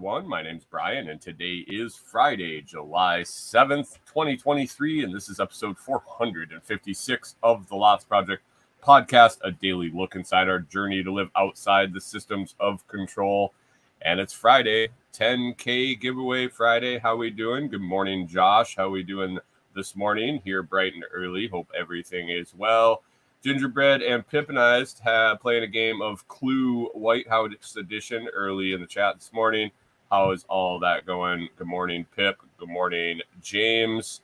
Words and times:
everyone. 0.00 0.26
My 0.26 0.40
name's 0.40 0.64
Brian, 0.64 1.10
and 1.10 1.20
today 1.20 1.62
is 1.68 1.94
Friday, 1.94 2.62
July 2.62 3.20
7th, 3.20 3.98
2023, 4.06 5.04
and 5.04 5.14
this 5.14 5.28
is 5.28 5.40
episode 5.40 5.76
456 5.76 7.34
of 7.42 7.68
the 7.68 7.76
Lots 7.76 8.02
Project 8.06 8.42
podcast, 8.82 9.36
a 9.44 9.50
daily 9.50 9.90
look 9.90 10.14
inside 10.14 10.48
our 10.48 10.60
journey 10.60 11.04
to 11.04 11.12
live 11.12 11.28
outside 11.36 11.92
the 11.92 12.00
systems 12.00 12.54
of 12.58 12.86
control. 12.88 13.52
And 14.00 14.18
it's 14.18 14.32
Friday, 14.32 14.88
10K 15.12 16.00
giveaway 16.00 16.48
Friday. 16.48 16.96
How 16.96 17.16
we 17.16 17.28
doing? 17.28 17.68
Good 17.68 17.82
morning, 17.82 18.26
Josh. 18.26 18.76
How 18.76 18.88
we 18.88 19.02
doing 19.02 19.38
this 19.76 19.94
morning? 19.94 20.40
Here 20.44 20.62
bright 20.62 20.94
and 20.94 21.04
early. 21.12 21.46
Hope 21.46 21.70
everything 21.78 22.30
is 22.30 22.54
well. 22.56 23.02
Gingerbread 23.44 24.00
and 24.00 24.26
Pippinized 24.26 25.00
have 25.00 25.40
playing 25.40 25.64
a 25.64 25.66
game 25.66 26.00
of 26.00 26.26
Clue 26.26 26.86
White 26.94 27.28
House 27.28 27.76
Edition 27.76 28.28
early 28.32 28.72
in 28.72 28.80
the 28.80 28.86
chat 28.86 29.16
this 29.16 29.30
morning. 29.34 29.70
How 30.10 30.32
is 30.32 30.44
all 30.48 30.80
that 30.80 31.06
going? 31.06 31.48
Good 31.56 31.68
morning, 31.68 32.04
Pip. 32.16 32.40
Good 32.58 32.68
morning, 32.68 33.20
James. 33.40 34.22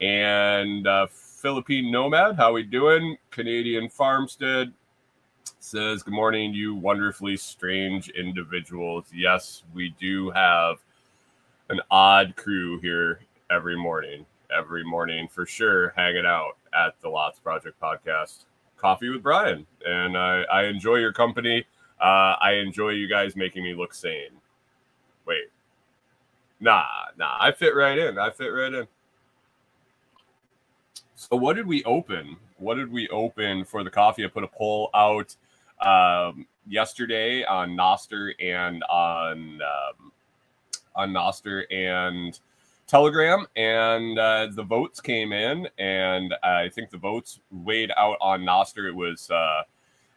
And 0.00 0.88
uh, 0.88 1.06
Philippine 1.08 1.92
Nomad, 1.92 2.34
how 2.34 2.52
we 2.52 2.64
doing? 2.64 3.16
Canadian 3.30 3.88
Farmstead 3.88 4.72
says, 5.60 6.02
Good 6.02 6.14
morning, 6.14 6.52
you 6.52 6.74
wonderfully 6.74 7.36
strange 7.36 8.08
individuals. 8.08 9.04
Yes, 9.14 9.62
we 9.72 9.94
do 10.00 10.30
have 10.30 10.78
an 11.68 11.80
odd 11.92 12.34
crew 12.34 12.80
here 12.80 13.20
every 13.52 13.76
morning, 13.76 14.26
every 14.52 14.82
morning 14.82 15.28
for 15.28 15.46
sure, 15.46 15.90
hanging 15.90 16.26
out 16.26 16.56
at 16.74 17.00
the 17.02 17.08
Lots 17.08 17.38
Project 17.38 17.80
podcast. 17.80 18.46
Coffee 18.76 19.10
with 19.10 19.22
Brian. 19.22 19.64
And 19.86 20.18
I, 20.18 20.42
I 20.52 20.64
enjoy 20.64 20.96
your 20.96 21.12
company. 21.12 21.66
Uh, 22.00 22.34
I 22.40 22.54
enjoy 22.54 22.90
you 22.90 23.06
guys 23.06 23.36
making 23.36 23.62
me 23.62 23.74
look 23.74 23.94
sane. 23.94 24.39
Wait. 25.26 25.44
Nah, 26.60 26.84
nah, 27.16 27.36
I 27.40 27.52
fit 27.52 27.74
right 27.74 27.98
in. 27.98 28.18
I 28.18 28.30
fit 28.30 28.48
right 28.48 28.72
in. 28.72 28.86
So 31.14 31.36
what 31.36 31.56
did 31.56 31.66
we 31.66 31.84
open? 31.84 32.36
What 32.58 32.76
did 32.76 32.90
we 32.90 33.08
open 33.08 33.64
for 33.64 33.84
the 33.84 33.90
coffee? 33.90 34.24
I 34.24 34.28
put 34.28 34.44
a 34.44 34.48
poll 34.48 34.90
out 34.94 35.34
um, 35.80 36.46
yesterday 36.66 37.44
on 37.44 37.70
Nostr 37.76 38.32
and 38.40 38.82
on 38.84 39.60
um, 39.62 40.12
on 40.94 41.12
Nostr 41.12 41.64
and 41.70 42.38
Telegram, 42.86 43.46
and 43.56 44.18
uh, 44.18 44.48
the 44.50 44.62
votes 44.62 45.00
came 45.00 45.32
in, 45.32 45.68
and 45.78 46.34
I 46.42 46.68
think 46.68 46.90
the 46.90 46.98
votes 46.98 47.40
weighed 47.50 47.92
out 47.96 48.16
on 48.20 48.40
Nostr. 48.40 48.88
It 48.88 48.94
was 48.94 49.30
uh, 49.30 49.62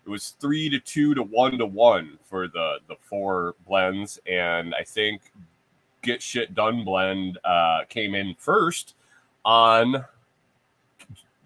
it 0.05 0.09
was 0.09 0.29
three 0.39 0.69
to 0.69 0.79
two 0.79 1.13
to 1.13 1.23
one 1.23 1.57
to 1.57 1.65
one 1.65 2.17
for 2.23 2.47
the 2.47 2.77
the 2.87 2.95
four 3.01 3.55
blends, 3.65 4.19
and 4.27 4.75
I 4.75 4.83
think 4.83 5.21
Get 6.01 6.21
Shit 6.21 6.53
Done 6.53 6.83
blend 6.83 7.37
uh, 7.43 7.81
came 7.89 8.15
in 8.15 8.35
first 8.37 8.95
on 9.45 10.05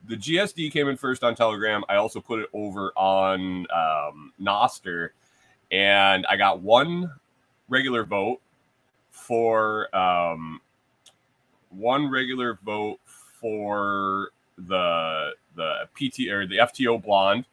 the 0.07 0.16
GSD 0.16 0.72
came 0.72 0.88
in 0.88 0.97
first 0.97 1.23
on 1.23 1.35
Telegram. 1.35 1.84
I 1.90 1.96
also 1.96 2.22
put 2.22 2.40
it 2.40 2.50
over 2.53 2.91
on 2.96 3.67
um, 3.75 4.34
Nostr, 4.41 5.09
and 5.72 6.25
I 6.28 6.38
got 6.38 6.62
one 6.62 7.12
regular 7.67 8.03
vote 8.06 8.40
for 9.12 9.94
um, 9.96 10.62
one 11.69 12.09
regular 12.09 12.57
vote 12.63 13.00
for 13.06 14.29
the 14.57 15.34
the 15.56 15.90
PT 15.96 16.29
or 16.29 16.47
the 16.47 16.57
FTO 16.57 17.03
blonde, 17.03 17.46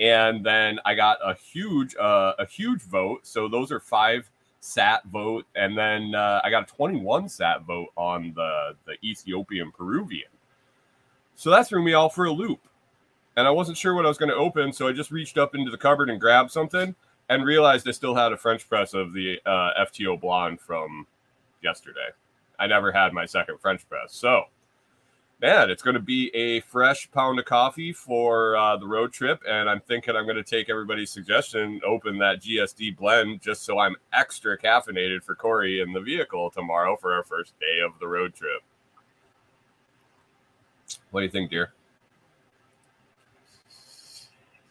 and 0.00 0.44
then 0.44 0.80
I 0.84 0.94
got 0.94 1.18
a 1.24 1.34
huge 1.34 1.94
uh, 1.96 2.32
a 2.38 2.46
huge 2.46 2.82
vote. 2.82 3.20
So 3.26 3.48
those 3.48 3.70
are 3.70 3.80
five 3.80 4.28
sat 4.60 5.04
vote, 5.06 5.46
and 5.54 5.76
then 5.76 6.14
uh, 6.14 6.40
I 6.42 6.50
got 6.50 6.62
a 6.64 6.74
21 6.74 7.28
sat 7.28 7.62
vote 7.62 7.88
on 7.96 8.32
the 8.34 8.76
the 8.86 8.94
Ethiopian 9.04 9.70
Peruvian. 9.70 10.30
So 11.36 11.50
that 11.50 11.68
threw 11.68 11.82
me 11.82 11.92
all 11.92 12.08
for 12.08 12.24
a 12.24 12.32
loop. 12.32 12.60
And 13.36 13.46
I 13.46 13.50
wasn't 13.50 13.78
sure 13.78 13.94
what 13.94 14.04
I 14.04 14.08
was 14.08 14.18
going 14.18 14.28
to 14.28 14.34
open. 14.34 14.72
So 14.72 14.88
I 14.88 14.92
just 14.92 15.10
reached 15.10 15.38
up 15.38 15.54
into 15.54 15.70
the 15.70 15.78
cupboard 15.78 16.10
and 16.10 16.20
grabbed 16.20 16.50
something 16.50 16.94
and 17.30 17.44
realized 17.44 17.88
I 17.88 17.92
still 17.92 18.14
had 18.14 18.32
a 18.32 18.36
French 18.36 18.68
press 18.68 18.92
of 18.92 19.12
the 19.12 19.38
uh, 19.46 19.84
FTO 19.86 20.20
Blonde 20.20 20.60
from 20.60 21.06
yesterday. 21.62 22.08
I 22.58 22.66
never 22.66 22.92
had 22.92 23.14
my 23.14 23.24
second 23.24 23.58
French 23.60 23.88
press. 23.88 24.12
So, 24.14 24.44
man, 25.40 25.70
it's 25.70 25.82
going 25.82 25.94
to 25.94 26.00
be 26.00 26.34
a 26.34 26.60
fresh 26.60 27.10
pound 27.10 27.38
of 27.38 27.46
coffee 27.46 27.92
for 27.92 28.56
uh, 28.56 28.76
the 28.76 28.86
road 28.86 29.12
trip. 29.12 29.40
And 29.48 29.68
I'm 29.70 29.80
thinking 29.80 30.14
I'm 30.14 30.24
going 30.24 30.36
to 30.36 30.42
take 30.42 30.68
everybody's 30.68 31.10
suggestion, 31.10 31.80
open 31.84 32.18
that 32.18 32.42
GSD 32.42 32.96
blend 32.96 33.40
just 33.40 33.64
so 33.64 33.78
I'm 33.78 33.96
extra 34.12 34.58
caffeinated 34.58 35.22
for 35.22 35.34
Kori 35.34 35.80
in 35.80 35.92
the 35.92 36.00
vehicle 36.00 36.50
tomorrow 36.50 36.96
for 36.96 37.14
our 37.14 37.24
first 37.24 37.58
day 37.58 37.80
of 37.84 37.92
the 38.00 38.06
road 38.06 38.34
trip. 38.34 38.62
What 41.10 41.20
do 41.20 41.24
you 41.24 41.32
think, 41.32 41.50
dear? 41.50 41.72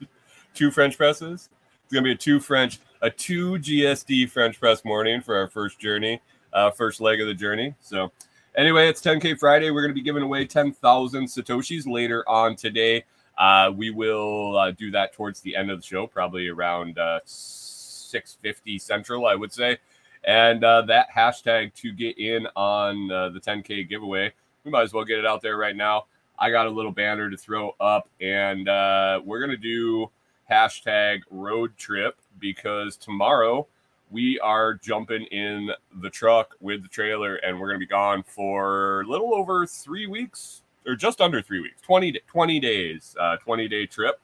two 0.53 0.69
French 0.71 0.97
presses. 0.97 1.49
It's 1.83 1.93
gonna 1.93 2.03
be 2.03 2.11
a 2.11 2.15
two 2.15 2.39
French, 2.39 2.79
a 3.01 3.09
two 3.09 3.53
GSD 3.53 4.29
French 4.29 4.59
press 4.59 4.85
morning 4.85 5.21
for 5.21 5.35
our 5.35 5.47
first 5.47 5.79
journey, 5.79 6.21
uh, 6.53 6.69
first 6.71 7.01
leg 7.01 7.19
of 7.19 7.27
the 7.27 7.33
journey. 7.33 7.73
So, 7.79 8.11
anyway, 8.55 8.87
it's 8.87 9.01
10K 9.01 9.37
Friday. 9.39 9.71
We're 9.71 9.81
gonna 9.81 9.93
be 9.93 10.01
giving 10.01 10.23
away 10.23 10.45
10,000 10.45 11.25
satoshis 11.25 11.87
later 11.87 12.27
on 12.27 12.55
today. 12.55 13.05
Uh, 13.37 13.71
we 13.75 13.89
will 13.89 14.57
uh, 14.57 14.71
do 14.71 14.91
that 14.91 15.13
towards 15.13 15.39
the 15.41 15.55
end 15.55 15.71
of 15.71 15.79
the 15.79 15.85
show, 15.85 16.05
probably 16.05 16.49
around 16.49 16.99
uh, 16.99 17.19
6:50 17.25 18.81
Central, 18.81 19.25
I 19.25 19.35
would 19.35 19.53
say. 19.53 19.77
And 20.25 20.63
uh, 20.63 20.81
that 20.83 21.07
hashtag 21.15 21.73
to 21.75 21.93
get 21.93 22.17
in 22.17 22.47
on 22.55 23.09
uh, 23.09 23.29
the 23.29 23.39
10K 23.39 23.87
giveaway, 23.87 24.33
we 24.65 24.71
might 24.71 24.83
as 24.83 24.93
well 24.93 25.05
get 25.05 25.19
it 25.19 25.25
out 25.25 25.41
there 25.41 25.57
right 25.57 25.75
now. 25.75 26.05
I 26.37 26.51
got 26.51 26.67
a 26.67 26.69
little 26.69 26.91
banner 26.91 27.29
to 27.29 27.37
throw 27.37 27.75
up, 27.79 28.09
and 28.19 28.67
uh, 28.67 29.21
we're 29.23 29.39
gonna 29.39 29.57
do 29.57 30.09
hashtag 30.49 31.21
road 31.29 31.77
trip 31.77 32.17
because 32.39 32.97
tomorrow 32.97 33.67
we 34.11 34.39
are 34.39 34.75
jumping 34.75 35.23
in 35.25 35.69
the 36.01 36.09
truck 36.09 36.55
with 36.59 36.81
the 36.81 36.89
trailer, 36.89 37.35
and 37.37 37.59
we're 37.59 37.67
gonna 37.67 37.79
be 37.79 37.85
gone 37.85 38.23
for 38.23 39.01
a 39.01 39.05
little 39.05 39.33
over 39.33 39.65
three 39.65 40.07
weeks, 40.07 40.63
or 40.87 40.95
just 40.95 41.21
under 41.21 41.41
three 41.41 41.59
weeks 41.59 41.81
20, 41.81 42.19
20 42.27 42.59
days, 42.59 43.15
uh, 43.19 43.37
20 43.37 43.67
day 43.67 43.85
trip. 43.85 44.19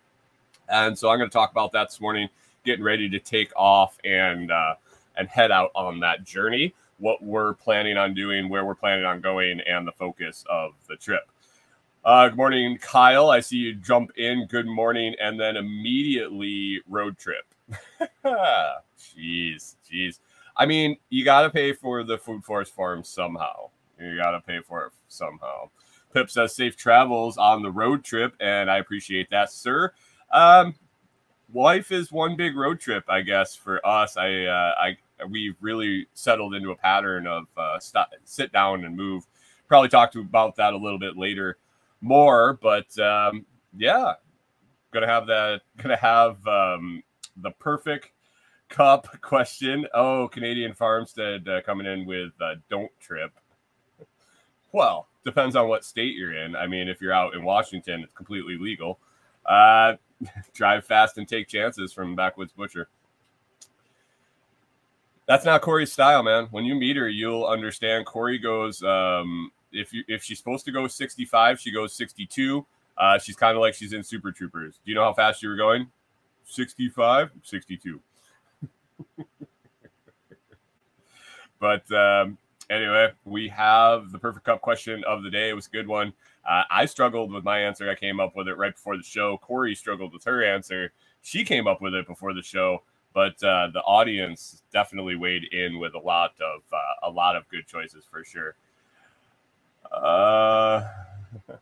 And 0.69 0.97
so 0.97 1.09
I'm 1.09 1.19
gonna 1.19 1.29
talk 1.29 1.51
about 1.51 1.71
that 1.73 1.89
this 1.89 2.01
morning, 2.01 2.29
getting 2.63 2.83
ready 2.83 3.09
to 3.09 3.19
take 3.19 3.51
off 3.55 3.97
and 4.03 4.51
uh, 4.51 4.75
and 5.17 5.27
head 5.27 5.51
out 5.51 5.71
on 5.75 5.99
that 5.99 6.23
journey. 6.23 6.73
What 6.97 7.21
we're 7.21 7.53
planning 7.53 7.97
on 7.97 8.13
doing, 8.13 8.49
where 8.49 8.65
we're 8.65 8.75
planning 8.75 9.05
on 9.05 9.21
going, 9.21 9.59
and 9.61 9.85
the 9.85 9.91
focus 9.91 10.45
of 10.49 10.73
the 10.87 10.95
trip. 10.95 11.29
Uh, 12.03 12.29
good 12.29 12.37
morning, 12.37 12.77
Kyle. 12.77 13.29
I 13.29 13.39
see 13.39 13.57
you 13.57 13.75
jump 13.75 14.11
in. 14.17 14.45
Good 14.47 14.67
morning, 14.67 15.15
and 15.19 15.39
then 15.39 15.57
immediately 15.57 16.81
road 16.87 17.17
trip. 17.17 17.45
jeez, 18.99 19.75
jeez. 19.89 20.19
I 20.57 20.65
mean, 20.65 20.97
you 21.09 21.25
got 21.25 21.41
to 21.41 21.49
pay 21.49 21.73
for 21.73 22.03
the 22.03 22.17
Food 22.17 22.43
Forest 22.43 22.73
Farm 22.73 23.03
somehow. 23.03 23.69
You 23.99 24.17
got 24.17 24.31
to 24.31 24.41
pay 24.41 24.59
for 24.61 24.85
it 24.85 24.93
somehow. 25.07 25.69
Pip 26.13 26.29
says 26.29 26.55
safe 26.55 26.77
travels 26.77 27.37
on 27.37 27.61
the 27.61 27.71
road 27.71 28.03
trip, 28.03 28.35
and 28.39 28.71
I 28.71 28.77
appreciate 28.77 29.29
that, 29.31 29.51
sir. 29.51 29.91
Um, 30.31 30.75
life 31.53 31.91
is 31.91 32.11
one 32.11 32.35
big 32.35 32.55
road 32.55 32.79
trip, 32.79 33.03
I 33.09 33.21
guess, 33.21 33.55
for 33.55 33.85
us. 33.85 34.15
I, 34.17 34.45
uh, 34.45 34.73
I, 34.77 34.97
we've 35.29 35.55
really 35.59 36.07
settled 36.13 36.55
into 36.55 36.71
a 36.71 36.75
pattern 36.75 37.27
of 37.27 37.47
uh, 37.57 37.79
st- 37.79 38.07
sit 38.23 38.51
down 38.51 38.85
and 38.85 38.95
move. 38.95 39.25
Probably 39.67 39.89
talk 39.89 40.11
to 40.13 40.21
about 40.21 40.55
that 40.55 40.73
a 40.73 40.77
little 40.77 40.99
bit 40.99 41.17
later 41.17 41.57
more. 42.01 42.59
But 42.61 42.97
um, 42.99 43.45
yeah, 43.77 44.13
gonna 44.91 45.07
have 45.07 45.27
that. 45.27 45.61
Gonna 45.77 45.97
have 45.97 46.45
um, 46.47 47.03
the 47.37 47.51
perfect 47.51 48.11
cup 48.69 49.07
question. 49.21 49.87
Oh, 49.93 50.27
Canadian 50.27 50.73
Farmstead 50.73 51.47
uh, 51.47 51.61
coming 51.61 51.85
in 51.85 52.05
with 52.05 52.31
uh, 52.41 52.55
don't 52.69 52.91
trip. 52.99 53.31
Well, 54.71 55.07
depends 55.23 55.55
on 55.55 55.67
what 55.67 55.85
state 55.85 56.15
you're 56.15 56.33
in. 56.33 56.55
I 56.55 56.67
mean, 56.67 56.87
if 56.87 57.01
you're 57.01 57.13
out 57.13 57.33
in 57.33 57.43
Washington, 57.43 58.01
it's 58.01 58.13
completely 58.13 58.57
legal. 58.57 58.99
Uh, 59.45 59.93
drive 60.53 60.85
fast 60.85 61.17
and 61.17 61.27
take 61.27 61.47
chances 61.47 61.93
from 61.93 62.15
Backwoods 62.15 62.53
Butcher. 62.53 62.89
That's 65.27 65.45
not 65.45 65.61
Kori's 65.61 65.91
style, 65.91 66.21
man. 66.21 66.47
When 66.51 66.65
you 66.65 66.75
meet 66.75 66.97
her, 66.97 67.09
you'll 67.09 67.45
understand. 67.45 68.05
Kori 68.05 68.37
goes 68.37 68.83
um, 68.83 69.51
if 69.71 69.91
you 69.91 70.03
if 70.07 70.23
she's 70.23 70.37
supposed 70.37 70.65
to 70.65 70.71
go 70.71 70.87
65, 70.87 71.59
she 71.59 71.71
goes 71.71 71.93
62. 71.93 72.65
Uh, 72.97 73.17
she's 73.17 73.35
kind 73.35 73.57
of 73.57 73.61
like 73.61 73.73
she's 73.73 73.93
in 73.93 74.03
Super 74.03 74.31
Troopers. 74.31 74.79
Do 74.85 74.91
you 74.91 74.95
know 74.95 75.03
how 75.03 75.13
fast 75.13 75.41
you 75.41 75.49
were 75.49 75.55
going? 75.55 75.87
65, 76.45 77.31
62. 77.43 77.99
But 81.59 81.89
um, 81.91 82.37
anyway, 82.69 83.11
we 83.23 83.47
have 83.49 84.11
the 84.11 84.19
perfect 84.19 84.45
cup 84.45 84.61
question 84.61 85.03
of 85.05 85.23
the 85.23 85.29
day. 85.29 85.49
It 85.49 85.53
was 85.53 85.67
a 85.67 85.71
good 85.71 85.87
one. 85.87 86.13
Uh, 86.47 86.63
I 86.69 86.85
struggled 86.85 87.31
with 87.31 87.43
my 87.43 87.59
answer. 87.59 87.89
I 87.89 87.95
came 87.95 88.19
up 88.19 88.35
with 88.35 88.47
it 88.47 88.57
right 88.57 88.73
before 88.73 88.97
the 88.97 89.03
show. 89.03 89.37
Kori 89.37 89.73
struggled 89.73 90.13
with 90.13 90.23
her 90.25 90.43
answer. 90.43 90.91
She 91.21 91.43
came 91.43 91.67
up 91.67 91.81
with 91.81 91.95
it 91.95 92.05
before 92.05 92.33
the 92.33 92.43
show, 92.43 92.83
but 93.13 93.41
uh, 93.43 93.69
the 93.73 93.81
audience 93.81 94.61
definitely 94.71 95.15
weighed 95.15 95.45
in 95.45 95.79
with 95.79 95.95
a 95.95 95.99
lot 95.99 96.33
of 96.39 96.61
uh, 96.71 97.07
a 97.07 97.09
lot 97.09 97.35
of 97.35 97.47
good 97.49 97.65
choices 97.65 98.05
for 98.05 98.23
sure. 98.23 98.55
Uh, 99.91 100.87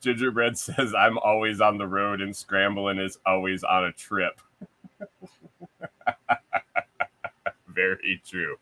Gingerbread 0.00 0.56
says, 0.56 0.94
"I'm 0.94 1.18
always 1.18 1.60
on 1.60 1.76
the 1.76 1.86
road, 1.86 2.22
and 2.22 2.34
scrambling 2.34 2.98
is 2.98 3.18
always 3.26 3.62
on 3.62 3.84
a 3.84 3.92
trip." 3.92 4.40
Very 7.74 8.22
true. 8.26 8.56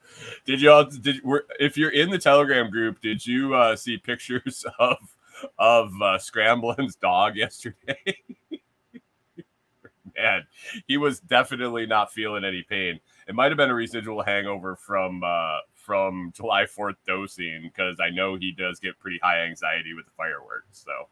Did 0.47 0.61
you 0.61 0.71
all? 0.71 0.85
Did 0.85 1.23
were, 1.23 1.45
if 1.61 1.77
you're 1.77 1.91
in 1.91 2.11
the 2.11 2.19
Telegram 2.19 2.71
group, 2.71 3.01
did 3.01 3.27
you 3.27 3.55
uh, 3.55 3.77
see 3.77 3.99
pictures 3.99 4.65
of 4.79 4.97
of 5.59 5.93
uh, 6.03 6.19
Scrambling's 6.19 6.97
dog 6.97 7.37
yesterday? 7.37 8.19
Man, 10.17 10.47
he 10.87 10.97
was 10.99 11.21
definitely 11.21 11.87
not 11.87 12.13
feeling 12.13 12.45
any 12.45 12.63
pain. 12.63 13.01
It 13.29 13.35
might 13.35 13.51
have 13.51 13.57
been 13.57 13.71
a 13.71 13.75
residual 13.75 14.23
hangover 14.23 14.77
from 14.77 15.23
uh, 15.25 15.59
from 15.75 16.33
July 16.35 16.67
Fourth 16.67 16.97
dosing 17.07 17.63
because 17.63 17.99
I 18.01 18.11
know 18.11 18.37
he 18.37 18.53
does 18.53 18.79
get 18.79 18.99
pretty 18.99 19.19
high 19.23 19.45
anxiety 19.45 19.95
with 19.95 20.07
the 20.07 20.13
fireworks. 20.17 20.85
So 20.85 21.09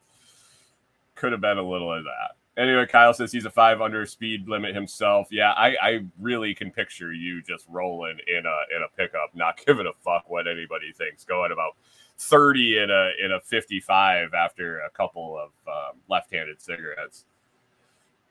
could 1.14 1.32
have 1.32 1.40
been 1.40 1.58
a 1.58 1.68
little 1.68 1.92
of 1.92 2.04
that. 2.04 2.36
Anyway, 2.56 2.84
Kyle 2.86 3.14
says 3.14 3.32
he's 3.32 3.46
a 3.46 3.50
five 3.50 3.80
under 3.80 4.04
speed 4.04 4.48
limit 4.48 4.74
himself. 4.74 5.28
Yeah, 5.30 5.52
I, 5.52 5.76
I 5.80 6.00
really 6.18 6.54
can 6.54 6.70
picture 6.70 7.12
you 7.12 7.42
just 7.42 7.64
rolling 7.68 8.18
in 8.26 8.44
a 8.44 8.76
in 8.76 8.82
a 8.82 8.96
pickup, 8.96 9.30
not 9.34 9.60
giving 9.66 9.86
a 9.86 9.92
fuck 10.04 10.28
what 10.28 10.48
anybody 10.48 10.92
thinks, 10.92 11.24
going 11.24 11.52
about 11.52 11.76
thirty 12.18 12.78
in 12.78 12.90
a 12.90 13.10
in 13.24 13.32
a 13.32 13.40
fifty 13.40 13.80
five 13.80 14.34
after 14.34 14.80
a 14.80 14.90
couple 14.90 15.38
of 15.38 15.50
um, 15.68 16.00
left 16.08 16.32
handed 16.32 16.60
cigarettes. 16.60 17.24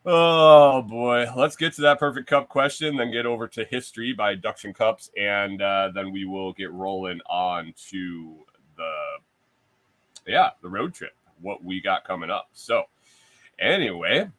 Oh 0.05 0.81
boy, 0.81 1.27
let's 1.35 1.55
get 1.55 1.73
to 1.73 1.81
that 1.81 1.99
perfect 1.99 2.27
cup 2.27 2.49
question, 2.49 2.97
then 2.97 3.11
get 3.11 3.25
over 3.25 3.47
to 3.49 3.65
history 3.65 4.13
by 4.13 4.35
Duction 4.35 4.73
Cups, 4.73 5.09
and 5.17 5.61
uh, 5.61 5.91
then 5.93 6.11
we 6.11 6.25
will 6.25 6.53
get 6.53 6.71
rolling 6.71 7.19
on 7.25 7.73
to 7.89 8.35
the 8.77 8.91
yeah 10.27 10.51
the 10.61 10.69
road 10.69 10.93
trip. 10.93 11.13
What 11.41 11.63
we 11.63 11.81
got 11.81 12.05
coming 12.05 12.29
up. 12.29 12.49
So 12.53 12.83
Anyway, 13.59 14.29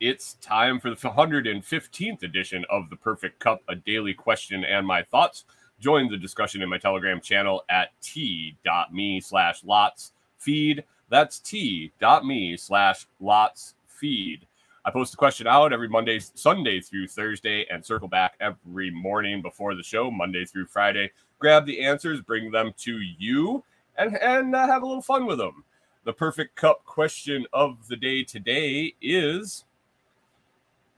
it's 0.00 0.34
time 0.34 0.80
for 0.80 0.88
the 0.88 0.96
115th 0.96 2.22
edition 2.22 2.64
of 2.70 2.88
the 2.88 2.96
Perfect 2.96 3.38
Cup, 3.40 3.60
a 3.68 3.74
daily 3.74 4.14
question 4.14 4.64
and 4.64 4.86
my 4.86 5.02
thoughts. 5.02 5.44
Join 5.80 6.10
the 6.10 6.16
discussion 6.16 6.62
in 6.62 6.70
my 6.70 6.78
Telegram 6.78 7.20
channel 7.20 7.62
at 7.68 7.90
t.me 8.00 9.20
slash 9.20 9.62
lots 9.64 10.12
feed. 10.38 10.82
That's 11.10 11.40
t.me 11.40 12.56
slash 12.56 13.06
lots 13.20 13.74
feed. 13.86 14.46
I 14.86 14.90
post 14.90 15.12
the 15.12 15.18
question 15.18 15.46
out 15.46 15.74
every 15.74 15.88
Monday, 15.88 16.20
Sunday 16.20 16.80
through 16.80 17.08
Thursday, 17.08 17.66
and 17.70 17.84
circle 17.84 18.08
back 18.08 18.34
every 18.40 18.90
morning 18.90 19.42
before 19.42 19.74
the 19.74 19.82
show, 19.82 20.10
Monday 20.10 20.46
through 20.46 20.66
Friday. 20.66 21.10
Grab 21.38 21.66
the 21.66 21.84
answers, 21.84 22.22
bring 22.22 22.50
them 22.50 22.72
to 22.78 22.98
you, 22.98 23.62
and, 23.98 24.16
and 24.16 24.56
uh, 24.56 24.66
have 24.66 24.82
a 24.82 24.86
little 24.86 25.02
fun 25.02 25.26
with 25.26 25.36
them. 25.36 25.64
The 26.04 26.12
perfect 26.12 26.56
cup 26.56 26.84
question 26.84 27.46
of 27.52 27.86
the 27.86 27.96
day 27.96 28.24
today 28.24 28.94
is 29.00 29.64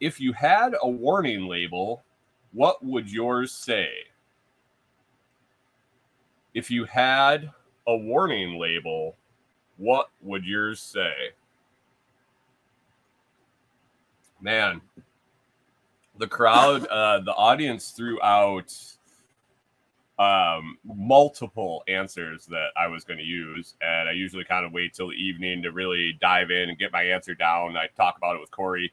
if 0.00 0.18
you 0.18 0.32
had 0.32 0.74
a 0.80 0.88
warning 0.88 1.46
label, 1.46 2.02
what 2.52 2.82
would 2.82 3.12
yours 3.12 3.52
say? 3.52 3.88
If 6.54 6.70
you 6.70 6.86
had 6.86 7.50
a 7.86 7.94
warning 7.94 8.58
label, 8.58 9.16
what 9.76 10.08
would 10.22 10.46
yours 10.46 10.80
say? 10.80 11.12
Man, 14.40 14.80
the 16.18 16.28
crowd, 16.28 16.86
uh, 16.86 17.20
the 17.20 17.34
audience 17.34 17.90
threw 17.90 18.22
out 18.22 18.74
um, 20.18 20.78
multiple 20.84 21.82
answers 21.88 22.46
that 22.46 22.68
I 22.76 22.86
was 22.86 23.04
going 23.04 23.18
to 23.18 23.24
use. 23.24 23.74
And 23.80 24.08
I 24.08 24.12
usually 24.12 24.44
kind 24.44 24.64
of 24.64 24.72
wait 24.72 24.94
till 24.94 25.08
the 25.08 25.14
evening 25.14 25.62
to 25.62 25.72
really 25.72 26.16
dive 26.20 26.50
in 26.50 26.68
and 26.68 26.78
get 26.78 26.92
my 26.92 27.02
answer 27.02 27.34
down. 27.34 27.76
I 27.76 27.88
talk 27.96 28.16
about 28.16 28.36
it 28.36 28.40
with 28.40 28.50
Kori. 28.50 28.92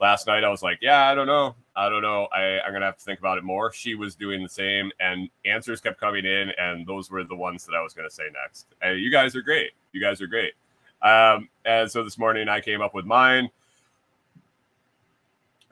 Last 0.00 0.26
night, 0.26 0.44
I 0.44 0.48
was 0.48 0.62
like, 0.62 0.78
yeah, 0.80 1.10
I 1.10 1.14
don't 1.14 1.26
know. 1.26 1.54
I 1.76 1.90
don't 1.90 2.00
know. 2.00 2.26
I, 2.32 2.60
I'm 2.60 2.70
going 2.70 2.80
to 2.80 2.86
have 2.86 2.96
to 2.96 3.04
think 3.04 3.18
about 3.18 3.36
it 3.36 3.44
more. 3.44 3.70
She 3.70 3.94
was 3.94 4.14
doing 4.14 4.42
the 4.42 4.48
same, 4.48 4.90
and 4.98 5.28
answers 5.44 5.80
kept 5.82 6.00
coming 6.00 6.24
in. 6.24 6.52
And 6.56 6.86
those 6.86 7.10
were 7.10 7.22
the 7.22 7.36
ones 7.36 7.66
that 7.66 7.74
I 7.74 7.82
was 7.82 7.92
going 7.92 8.08
to 8.08 8.14
say 8.14 8.24
next. 8.32 8.66
Hey, 8.80 8.96
you 8.96 9.10
guys 9.10 9.36
are 9.36 9.42
great. 9.42 9.72
You 9.92 10.00
guys 10.00 10.22
are 10.22 10.26
great. 10.26 10.54
Um, 11.02 11.50
and 11.66 11.90
so 11.90 12.02
this 12.02 12.16
morning, 12.16 12.48
I 12.48 12.60
came 12.60 12.80
up 12.80 12.94
with 12.94 13.04
mine. 13.04 13.50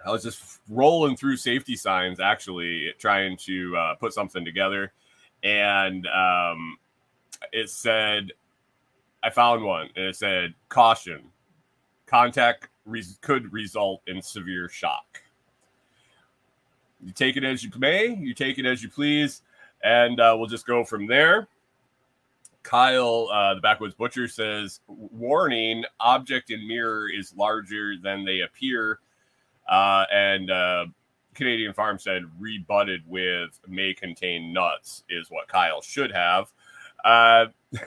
I 0.05 0.11
was 0.11 0.23
just 0.23 0.61
rolling 0.69 1.17
through 1.17 1.37
safety 1.37 1.77
signs, 1.77 2.21
actually 2.21 2.93
trying 2.99 3.37
to 3.39 3.77
uh, 3.77 3.95
put 3.97 4.13
something 4.13 4.45
together, 4.45 4.93
and 5.43 6.07
um, 6.07 6.79
it 7.53 7.69
said, 7.69 8.33
I 9.23 9.31
found 9.31 9.65
one, 9.65 9.89
and 9.97 10.07
it 10.07 10.17
said, 10.17 10.55
"Caution: 10.69 11.31
Contact 12.07 12.69
could 13.21 13.53
result 13.53 14.03
in 14.07 14.23
severe 14.23 14.69
shock." 14.69 15.23
You 17.05 17.13
take 17.13 17.37
it 17.37 17.45
as 17.45 17.63
you 17.63 17.71
may, 17.79 18.15
you 18.15 18.35
take 18.35 18.59
it 18.59 18.67
as 18.67 18.83
you 18.83 18.89
please, 18.89 19.43
and 19.83 20.21
uh, 20.21 20.35
we'll 20.39 20.49
just 20.49 20.67
go 20.67 20.85
from 20.85 21.07
there. 21.07 21.49
Kyle, 22.63 23.29
uh, 23.33 23.55
the 23.55 23.61
Backwoods 23.61 23.95
Butcher 23.95 24.29
says, 24.29 24.81
"Warning: 24.87 25.85
Object 25.99 26.51
in 26.51 26.67
mirror 26.67 27.09
is 27.11 27.35
larger 27.37 27.97
than 27.97 28.25
they 28.25 28.41
appear." 28.41 29.01
Uh, 29.69 30.05
and 30.11 30.51
uh, 30.51 30.87
Canadian 31.35 31.73
Farmstead 31.73 32.23
rebutted 32.39 33.03
with 33.07 33.61
may 33.69 33.95
contain 33.95 34.53
nuts, 34.53 35.05
is 35.09 35.31
what 35.31 35.49
Kyle 35.49 35.81
should 35.81 36.13
have. 36.13 36.51
Uh, 37.05 37.47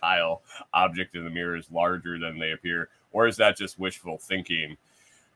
Kyle, 0.00 0.42
object 0.74 1.16
in 1.16 1.24
the 1.24 1.30
mirror 1.30 1.56
is 1.56 1.70
larger 1.70 2.18
than 2.18 2.38
they 2.38 2.52
appear. 2.52 2.88
Or 3.12 3.26
is 3.26 3.36
that 3.38 3.56
just 3.56 3.78
wishful 3.78 4.18
thinking? 4.18 4.76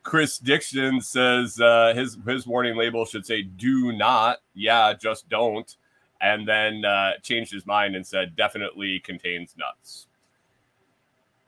Chris 0.02 0.38
Dixon 0.38 1.00
says 1.00 1.60
uh, 1.60 1.92
his 1.94 2.18
his 2.26 2.46
warning 2.46 2.76
label 2.76 3.04
should 3.04 3.24
say 3.24 3.42
"Do 3.42 3.92
not." 3.92 4.38
Yeah, 4.54 4.92
just 4.94 5.28
don't. 5.28 5.74
And 6.20 6.46
then 6.46 6.84
uh, 6.84 7.12
changed 7.22 7.52
his 7.52 7.66
mind 7.66 7.96
and 7.96 8.06
said 8.06 8.36
definitely 8.36 9.00
contains 9.00 9.54
nuts. 9.56 10.06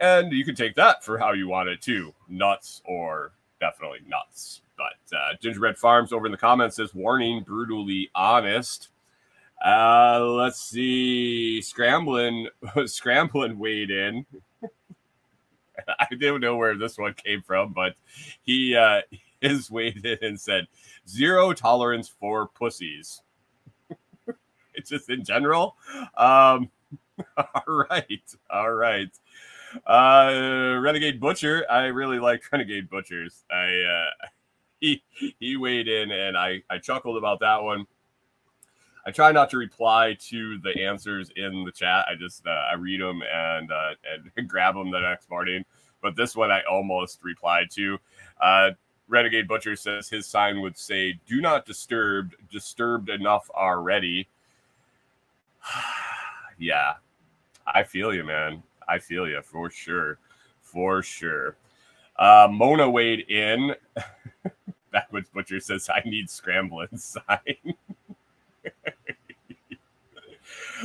And 0.00 0.33
you 0.33 0.45
can 0.45 0.57
take 0.57 0.75
that 0.75 1.04
for 1.04 1.19
how 1.19 1.33
you 1.33 1.49
want 1.49 1.69
it 1.69 1.81
too, 1.81 2.12
nuts 2.28 2.83
or 2.85 3.33
definitely 3.64 4.00
nuts. 4.06 4.61
But 4.76 5.16
uh, 5.16 5.35
Gingerbread 5.40 5.78
Farms 5.78 6.12
over 6.12 6.26
in 6.26 6.33
the 6.33 6.38
comments 6.38 6.76
says, 6.76 6.94
warning, 6.94 7.42
brutally 7.42 8.11
honest. 8.14 8.88
Uh, 9.64 10.21
let's 10.23 10.61
see. 10.61 11.62
Scrambling, 11.62 12.49
scrambling 12.87 13.59
weighed 13.59 13.90
in. 13.90 14.26
I 15.88 16.06
don't 16.21 16.40
know 16.40 16.56
where 16.56 16.76
this 16.76 16.99
one 16.99 17.14
came 17.14 17.40
from, 17.40 17.73
but 17.73 17.94
he 18.42 18.76
uh, 18.76 19.00
is 19.40 19.71
weighed 19.71 20.04
in 20.04 20.18
and 20.21 20.40
said, 20.40 20.66
zero 21.09 21.52
tolerance 21.54 22.09
for 22.09 22.49
pussies. 22.49 23.23
it's 24.75 24.90
just 24.90 25.09
in 25.09 25.25
general. 25.25 25.76
Um, 26.18 26.71
all 27.38 27.87
right. 27.90 28.35
All 28.50 28.73
right. 28.73 29.11
Uh, 29.87 30.78
Renegade 30.81 31.21
Butcher. 31.21 31.64
I 31.71 31.87
really 31.87 32.19
like 32.19 32.43
Renegade 32.52 32.88
Butchers. 32.88 33.45
I 33.50 33.66
uh, 33.83 34.26
he 34.81 35.02
he 35.38 35.57
weighed 35.57 35.88
in, 35.88 36.11
and 36.11 36.37
I 36.37 36.62
I 36.71 36.78
chuckled 36.78 37.16
about 37.16 37.40
that 37.40 37.62
one. 37.62 37.87
I 39.07 39.11
try 39.11 39.33
not 39.33 39.50
to 39.50 39.59
reply 39.59 40.16
to 40.28 40.59
the 40.61 40.85
answers 40.85 41.31
in 41.37 41.64
the 41.64 41.73
chat. 41.73 42.07
I 42.11 42.14
just 42.14 42.47
uh, 42.47 42.50
I 42.50 42.75
read 42.75 43.00
them 43.00 43.23
and 43.23 43.71
uh, 43.71 43.90
and 44.37 44.49
grab 44.49 44.75
them 44.75 44.90
the 44.90 45.00
next 45.00 45.31
morning. 45.31 45.64
But 46.02 46.16
this 46.16 46.37
one 46.37 46.50
I 46.50 46.62
almost 46.71 47.23
replied 47.23 47.71
to. 47.73 47.99
Uh, 48.40 48.71
Renegade 49.09 49.47
Butcher 49.47 49.76
says 49.76 50.09
his 50.09 50.26
sign 50.26 50.61
would 50.62 50.78
say 50.78 51.19
"Do 51.26 51.40
not 51.40 51.66
disturb." 51.66 52.33
Disturbed 52.50 53.11
enough 53.11 53.50
already. 53.50 54.28
yeah, 56.59 56.95
I 57.66 57.83
feel 57.83 58.14
you, 58.14 58.25
man. 58.25 58.62
I 58.88 58.99
feel 58.99 59.29
you 59.29 59.41
for 59.43 59.71
sure, 59.71 60.19
for 60.61 61.03
sure. 61.03 61.57
Uh, 62.17 62.49
Mona 62.50 62.88
weighed 62.88 63.29
in. 63.29 63.75
Backwoods 64.93 65.29
Butcher 65.31 65.61
says, 65.61 65.88
"I 65.93 66.03
need 66.09 66.31
scrambling 66.31 66.97
sign." 66.97 67.75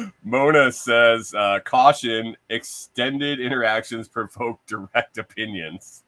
Mona 0.24 0.72
says, 0.72 1.34
uh, 1.36 1.60
"Caution: 1.64 2.36
Extended 2.50 3.40
interactions 3.40 4.08
provoke 4.08 4.66
direct 4.66 5.18
opinions." 5.18 6.04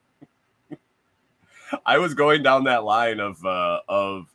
I 1.85 1.97
was 1.97 2.13
going 2.13 2.43
down 2.43 2.63
that 2.65 2.83
line 2.83 3.19
of 3.19 3.45
uh, 3.45 3.81
of 3.87 4.27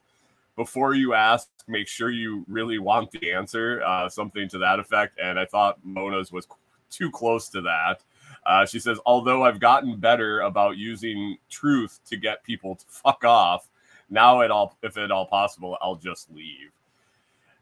before 0.57 0.95
you 0.95 1.13
ask, 1.15 1.49
make 1.69 1.87
sure 1.87 2.11
you 2.11 2.45
really 2.49 2.79
want 2.79 3.11
the 3.11 3.33
answer, 3.33 3.83
uh, 3.85 4.09
something 4.09 4.49
to 4.49 4.59
that 4.59 4.79
effect. 4.79 5.19
And 5.23 5.39
I 5.39 5.45
thought 5.45 5.79
Mona's 5.85 6.33
was 6.33 6.47
too 6.90 7.11
close 7.11 7.49
to 7.50 7.61
that. 7.62 8.02
Uh, 8.45 8.64
she 8.64 8.78
says, 8.78 8.99
although 9.07 9.43
I've 9.43 9.59
gotten 9.59 9.99
better 9.99 10.40
about 10.40 10.76
using 10.76 11.37
truth 11.50 11.99
to 12.07 12.16
get 12.16 12.45
people 12.45 12.76
to 12.76 12.85
fuck 12.88 13.25
off, 13.25 13.69
now 14.09 14.43
at 14.43 14.50
all, 14.50 14.76
if 14.83 14.97
at 14.97 15.11
all 15.11 15.26
possible, 15.26 15.76
I'll 15.81 15.97
just 15.97 16.31
leave. 16.31 16.71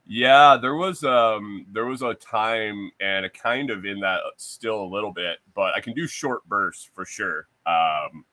Yeah, 0.06 0.58
there 0.60 0.74
was 0.74 1.02
um 1.02 1.64
there 1.72 1.86
was 1.86 2.02
a 2.02 2.12
time 2.12 2.90
and 3.00 3.24
a 3.24 3.30
kind 3.30 3.70
of 3.70 3.86
in 3.86 4.00
that 4.00 4.20
still 4.36 4.82
a 4.82 4.84
little 4.84 5.12
bit, 5.12 5.38
but 5.54 5.74
I 5.74 5.80
can 5.80 5.94
do 5.94 6.06
short 6.06 6.46
bursts 6.46 6.90
for 6.94 7.06
sure. 7.06 7.48
Um 7.64 8.24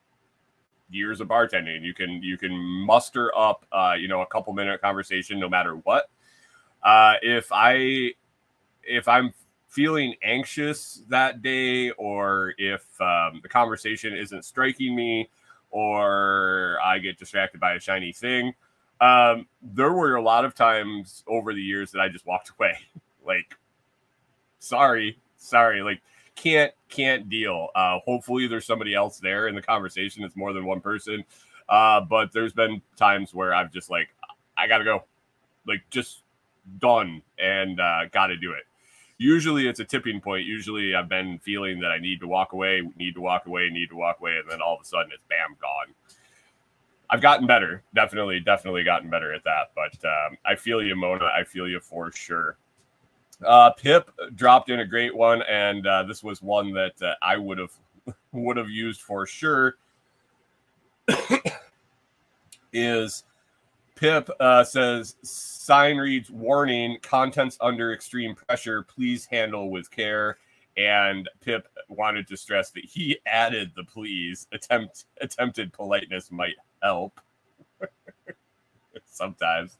years 0.90 1.22
of 1.22 1.28
bartending, 1.28 1.82
you 1.82 1.94
can 1.94 2.22
you 2.22 2.36
can 2.36 2.52
muster 2.54 3.34
up 3.34 3.64
uh 3.72 3.94
you 3.98 4.06
know 4.06 4.20
a 4.20 4.26
couple 4.26 4.52
minute 4.52 4.82
conversation 4.82 5.40
no 5.40 5.48
matter 5.48 5.76
what. 5.76 6.10
Uh 6.82 7.14
if 7.22 7.48
I 7.50 8.10
if 8.82 9.08
I'm 9.08 9.32
feeling 9.72 10.14
anxious 10.22 11.00
that 11.08 11.40
day 11.40 11.90
or 11.92 12.52
if 12.58 12.84
um, 13.00 13.40
the 13.42 13.48
conversation 13.48 14.14
isn't 14.14 14.44
striking 14.44 14.94
me 14.94 15.30
or 15.70 16.76
I 16.84 16.98
get 16.98 17.18
distracted 17.18 17.58
by 17.58 17.72
a 17.72 17.80
shiny 17.80 18.12
thing, 18.12 18.54
um, 19.00 19.46
there 19.62 19.92
were 19.92 20.16
a 20.16 20.22
lot 20.22 20.44
of 20.44 20.54
times 20.54 21.24
over 21.26 21.54
the 21.54 21.62
years 21.62 21.90
that 21.92 22.00
I 22.00 22.10
just 22.10 22.26
walked 22.26 22.52
away. 22.58 22.78
like, 23.26 23.56
sorry, 24.58 25.18
sorry, 25.38 25.82
like 25.82 26.02
can't 26.36 26.72
can't 26.90 27.30
deal. 27.30 27.68
Uh, 27.74 27.98
hopefully, 28.04 28.46
there's 28.46 28.66
somebody 28.66 28.94
else 28.94 29.18
there 29.20 29.48
in 29.48 29.54
the 29.54 29.62
conversation. 29.62 30.22
It's 30.22 30.36
more 30.36 30.52
than 30.52 30.66
one 30.66 30.80
person. 30.82 31.24
Uh, 31.66 32.02
but 32.02 32.30
there's 32.32 32.52
been 32.52 32.82
times 32.96 33.32
where 33.32 33.54
I've 33.54 33.72
just 33.72 33.88
like, 33.88 34.14
I 34.56 34.66
gotta 34.66 34.84
go, 34.84 35.04
like 35.66 35.80
just 35.88 36.22
done 36.78 37.22
and 37.38 37.80
uh, 37.80 38.04
got 38.12 38.26
to 38.26 38.36
do 38.36 38.52
it. 38.52 38.64
Usually, 39.22 39.68
it's 39.68 39.78
a 39.78 39.84
tipping 39.84 40.20
point. 40.20 40.46
Usually, 40.46 40.96
I've 40.96 41.08
been 41.08 41.38
feeling 41.38 41.78
that 41.78 41.92
I 41.92 41.98
need 41.98 42.18
to 42.20 42.26
walk 42.26 42.54
away, 42.54 42.82
need 42.98 43.14
to 43.14 43.20
walk 43.20 43.46
away, 43.46 43.70
need 43.70 43.90
to 43.90 43.94
walk 43.94 44.18
away, 44.18 44.38
and 44.38 44.50
then 44.50 44.60
all 44.60 44.74
of 44.74 44.80
a 44.80 44.84
sudden, 44.84 45.12
it's 45.12 45.22
bam, 45.28 45.56
gone. 45.60 45.94
I've 47.08 47.20
gotten 47.20 47.46
better. 47.46 47.84
Definitely, 47.94 48.40
definitely 48.40 48.82
gotten 48.82 49.08
better 49.08 49.32
at 49.32 49.44
that. 49.44 49.70
But 49.76 49.94
um, 50.04 50.36
I 50.44 50.56
feel 50.56 50.82
you, 50.82 50.96
Mona. 50.96 51.26
I 51.26 51.44
feel 51.44 51.68
you 51.68 51.78
for 51.78 52.10
sure. 52.10 52.56
Uh, 53.46 53.70
Pip 53.70 54.10
dropped 54.34 54.70
in 54.70 54.80
a 54.80 54.84
great 54.84 55.14
one, 55.14 55.42
and 55.42 55.86
uh, 55.86 56.02
this 56.02 56.24
was 56.24 56.42
one 56.42 56.72
that 56.72 57.00
uh, 57.00 57.14
I 57.22 57.36
would 57.36 57.58
have 57.58 57.72
would 58.32 58.56
have 58.56 58.70
used 58.70 59.02
for 59.02 59.24
sure. 59.24 59.76
is 62.72 63.22
Pip 64.02 64.28
uh, 64.40 64.64
says 64.64 65.14
sign 65.22 65.96
reads 65.96 66.28
warning 66.28 66.98
contents 67.02 67.56
under 67.60 67.92
extreme 67.92 68.34
pressure. 68.34 68.82
Please 68.82 69.26
handle 69.26 69.70
with 69.70 69.88
care. 69.92 70.38
And 70.76 71.28
Pip 71.40 71.68
wanted 71.88 72.26
to 72.26 72.36
stress 72.36 72.72
that 72.72 72.84
he 72.84 73.18
added 73.26 73.70
the 73.76 73.84
please 73.84 74.48
attempt 74.50 75.04
attempted 75.20 75.72
politeness 75.72 76.32
might 76.32 76.56
help. 76.82 77.20
sometimes, 79.06 79.78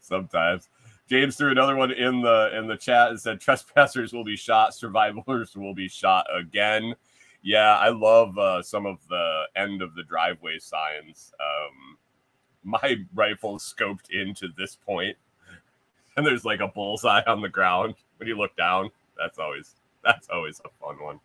sometimes. 0.00 0.70
James 1.06 1.36
threw 1.36 1.50
another 1.50 1.76
one 1.76 1.90
in 1.90 2.22
the 2.22 2.56
in 2.56 2.68
the 2.68 2.76
chat 2.78 3.10
and 3.10 3.20
said 3.20 3.38
trespassers 3.38 4.14
will 4.14 4.24
be 4.24 4.36
shot, 4.36 4.74
survivors 4.74 5.54
will 5.54 5.74
be 5.74 5.88
shot 5.88 6.24
again. 6.34 6.94
Yeah, 7.42 7.76
I 7.76 7.90
love 7.90 8.38
uh, 8.38 8.62
some 8.62 8.86
of 8.86 8.96
the 9.10 9.42
end 9.56 9.82
of 9.82 9.94
the 9.94 10.04
driveway 10.04 10.58
signs. 10.58 11.34
Um, 11.38 11.98
my 12.64 12.96
rifle 13.14 13.58
scoped 13.58 14.10
into 14.10 14.48
this 14.56 14.76
point, 14.76 15.16
and 16.16 16.26
there's 16.26 16.44
like 16.44 16.60
a 16.60 16.68
bullseye 16.68 17.22
on 17.26 17.40
the 17.40 17.48
ground 17.48 17.94
when 18.18 18.28
you 18.28 18.36
look 18.36 18.56
down. 18.56 18.90
That's 19.16 19.38
always 19.38 19.74
that's 20.04 20.28
always 20.28 20.60
a 20.64 20.68
fun 20.84 20.96
one. 21.02 21.20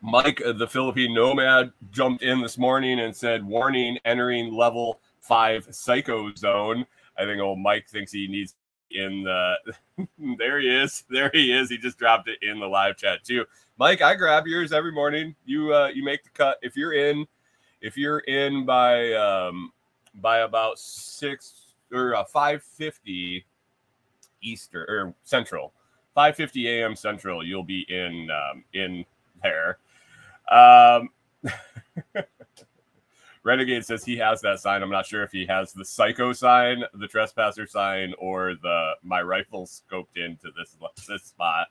Mike, 0.00 0.40
uh, 0.44 0.52
the 0.52 0.66
Philippine 0.66 1.12
nomad, 1.12 1.72
jumped 1.90 2.22
in 2.22 2.40
this 2.40 2.56
morning 2.56 3.00
and 3.00 3.14
said, 3.14 3.44
"Warning: 3.44 3.98
entering 4.04 4.52
level 4.54 5.00
five 5.20 5.66
psycho 5.70 6.32
zone." 6.34 6.86
I 7.16 7.24
think 7.24 7.40
old 7.40 7.58
Mike 7.58 7.88
thinks 7.88 8.12
he 8.12 8.28
needs 8.28 8.54
in 8.90 9.24
the. 9.24 9.54
there 10.38 10.60
he 10.60 10.68
is. 10.68 11.04
There 11.10 11.30
he 11.32 11.52
is. 11.52 11.68
He 11.68 11.78
just 11.78 11.98
dropped 11.98 12.28
it 12.28 12.38
in 12.42 12.60
the 12.60 12.66
live 12.66 12.96
chat 12.96 13.24
too. 13.24 13.44
Mike, 13.78 14.02
I 14.02 14.14
grab 14.14 14.46
yours 14.46 14.72
every 14.72 14.92
morning. 14.92 15.34
You 15.44 15.74
uh, 15.74 15.88
you 15.88 16.04
make 16.04 16.22
the 16.24 16.30
cut 16.30 16.58
if 16.62 16.76
you're 16.76 16.92
in. 16.92 17.26
If 17.80 17.96
you're 17.96 18.20
in 18.20 18.64
by 18.64 19.12
um, 19.12 19.72
by 20.16 20.40
about 20.40 20.78
six 20.78 21.74
or 21.92 22.14
uh, 22.14 22.24
five 22.24 22.62
fifty 22.62 23.44
Eastern 24.42 24.86
or 24.88 25.14
Central, 25.24 25.72
five 26.14 26.36
fifty 26.36 26.68
a.m. 26.68 26.96
Central, 26.96 27.44
you'll 27.44 27.62
be 27.62 27.86
in 27.88 28.28
um, 28.30 28.64
in 28.72 29.04
there. 29.42 29.78
Um, 30.50 31.10
Renegade 33.44 33.84
says 33.84 34.04
he 34.04 34.16
has 34.18 34.40
that 34.42 34.60
sign. 34.60 34.82
I'm 34.82 34.90
not 34.90 35.06
sure 35.06 35.22
if 35.22 35.32
he 35.32 35.46
has 35.46 35.72
the 35.72 35.84
psycho 35.84 36.32
sign, 36.32 36.84
the 36.94 37.06
trespasser 37.06 37.66
sign, 37.66 38.12
or 38.18 38.54
the 38.62 38.92
my 39.02 39.22
rifle 39.22 39.66
scoped 39.66 40.16
into 40.16 40.50
this 40.56 40.76
this 41.06 41.22
spot. 41.22 41.68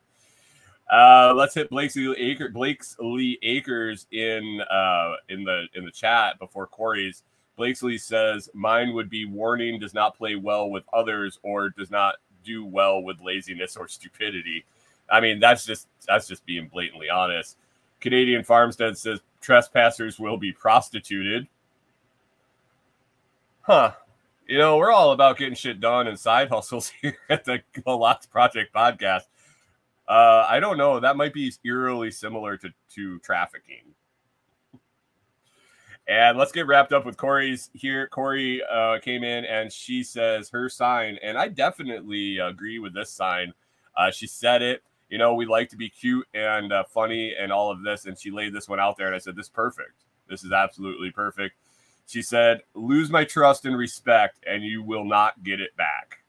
Uh, 0.89 1.33
let's 1.35 1.53
hit 1.53 1.69
Blakesley 1.69 2.13
Acre, 2.17 2.49
Blake's 2.49 2.95
Lee 2.99 3.37
Acres 3.41 4.07
in 4.11 4.61
uh, 4.71 5.13
in 5.29 5.43
the 5.43 5.65
in 5.75 5.83
the 5.85 5.91
chat 5.91 6.39
before 6.39 6.67
Kori's. 6.67 7.23
Blake's 7.57 7.81
Lee 7.81 7.97
says 7.97 8.49
mine 8.53 8.93
would 8.93 9.09
be 9.09 9.25
warning 9.25 9.79
does 9.79 9.93
not 9.93 10.15
play 10.15 10.35
well 10.35 10.69
with 10.69 10.83
others 10.93 11.39
or 11.43 11.69
does 11.69 11.91
not 11.91 12.15
do 12.43 12.63
well 12.63 13.01
with 13.01 13.19
laziness 13.21 13.75
or 13.75 13.87
stupidity. 13.87 14.63
I 15.09 15.19
mean 15.19 15.39
that's 15.39 15.65
just 15.65 15.87
that's 16.07 16.27
just 16.27 16.45
being 16.45 16.67
blatantly 16.67 17.09
honest. 17.09 17.57
Canadian 17.99 18.43
Farmstead 18.43 18.97
says 18.97 19.19
trespassers 19.41 20.19
will 20.19 20.37
be 20.37 20.51
prostituted. 20.51 21.47
Huh. 23.61 23.91
You 24.47 24.57
know, 24.59 24.77
we're 24.77 24.93
all 24.93 25.11
about 25.11 25.37
getting 25.37 25.55
shit 25.55 25.81
done 25.81 26.07
and 26.07 26.17
side 26.17 26.47
hustles 26.47 26.89
here 27.01 27.17
at 27.29 27.43
the 27.43 27.61
Lots 27.85 28.25
Project 28.25 28.73
podcast. 28.73 29.23
Uh, 30.07 30.45
I 30.47 30.59
don't 30.59 30.77
know. 30.77 30.99
That 30.99 31.17
might 31.17 31.33
be 31.33 31.51
eerily 31.65 32.11
similar 32.11 32.57
to, 32.57 32.69
to 32.95 33.19
trafficking. 33.19 33.93
And 36.07 36.37
let's 36.37 36.53
get 36.53 36.67
wrapped 36.67 36.93
up 36.93 37.05
with 37.05 37.17
Kori's 37.17 37.69
here. 37.73 38.07
Kori 38.07 38.61
uh, 38.63 38.99
came 38.99 39.25
in 39.25 39.43
and 39.43 39.71
she 39.71 40.03
says 40.03 40.49
her 40.49 40.69
sign, 40.69 41.19
and 41.21 41.37
I 41.37 41.49
definitely 41.49 42.37
agree 42.37 42.79
with 42.79 42.93
this 42.93 43.11
sign. 43.11 43.53
Uh, 43.95 44.11
she 44.11 44.27
said 44.27 44.61
it 44.61 44.83
you 45.09 45.17
know, 45.17 45.33
we 45.35 45.45
like 45.45 45.69
to 45.69 45.77
be 45.77 45.89
cute 45.89 46.27
and 46.33 46.73
uh, 46.73 46.83
funny 46.83 47.33
and 47.39 47.51
all 47.51 47.71
of 47.71 47.83
this. 47.83 48.05
And 48.05 48.17
she 48.17 48.31
laid 48.31 48.53
this 48.53 48.67
one 48.67 48.79
out 48.79 48.97
there, 48.97 49.07
and 49.07 49.15
I 49.15 49.19
said, 49.19 49.35
This 49.35 49.45
is 49.45 49.51
perfect. 49.51 50.03
This 50.29 50.43
is 50.43 50.51
absolutely 50.51 51.11
perfect. 51.11 51.55
She 52.07 52.21
said, 52.21 52.61
Lose 52.73 53.09
my 53.09 53.23
trust 53.23 53.65
and 53.65 53.77
respect, 53.77 54.43
and 54.45 54.63
you 54.63 54.83
will 54.83 55.05
not 55.05 55.43
get 55.43 55.61
it 55.61 55.75
back. 55.77 56.19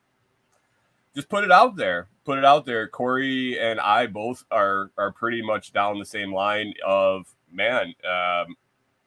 Just 1.18 1.28
put 1.28 1.42
it 1.42 1.50
out 1.50 1.74
there. 1.74 2.06
Put 2.24 2.38
it 2.38 2.44
out 2.44 2.64
there. 2.64 2.86
Kori 2.86 3.58
and 3.58 3.80
I 3.80 4.06
both 4.06 4.44
are 4.52 4.92
are 4.96 5.10
pretty 5.10 5.42
much 5.42 5.72
down 5.72 5.98
the 5.98 6.06
same 6.06 6.32
line 6.32 6.72
of 6.86 7.26
man, 7.50 7.92
um, 8.08 8.56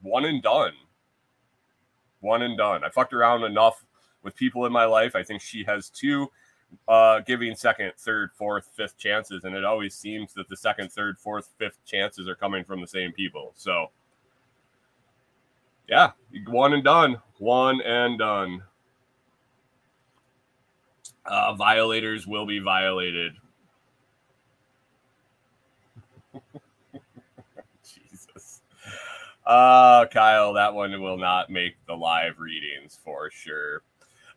one 0.01 0.25
and 0.25 0.43
done. 0.43 0.73
One 2.19 2.41
and 2.41 2.57
done. 2.57 2.83
I 2.83 2.89
fucked 2.89 3.13
around 3.13 3.45
enough 3.45 3.85
with 4.23 4.35
people 4.35 4.65
in 4.65 4.73
my 4.73 4.83
life. 4.83 5.15
I 5.15 5.23
think 5.23 5.41
she 5.41 5.63
has 5.63 5.89
two 5.89 6.29
uh, 6.85 7.21
giving 7.21 7.55
second, 7.55 7.93
third, 7.97 8.31
fourth, 8.33 8.69
fifth 8.75 8.97
chances, 8.97 9.45
and 9.45 9.55
it 9.55 9.63
always 9.63 9.95
seems 9.95 10.33
that 10.33 10.49
the 10.49 10.57
second, 10.57 10.91
third, 10.91 11.17
fourth, 11.17 11.49
fifth 11.57 11.79
chances 11.85 12.27
are 12.27 12.35
coming 12.35 12.65
from 12.65 12.81
the 12.81 12.87
same 12.87 13.13
people. 13.13 13.53
So, 13.55 13.89
yeah, 15.87 16.11
one 16.47 16.73
and 16.73 16.83
done, 16.83 17.21
one 17.37 17.79
and 17.79 18.19
done. 18.19 18.63
Uh, 21.25 21.53
violators 21.53 22.25
will 22.27 22.45
be 22.45 22.59
violated. 22.59 23.33
Jesus. 27.83 28.61
Uh, 29.45 30.05
Kyle, 30.07 30.53
that 30.53 30.73
one 30.73 31.01
will 31.01 31.17
not 31.17 31.49
make 31.49 31.75
the 31.87 31.93
live 31.93 32.39
readings 32.39 32.99
for 33.03 33.29
sure. 33.29 33.83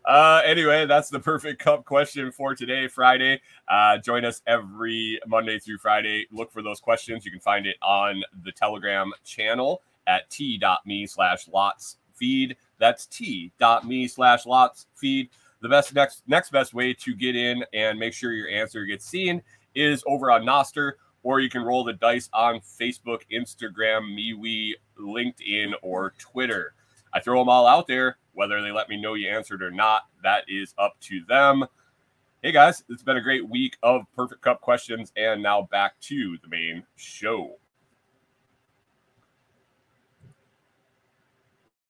Uh, 0.05 0.43
anyway, 0.45 0.85
that's 0.85 1.09
the 1.09 1.19
perfect 1.19 1.59
cup 1.59 1.85
question 1.87 2.31
for 2.31 2.55
today, 2.55 2.87
Friday. 2.87 3.41
Uh, 3.69 3.97
join 3.97 4.25
us 4.25 4.43
every 4.47 5.19
Monday 5.27 5.59
through 5.59 5.79
Friday. 5.79 6.27
Look 6.31 6.53
for 6.53 6.61
those 6.61 6.79
questions. 6.81 7.25
You 7.25 7.31
can 7.31 7.41
find 7.41 7.65
it 7.67 7.77
on 7.81 8.23
the 8.45 8.53
Telegram 8.53 9.13
channel 9.25 9.81
at 10.07 10.29
t.me 10.29 11.07
slash 11.07 11.49
lots 11.49 11.97
feed. 12.15 12.57
That's 12.79 13.07
t.me 13.07 14.09
slash 14.09 14.45
lots 14.45 14.87
feed. 14.95 15.31
The 15.65 15.71
best 15.71 15.95
next 15.95 16.25
next 16.27 16.51
best 16.51 16.75
way 16.75 16.93
to 16.93 17.15
get 17.15 17.35
in 17.35 17.65
and 17.73 17.99
make 17.99 18.13
sure 18.13 18.35
your 18.35 18.51
answer 18.51 18.85
gets 18.85 19.07
seen 19.07 19.41
is 19.75 20.05
over 20.07 20.31
on 20.31 20.43
Nostr 20.43 20.93
or 21.23 21.41
you 21.41 21.49
can 21.49 21.63
roll 21.63 21.85
the 21.85 21.95
dice 21.95 22.29
on 22.35 22.61
Facebook, 22.61 23.21
Instagram, 23.33 24.15
MeWe, 24.15 24.73
LinkedIn, 25.01 25.73
or 25.81 26.13
Twitter. 26.19 26.75
I 27.15 27.21
throw 27.21 27.39
them 27.39 27.49
all 27.49 27.67
out 27.67 27.87
there. 27.87 28.19
Whether 28.35 28.61
they 28.61 28.73
let 28.73 28.91
me 28.91 29.01
know 29.01 29.15
you 29.15 29.31
answered 29.31 29.63
or 29.63 29.71
not, 29.71 30.03
that 30.23 30.45
is 30.49 30.75
up 30.77 31.01
to 31.05 31.25
them. 31.27 31.65
Hey 32.43 32.53
guys, 32.53 32.85
it's 32.91 33.03
been 33.03 33.17
a 33.17 33.23
great 33.23 33.49
week 33.49 33.79
of 33.83 34.03
Perfect 34.15 34.43
Cup 34.43 34.61
questions, 34.61 35.15
and 35.17 35.43
now 35.43 35.63
back 35.63 35.99
to 36.01 36.37
the 36.43 36.49
main 36.49 36.85
show. 36.97 37.57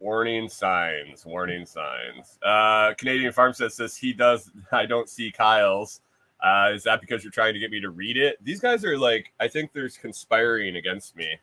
Warning 0.04 0.50
signs, 0.50 1.24
warning 1.24 1.64
signs. 1.64 2.38
Uh, 2.42 2.92
Canadian 2.92 3.32
Farmstead 3.32 3.72
says 3.72 3.96
he 3.96 4.12
does. 4.12 4.50
I 4.72 4.84
don't 4.84 5.08
see 5.08 5.32
Kyle's. 5.32 6.02
Uh, 6.42 6.72
is 6.74 6.82
that 6.82 7.00
because 7.00 7.24
you're 7.24 7.30
trying 7.30 7.54
to 7.54 7.58
get 7.58 7.70
me 7.70 7.80
to 7.80 7.88
read 7.88 8.18
it? 8.18 8.36
These 8.44 8.60
guys 8.60 8.84
are 8.84 8.98
like, 8.98 9.32
I 9.40 9.48
think 9.48 9.72
there's 9.72 9.96
conspiring 9.96 10.76
against 10.76 11.16
me. 11.16 11.38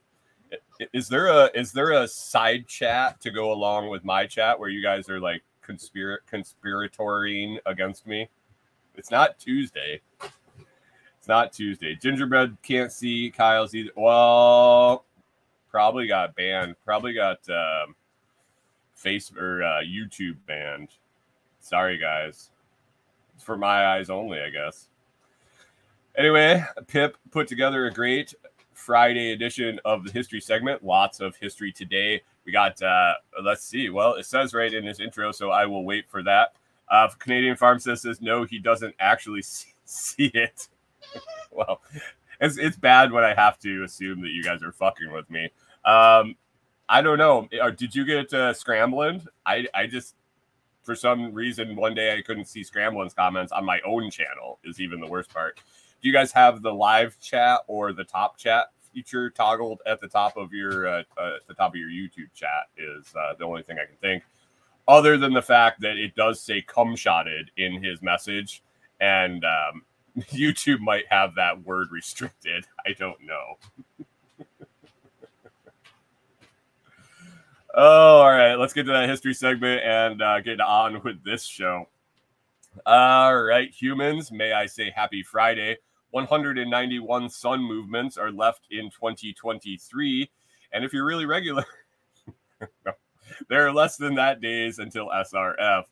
Is 0.94 1.08
there 1.08 1.26
a 1.26 1.50
is 1.56 1.72
there 1.72 2.04
a 2.04 2.08
side 2.08 2.68
chat 2.68 3.20
to 3.22 3.32
go 3.32 3.52
along 3.52 3.90
with 3.90 4.04
my 4.04 4.28
chat 4.28 4.60
where 4.60 4.70
you 4.70 4.84
guys 4.84 5.10
are 5.10 5.20
like 5.20 5.42
conspir 5.68 6.18
conspiratorying 6.32 7.58
against 7.66 8.06
me? 8.06 8.30
It's 8.94 9.10
not 9.10 9.40
Tuesday. 9.40 10.02
It's 11.18 11.28
not 11.28 11.52
Tuesday. 11.52 11.96
Gingerbread 11.96 12.58
can't 12.62 12.92
see 12.92 13.32
Kyle's 13.32 13.74
either. 13.74 13.90
Well, 13.96 15.04
probably 15.72 16.06
got 16.06 16.36
banned. 16.36 16.76
Probably 16.86 17.14
got 17.14 17.40
um, 17.50 17.96
face 19.02 19.32
or 19.36 19.64
uh, 19.64 19.82
YouTube 19.82 20.38
banned. 20.46 20.90
Sorry, 21.60 21.98
guys. 21.98 22.52
It's 23.36 23.44
for 23.44 23.58
my 23.58 23.88
eyes 23.88 24.10
only, 24.10 24.40
I 24.40 24.50
guess. 24.50 24.88
Anyway, 26.18 26.64
Pip 26.88 27.18
put 27.32 27.48
together 27.48 27.88
a 27.88 27.92
great 27.92 28.34
Friday 28.74 29.32
edition 29.32 29.80
of 29.86 30.04
the 30.04 30.12
history 30.12 30.42
segment. 30.42 30.84
Lots 30.84 31.20
of 31.20 31.36
history 31.36 31.72
today. 31.72 32.22
We 32.46 32.52
got, 32.52 32.82
uh, 32.82 33.14
let's 33.44 33.64
see. 33.64 33.90
Well, 33.90 34.16
it 34.16 34.26
says 34.26 34.54
right 34.54 34.74
in 34.74 34.84
his 34.84 35.00
intro, 35.00 35.32
so 35.32 35.52
I 35.52 35.66
will 35.66 35.86
wait 35.86 36.10
for 36.10 36.24
that. 36.24 36.56
Uh, 36.90 37.08
Canadian 37.20 37.56
says, 37.80 38.02
says 38.02 38.22
no, 38.22 38.44
he 38.44 38.60
doesn't 38.60 38.96
actually 39.00 39.42
see, 39.42 39.74
see 39.86 40.32
it. 40.34 40.68
well, 41.52 41.82
it's, 42.40 42.58
it's 42.58 42.78
bad 42.78 43.12
when 43.12 43.24
I 43.24 43.34
have 43.34 43.60
to 43.60 43.84
assume 43.84 44.22
that 44.22 44.32
you 44.32 44.44
guys 44.44 44.64
are 44.64 44.72
fucking 44.72 45.12
with 45.12 45.30
me. 45.30 45.50
Um, 45.86 46.36
I 46.92 47.02
don't 47.02 47.18
know. 47.18 47.48
Uh, 47.60 47.70
did 47.70 47.96
you 47.96 48.04
get 48.04 48.34
uh, 48.34 48.54
scrambling? 48.54 49.26
I 49.46 49.66
I 49.74 49.88
just 49.88 50.16
for 50.84 50.94
some 50.94 51.34
reason 51.34 51.78
one 51.78 51.94
day 51.94 52.18
I 52.18 52.22
couldn't 52.22 52.46
see 52.46 52.66
scrambling's 52.66 53.14
comments 53.14 53.54
on 53.54 53.64
my 53.64 53.80
own 53.86 54.12
channel. 54.12 54.60
Is 54.66 54.82
even 54.82 55.00
the 55.00 55.08
worst 55.08 55.34
part. 55.34 55.56
Do 56.02 56.10
you 56.10 56.14
guys 56.14 56.34
have 56.34 56.62
the 56.62 56.74
live 56.74 57.18
chat 57.22 57.62
or 57.68 57.94
the 57.94 58.04
top 58.04 58.38
chat 58.38 58.68
feature 58.94 59.30
toggled 59.30 59.80
at 59.86 60.02
the 60.02 60.10
top 60.10 60.36
of 60.36 60.52
your 60.52 60.86
uh, 60.86 61.04
uh, 61.18 61.36
at 61.38 61.48
the 61.48 61.54
top 61.54 61.72
of 61.72 61.78
your 61.78 61.90
YouTube 61.90 62.34
chat? 62.36 62.68
Is 62.76 63.06
uh, 63.16 63.36
the 63.40 63.46
only 63.46 63.64
thing 63.64 63.78
I 63.80 63.86
can 63.86 63.96
think. 64.02 64.24
Other 64.86 65.18
than 65.18 65.34
the 65.34 65.42
fact 65.42 65.80
that 65.82 65.96
it 65.96 66.14
does 66.16 66.42
say 66.42 66.62
"cum 66.62 66.98
shotted" 66.98 67.52
in 67.56 67.82
his 67.82 68.02
message, 68.02 68.64
and 69.00 69.46
um, 69.46 69.84
YouTube 70.34 70.82
might 70.82 71.06
have 71.10 71.36
that 71.36 71.64
word 71.64 71.88
restricted. 71.90 72.66
I 72.86 72.92
don't 73.00 73.22
know. 73.24 74.06
Oh, 77.74 78.20
all 78.22 78.32
right. 78.32 78.56
Let's 78.56 78.74
get 78.74 78.86
to 78.86 78.92
that 78.92 79.08
history 79.08 79.34
segment 79.34 79.82
and 79.84 80.22
uh, 80.22 80.42
get 80.42 80.60
on 80.60 81.02
with 81.04 81.24
this 81.24 81.46
show. 81.46 81.86
All 82.86 83.36
right, 83.36 83.70
humans, 83.70 84.32
may 84.32 84.54
I 84.54 84.66
say 84.66 84.92
happy 84.96 85.24
Friday. 85.24 85.78
191 86.12 87.30
sun 87.30 87.62
movements 87.62 88.18
are 88.18 88.32
left 88.32 88.62
in 88.72 88.90
2023. 88.90 90.30
And 90.74 90.86
if 90.86 90.94
you're 90.94 91.06
really 91.06 91.26
regular, 91.26 91.66
there 93.50 93.68
are 93.68 93.74
less 93.74 93.98
than 93.98 94.16
that 94.16 94.42
days 94.42 94.80
until 94.80 95.08
SRF. 95.08 95.84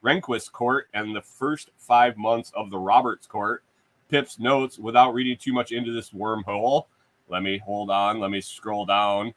Rehnquist 0.05 0.53
Court 0.53 0.89
and 0.93 1.17
the 1.17 1.23
first 1.23 1.71
five 1.79 2.17
months 2.17 2.53
of 2.55 2.71
the 2.71 2.79
Roberts 2.79 3.27
Court. 3.27 3.65
Pip's 4.09 4.39
notes 4.39 4.79
without 4.79 5.15
reading 5.15 5.37
too 5.37 5.53
much 5.53 5.73
into 5.73 5.93
this 5.93 6.11
wormhole. 6.11 6.87
Let 7.29 7.43
me 7.43 7.59
hold 7.59 7.91
on. 7.91 8.21
Let 8.21 8.31
me 8.31 8.41
scroll 8.41 8.87
down. 8.87 9.35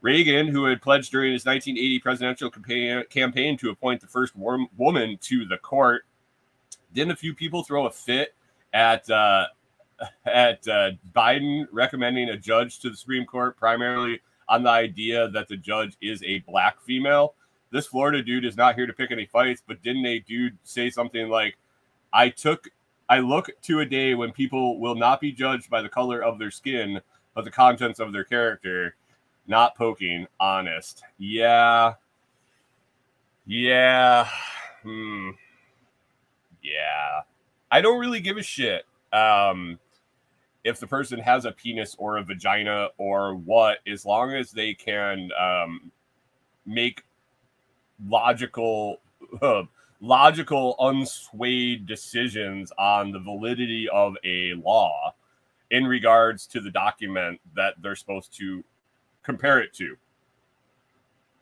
Reagan, 0.00 0.48
who 0.48 0.64
had 0.64 0.82
pledged 0.82 1.12
during 1.12 1.32
his 1.32 1.46
1980 1.46 1.98
presidential 2.00 2.50
campaign 2.50 3.04
campaign 3.08 3.56
to 3.58 3.70
appoint 3.70 4.00
the 4.00 4.08
first 4.08 4.34
woman 4.36 5.18
to 5.22 5.44
the 5.46 5.56
court, 5.58 6.04
didn't 6.92 7.12
a 7.12 7.16
few 7.16 7.34
people 7.34 7.62
throw 7.62 7.86
a 7.86 7.90
fit 7.90 8.34
at 8.72 9.08
uh, 9.08 9.46
at 10.26 10.66
uh, 10.66 10.90
Biden 11.14 11.66
recommending 11.70 12.30
a 12.30 12.36
judge 12.36 12.80
to 12.80 12.90
the 12.90 12.96
Supreme 12.96 13.24
Court 13.24 13.56
primarily 13.56 14.20
on 14.48 14.64
the 14.64 14.70
idea 14.70 15.28
that 15.28 15.46
the 15.46 15.56
judge 15.56 15.96
is 16.00 16.20
a 16.24 16.40
black 16.40 16.80
female? 16.80 17.34
This 17.70 17.86
Florida 17.86 18.22
dude 18.22 18.44
is 18.44 18.56
not 18.56 18.74
here 18.74 18.86
to 18.86 18.92
pick 18.92 19.12
any 19.12 19.24
fights, 19.26 19.62
but 19.66 19.82
didn't 19.82 20.04
a 20.04 20.18
dude 20.18 20.58
say 20.64 20.90
something 20.90 21.28
like, 21.28 21.56
"I 22.12 22.28
took 22.28 22.68
I 23.12 23.18
look 23.18 23.50
to 23.64 23.80
a 23.80 23.84
day 23.84 24.14
when 24.14 24.32
people 24.32 24.80
will 24.80 24.94
not 24.94 25.20
be 25.20 25.32
judged 25.32 25.68
by 25.68 25.82
the 25.82 25.88
color 25.90 26.22
of 26.22 26.38
their 26.38 26.50
skin, 26.50 27.02
but 27.34 27.44
the 27.44 27.50
contents 27.50 28.00
of 28.00 28.10
their 28.10 28.24
character. 28.24 28.96
Not 29.46 29.76
poking, 29.76 30.26
honest. 30.40 31.02
Yeah. 31.18 31.92
Yeah. 33.44 34.26
Hmm. 34.82 35.32
Yeah. 36.62 37.20
I 37.70 37.82
don't 37.82 38.00
really 38.00 38.20
give 38.20 38.38
a 38.38 38.42
shit. 38.42 38.86
Um, 39.12 39.78
if 40.64 40.80
the 40.80 40.86
person 40.86 41.18
has 41.18 41.44
a 41.44 41.52
penis 41.52 41.94
or 41.98 42.16
a 42.16 42.24
vagina 42.24 42.88
or 42.96 43.34
what, 43.34 43.80
as 43.86 44.06
long 44.06 44.32
as 44.32 44.52
they 44.52 44.72
can 44.72 45.28
um, 45.38 45.92
make 46.64 47.04
logical 48.08 49.02
uh, 49.42 49.64
logical 50.02 50.76
unswayed 50.80 51.86
decisions 51.86 52.72
on 52.76 53.12
the 53.12 53.20
validity 53.20 53.88
of 53.88 54.14
a 54.24 54.52
law 54.54 55.14
in 55.70 55.86
regards 55.86 56.46
to 56.46 56.60
the 56.60 56.70
document 56.70 57.40
that 57.54 57.74
they're 57.80 57.96
supposed 57.96 58.36
to 58.36 58.62
compare 59.22 59.60
it 59.60 59.72
to 59.72 59.96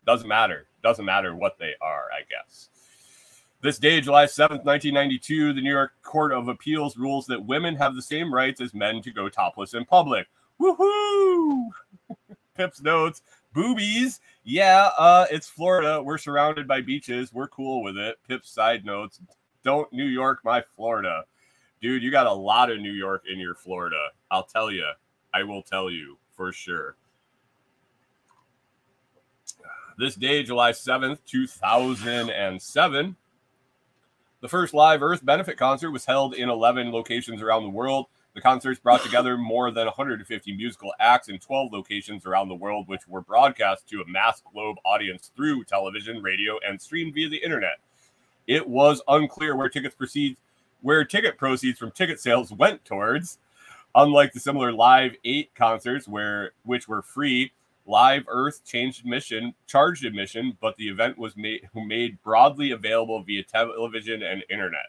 doesn't 0.07 0.29
matter 0.29 0.67
doesn't 0.83 1.07
matter 1.07 1.35
what 1.35 1.59
they 1.59 1.73
are 1.81 2.05
i 2.13 2.21
guess 2.29 2.69
this 3.63 3.79
day, 3.79 4.01
July 4.01 4.25
7th, 4.25 4.65
1992, 4.65 5.53
the 5.53 5.61
New 5.61 5.71
York 5.71 5.93
Court 6.03 6.33
of 6.33 6.49
Appeals 6.49 6.97
rules 6.97 7.27
that 7.27 7.45
women 7.45 7.77
have 7.77 7.95
the 7.95 8.01
same 8.01 8.33
rights 8.33 8.59
as 8.59 8.73
men 8.73 9.03
to 9.03 9.13
go 9.13 9.29
topless 9.29 9.75
in 9.75 9.85
public. 9.85 10.29
Woohoo! 10.59 11.69
Pips 12.57 12.81
notes, 12.81 13.21
boobies. 13.53 14.21
Yeah, 14.45 14.91
uh, 14.99 15.27
it's 15.31 15.49
Florida. 15.49 16.03
We're 16.03 16.19
surrounded 16.19 16.67
by 16.67 16.81
beaches. 16.81 17.33
We're 17.33 17.49
cool 17.49 17.83
with 17.83 17.97
it. 17.97 18.19
Pips 18.27 18.51
side 18.51 18.85
notes, 18.85 19.21
don't 19.63 19.93
New 19.93 20.05
York 20.05 20.41
my 20.45 20.63
Florida. 20.77 21.25
Dude, 21.81 22.03
you 22.03 22.11
got 22.11 22.27
a 22.27 22.33
lot 22.33 22.71
of 22.71 22.79
New 22.79 22.93
York 22.93 23.25
in 23.31 23.39
your 23.39 23.55
Florida. 23.55 24.09
I'll 24.31 24.45
tell 24.45 24.71
you. 24.71 24.87
I 25.33 25.43
will 25.45 25.63
tell 25.63 25.91
you 25.91 26.19
for 26.35 26.53
sure. 26.53 26.97
This 29.97 30.15
day, 30.15 30.43
July 30.43 30.73
7th, 30.73 31.19
2007, 31.27 33.17
the 34.41 34.49
first 34.49 34.73
live 34.73 35.03
Earth 35.03 35.25
benefit 35.25 35.59
concert 35.59 35.91
was 35.91 36.07
held 36.07 36.35
in 36.35 36.49
11 36.49 36.91
locations 36.91 37.43
around 37.43 37.65
the 37.65 37.69
world. 37.69 38.07
The 38.35 38.41
concerts 38.41 38.79
brought 38.79 39.03
together 39.03 39.37
more 39.37 39.73
than 39.73 39.87
150 39.87 40.57
musical 40.57 40.95
acts 41.01 41.29
in 41.29 41.39
12 41.39 41.73
locations 41.73 42.25
around 42.25 42.49
the 42.49 42.55
world, 42.55 42.87
which 42.87 43.09
were 43.09 43.23
broadcast 43.23 43.89
to 43.89 44.03
a 44.03 44.09
mass 44.09 44.41
globe 44.53 44.77
audience 44.85 45.33
through 45.35 45.65
television, 45.65 46.23
radio, 46.23 46.59
and 46.67 46.81
streamed 46.81 47.15
via 47.15 47.29
the 47.29 47.43
internet. 47.43 47.79
It 48.47 48.69
was 48.69 49.03
unclear 49.09 49.57
where 49.57 49.69
tickets 49.69 49.97
proceeds, 49.97 50.39
where 50.81 51.05
ticket 51.05 51.39
proceeds 51.39 51.79
from 51.79 51.91
ticket 51.91 52.21
sales 52.21 52.53
went 52.53 52.85
towards. 52.85 53.39
Unlike 53.97 54.33
the 54.33 54.41
similar 54.41 54.73
Live 54.73 55.17
8 55.25 55.53
concerts, 55.57 56.07
where 56.07 56.53
which 56.63 56.87
were 56.87 57.03
free, 57.03 57.51
Live 57.85 58.23
Earth 58.29 58.65
changed 58.65 59.01
admission, 59.01 59.55
charged 59.67 60.05
admission, 60.05 60.57
but 60.61 60.77
the 60.77 60.89
event 60.89 61.19
was 61.19 61.37
made 61.37 61.69
made 61.75 62.23
broadly 62.23 62.71
available 62.71 63.21
via 63.23 63.43
television 63.43 64.23
and 64.23 64.45
internet. 64.49 64.87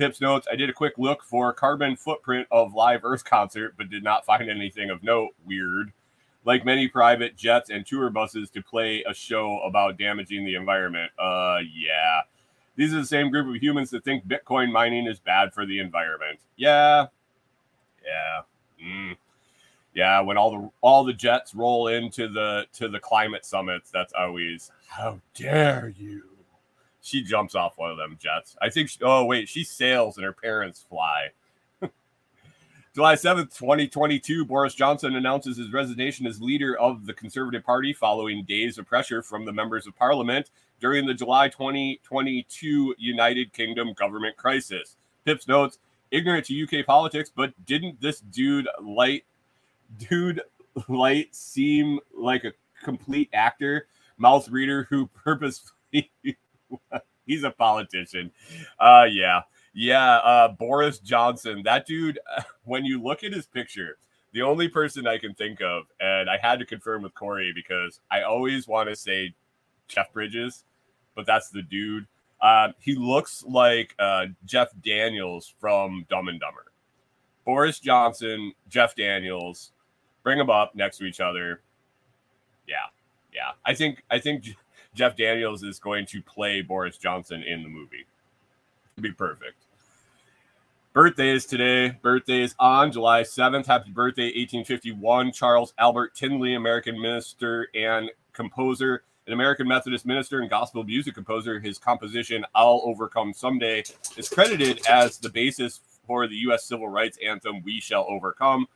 Pips 0.00 0.20
notes: 0.20 0.48
I 0.50 0.56
did 0.56 0.70
a 0.70 0.72
quick 0.72 0.94
look 0.96 1.22
for 1.22 1.52
carbon 1.52 1.94
footprint 1.94 2.48
of 2.50 2.74
Live 2.74 3.04
Earth 3.04 3.24
concert, 3.24 3.74
but 3.76 3.90
did 3.90 4.02
not 4.02 4.24
find 4.24 4.48
anything 4.48 4.88
of 4.90 5.02
note. 5.02 5.30
Weird. 5.44 5.92
Like 6.46 6.64
many 6.64 6.88
private 6.88 7.36
jets 7.36 7.68
and 7.68 7.84
tour 7.84 8.08
buses 8.08 8.48
to 8.50 8.62
play 8.62 9.04
a 9.06 9.12
show 9.12 9.60
about 9.60 9.98
damaging 9.98 10.46
the 10.46 10.54
environment. 10.54 11.12
Uh, 11.18 11.58
yeah. 11.74 12.22
These 12.76 12.94
are 12.94 13.00
the 13.00 13.06
same 13.06 13.30
group 13.30 13.54
of 13.54 13.62
humans 13.62 13.90
that 13.90 14.02
think 14.02 14.26
Bitcoin 14.26 14.72
mining 14.72 15.06
is 15.06 15.18
bad 15.20 15.52
for 15.52 15.66
the 15.66 15.78
environment. 15.78 16.40
Yeah. 16.56 17.08
Yeah. 18.02 18.42
Mm 18.82 19.16
yeah, 19.94 20.20
when 20.20 20.36
all 20.36 20.50
the 20.50 20.70
all 20.80 21.04
the 21.04 21.12
jets 21.12 21.54
roll 21.54 21.88
into 21.88 22.28
the 22.28 22.66
to 22.74 22.88
the 22.88 23.00
climate 23.00 23.44
summits, 23.44 23.90
that's 23.90 24.12
always 24.12 24.70
how 24.86 25.20
dare 25.34 25.92
you. 25.98 26.29
She 27.02 27.22
jumps 27.22 27.54
off 27.54 27.78
one 27.78 27.90
of 27.90 27.96
them 27.96 28.18
jets. 28.20 28.56
I 28.60 28.70
think. 28.70 28.90
She, 28.90 28.98
oh 29.02 29.24
wait, 29.24 29.48
she 29.48 29.64
sails 29.64 30.16
and 30.16 30.24
her 30.24 30.32
parents 30.32 30.84
fly. 30.88 31.28
July 32.94 33.14
7th, 33.14 33.56
2022, 33.56 34.44
Boris 34.44 34.74
Johnson 34.74 35.16
announces 35.16 35.56
his 35.56 35.72
resignation 35.72 36.26
as 36.26 36.42
leader 36.42 36.78
of 36.78 37.06
the 37.06 37.14
Conservative 37.14 37.64
Party 37.64 37.92
following 37.92 38.44
days 38.44 38.78
of 38.78 38.86
pressure 38.86 39.22
from 39.22 39.44
the 39.44 39.52
members 39.52 39.86
of 39.86 39.96
parliament 39.96 40.50
during 40.80 41.06
the 41.06 41.14
July 41.14 41.48
2022 41.48 42.94
United 42.98 43.52
Kingdom 43.52 43.92
government 43.94 44.36
crisis. 44.36 44.96
Pips 45.24 45.46
notes, 45.46 45.78
ignorant 46.10 46.46
to 46.46 46.62
UK 46.64 46.84
politics, 46.84 47.30
but 47.34 47.52
didn't 47.66 48.00
this 48.00 48.20
dude 48.20 48.68
light 48.82 49.24
dude 50.08 50.40
light 50.88 51.34
seem 51.34 52.00
like 52.14 52.44
a 52.44 52.52
complete 52.82 53.28
actor, 53.32 53.86
mouth 54.18 54.48
reader 54.48 54.86
who 54.90 55.06
purposefully 55.24 56.10
he's 57.26 57.44
a 57.44 57.50
politician. 57.50 58.30
Uh 58.78 59.06
yeah. 59.10 59.42
Yeah, 59.72 60.16
uh 60.16 60.48
Boris 60.48 60.98
Johnson. 60.98 61.62
That 61.64 61.86
dude 61.86 62.18
when 62.64 62.84
you 62.84 63.02
look 63.02 63.24
at 63.24 63.32
his 63.32 63.46
picture, 63.46 63.98
the 64.32 64.42
only 64.42 64.68
person 64.68 65.06
I 65.06 65.18
can 65.18 65.34
think 65.34 65.60
of 65.60 65.84
and 66.00 66.28
I 66.30 66.38
had 66.38 66.58
to 66.60 66.66
confirm 66.66 67.02
with 67.02 67.14
Kori 67.14 67.52
because 67.54 68.00
I 68.10 68.22
always 68.22 68.68
want 68.68 68.88
to 68.88 68.96
say 68.96 69.34
Jeff 69.88 70.12
Bridges, 70.12 70.64
but 71.14 71.26
that's 71.26 71.50
the 71.50 71.62
dude. 71.62 72.06
Uh, 72.40 72.68
he 72.78 72.94
looks 72.94 73.44
like 73.46 73.94
uh, 73.98 74.26
Jeff 74.46 74.68
Daniels 74.82 75.52
from 75.60 76.06
Dumb 76.08 76.28
and 76.28 76.40
Dumber. 76.40 76.66
Boris 77.44 77.80
Johnson, 77.80 78.52
Jeff 78.68 78.94
Daniels, 78.94 79.72
bring 80.22 80.38
them 80.38 80.50
up 80.50 80.74
next 80.74 80.98
to 80.98 81.04
each 81.04 81.20
other. 81.20 81.62
Yeah, 82.66 82.76
yeah. 83.32 83.52
I 83.64 83.74
think 83.74 84.04
I 84.10 84.18
think 84.18 84.56
Jeff 84.94 85.16
Daniels 85.16 85.62
is 85.62 85.78
going 85.78 86.06
to 86.06 86.22
play 86.22 86.62
Boris 86.62 86.96
Johnson 86.96 87.42
in 87.42 87.62
the 87.62 87.68
movie. 87.68 88.06
It'd 88.96 89.02
be 89.02 89.12
perfect. 89.12 89.56
Birthdays 90.92 91.46
today. 91.46 91.90
Birthdays 92.02 92.54
on 92.58 92.90
July 92.90 93.22
7th. 93.22 93.66
Happy 93.66 93.90
birthday, 93.90 94.24
1851. 94.24 95.30
Charles 95.32 95.72
Albert 95.78 96.16
Tindley, 96.16 96.54
American 96.54 97.00
minister 97.00 97.68
and 97.74 98.10
composer, 98.32 99.04
an 99.28 99.32
American 99.32 99.68
Methodist 99.68 100.04
minister 100.04 100.40
and 100.40 100.50
gospel 100.50 100.82
music 100.82 101.14
composer. 101.14 101.60
His 101.60 101.78
composition, 101.78 102.44
I'll 102.56 102.82
Overcome 102.84 103.32
Someday, 103.32 103.84
is 104.16 104.28
credited 104.28 104.84
as 104.88 105.18
the 105.18 105.28
basis 105.28 105.80
for 106.04 106.26
the 106.26 106.34
U.S. 106.36 106.64
civil 106.64 106.88
rights 106.88 107.18
anthem, 107.24 107.62
We 107.62 107.78
Shall 107.80 108.04
Overcome. 108.08 108.66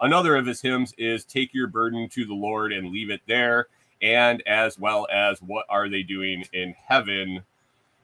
Another 0.00 0.36
of 0.36 0.46
his 0.46 0.60
hymns 0.62 0.94
is 0.96 1.24
Take 1.24 1.52
Your 1.52 1.66
Burden 1.66 2.08
to 2.10 2.24
the 2.24 2.34
Lord 2.34 2.72
and 2.72 2.90
Leave 2.90 3.10
It 3.10 3.22
There, 3.26 3.66
and 4.04 4.42
as 4.46 4.78
well 4.78 5.08
as 5.10 5.40
What 5.40 5.64
Are 5.70 5.88
They 5.88 6.02
Doing 6.02 6.44
in 6.52 6.74
Heaven? 6.86 7.42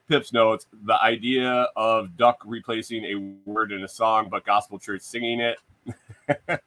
Pips 0.08 0.32
notes 0.32 0.66
the 0.84 1.00
idea 1.00 1.68
of 1.76 2.16
Duck 2.16 2.40
replacing 2.44 3.04
a 3.04 3.48
word 3.48 3.70
in 3.70 3.84
a 3.84 3.88
song, 3.88 4.28
but 4.30 4.46
Gospel 4.46 4.78
Church 4.78 5.02
singing 5.02 5.40
it. 5.40 5.58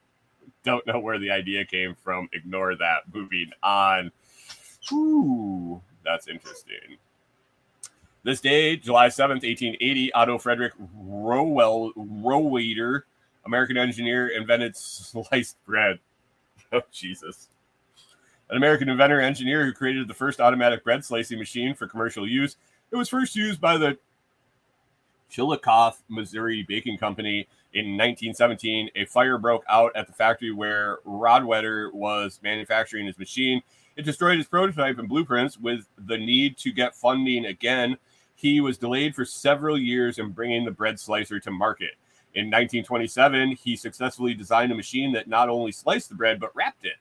Don't 0.64 0.86
know 0.86 1.00
where 1.00 1.18
the 1.18 1.30
idea 1.30 1.64
came 1.64 1.94
from. 1.94 2.28
Ignore 2.32 2.76
that. 2.76 3.12
Moving 3.12 3.50
on. 3.62 4.12
Ooh, 4.92 5.82
that's 6.04 6.28
interesting. 6.28 6.96
This 8.22 8.40
day, 8.40 8.76
July 8.76 9.08
7th, 9.08 9.42
1880, 9.42 10.12
Otto 10.14 10.38
Frederick 10.38 10.72
Rowell, 10.94 11.92
Rowader 11.96 13.02
American 13.44 13.76
engineer 13.76 14.28
invented 14.28 14.76
sliced 14.76 15.62
bread. 15.66 15.98
Oh, 16.72 16.80
Jesus. 16.90 17.48
An 18.50 18.56
American 18.56 18.88
inventor 18.88 19.20
engineer 19.20 19.64
who 19.64 19.72
created 19.72 20.06
the 20.06 20.14
first 20.14 20.40
automatic 20.40 20.84
bread 20.84 21.04
slicing 21.04 21.38
machine 21.38 21.74
for 21.74 21.86
commercial 21.86 22.28
use. 22.28 22.56
It 22.90 22.96
was 22.96 23.08
first 23.08 23.34
used 23.34 23.60
by 23.60 23.78
the 23.78 23.98
Chillicothe, 25.30 25.96
Missouri 26.08 26.62
Baking 26.62 26.98
Company 26.98 27.48
in 27.72 27.96
1917. 27.96 28.90
A 28.96 29.06
fire 29.06 29.38
broke 29.38 29.64
out 29.68 29.92
at 29.96 30.06
the 30.06 30.12
factory 30.12 30.52
where 30.52 30.98
Rodwetter 31.06 31.92
was 31.92 32.38
manufacturing 32.42 33.06
his 33.06 33.18
machine. 33.18 33.62
It 33.96 34.04
destroyed 34.04 34.38
his 34.38 34.46
prototype 34.46 34.98
and 34.98 35.08
blueprints. 35.08 35.58
With 35.58 35.86
the 35.96 36.18
need 36.18 36.58
to 36.58 36.70
get 36.70 36.94
funding 36.94 37.46
again, 37.46 37.96
he 38.34 38.60
was 38.60 38.76
delayed 38.76 39.14
for 39.14 39.24
several 39.24 39.78
years 39.78 40.18
in 40.18 40.30
bringing 40.30 40.64
the 40.64 40.70
bread 40.70 41.00
slicer 41.00 41.40
to 41.40 41.50
market. 41.50 41.92
In 42.34 42.46
1927, 42.46 43.52
he 43.52 43.76
successfully 43.76 44.34
designed 44.34 44.72
a 44.72 44.74
machine 44.74 45.12
that 45.12 45.28
not 45.28 45.48
only 45.48 45.72
sliced 45.72 46.08
the 46.08 46.14
bread 46.14 46.40
but 46.40 46.54
wrapped 46.54 46.84
it. 46.84 46.94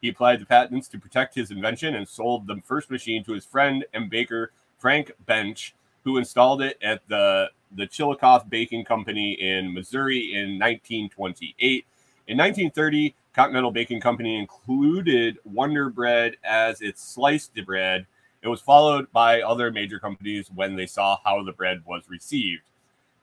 He 0.00 0.08
applied 0.08 0.40
the 0.40 0.46
patents 0.46 0.88
to 0.88 0.98
protect 0.98 1.34
his 1.34 1.50
invention 1.50 1.94
and 1.94 2.08
sold 2.08 2.46
the 2.46 2.60
first 2.64 2.90
machine 2.90 3.22
to 3.24 3.32
his 3.32 3.44
friend 3.44 3.84
and 3.92 4.08
baker 4.08 4.52
Frank 4.78 5.12
Bench, 5.26 5.74
who 6.04 6.16
installed 6.16 6.62
it 6.62 6.78
at 6.82 7.06
the 7.08 7.50
the 7.72 7.86
Chillicothe 7.86 8.48
Baking 8.48 8.84
Company 8.84 9.32
in 9.34 9.72
Missouri 9.72 10.32
in 10.32 10.58
1928. 10.58 11.86
In 12.26 12.36
1930, 12.36 13.14
Continental 13.32 13.70
Baking 13.70 14.00
Company 14.00 14.36
included 14.38 15.38
Wonder 15.44 15.88
Bread 15.88 16.36
as 16.42 16.80
its 16.80 17.02
sliced 17.02 17.54
bread. 17.64 18.06
It 18.42 18.48
was 18.48 18.60
followed 18.60 19.12
by 19.12 19.42
other 19.42 19.70
major 19.70 20.00
companies 20.00 20.50
when 20.52 20.74
they 20.74 20.86
saw 20.86 21.18
how 21.24 21.44
the 21.44 21.52
bread 21.52 21.84
was 21.84 22.08
received. 22.08 22.62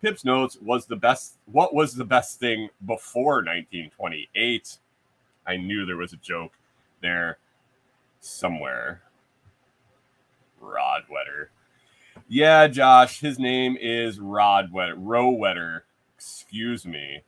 Pips 0.01 0.23
notes 0.23 0.57
was 0.61 0.85
the 0.85 0.95
best. 0.95 1.39
What 1.45 1.73
was 1.73 1.95
the 1.95 2.05
best 2.05 2.39
thing 2.39 2.69
before 2.85 3.37
1928? 3.37 4.77
I 5.45 5.57
knew 5.57 5.85
there 5.85 5.97
was 5.97 6.13
a 6.13 6.17
joke 6.17 6.53
there 7.01 7.37
somewhere. 8.19 9.01
Rodwetter. 10.61 11.47
Yeah, 12.27 12.67
Josh, 12.67 13.19
his 13.19 13.39
name 13.39 13.77
is 13.79 14.19
Rodwetter. 14.19 14.95
Rowetter. 14.95 15.81
Excuse 16.15 16.85
me. 16.85 17.21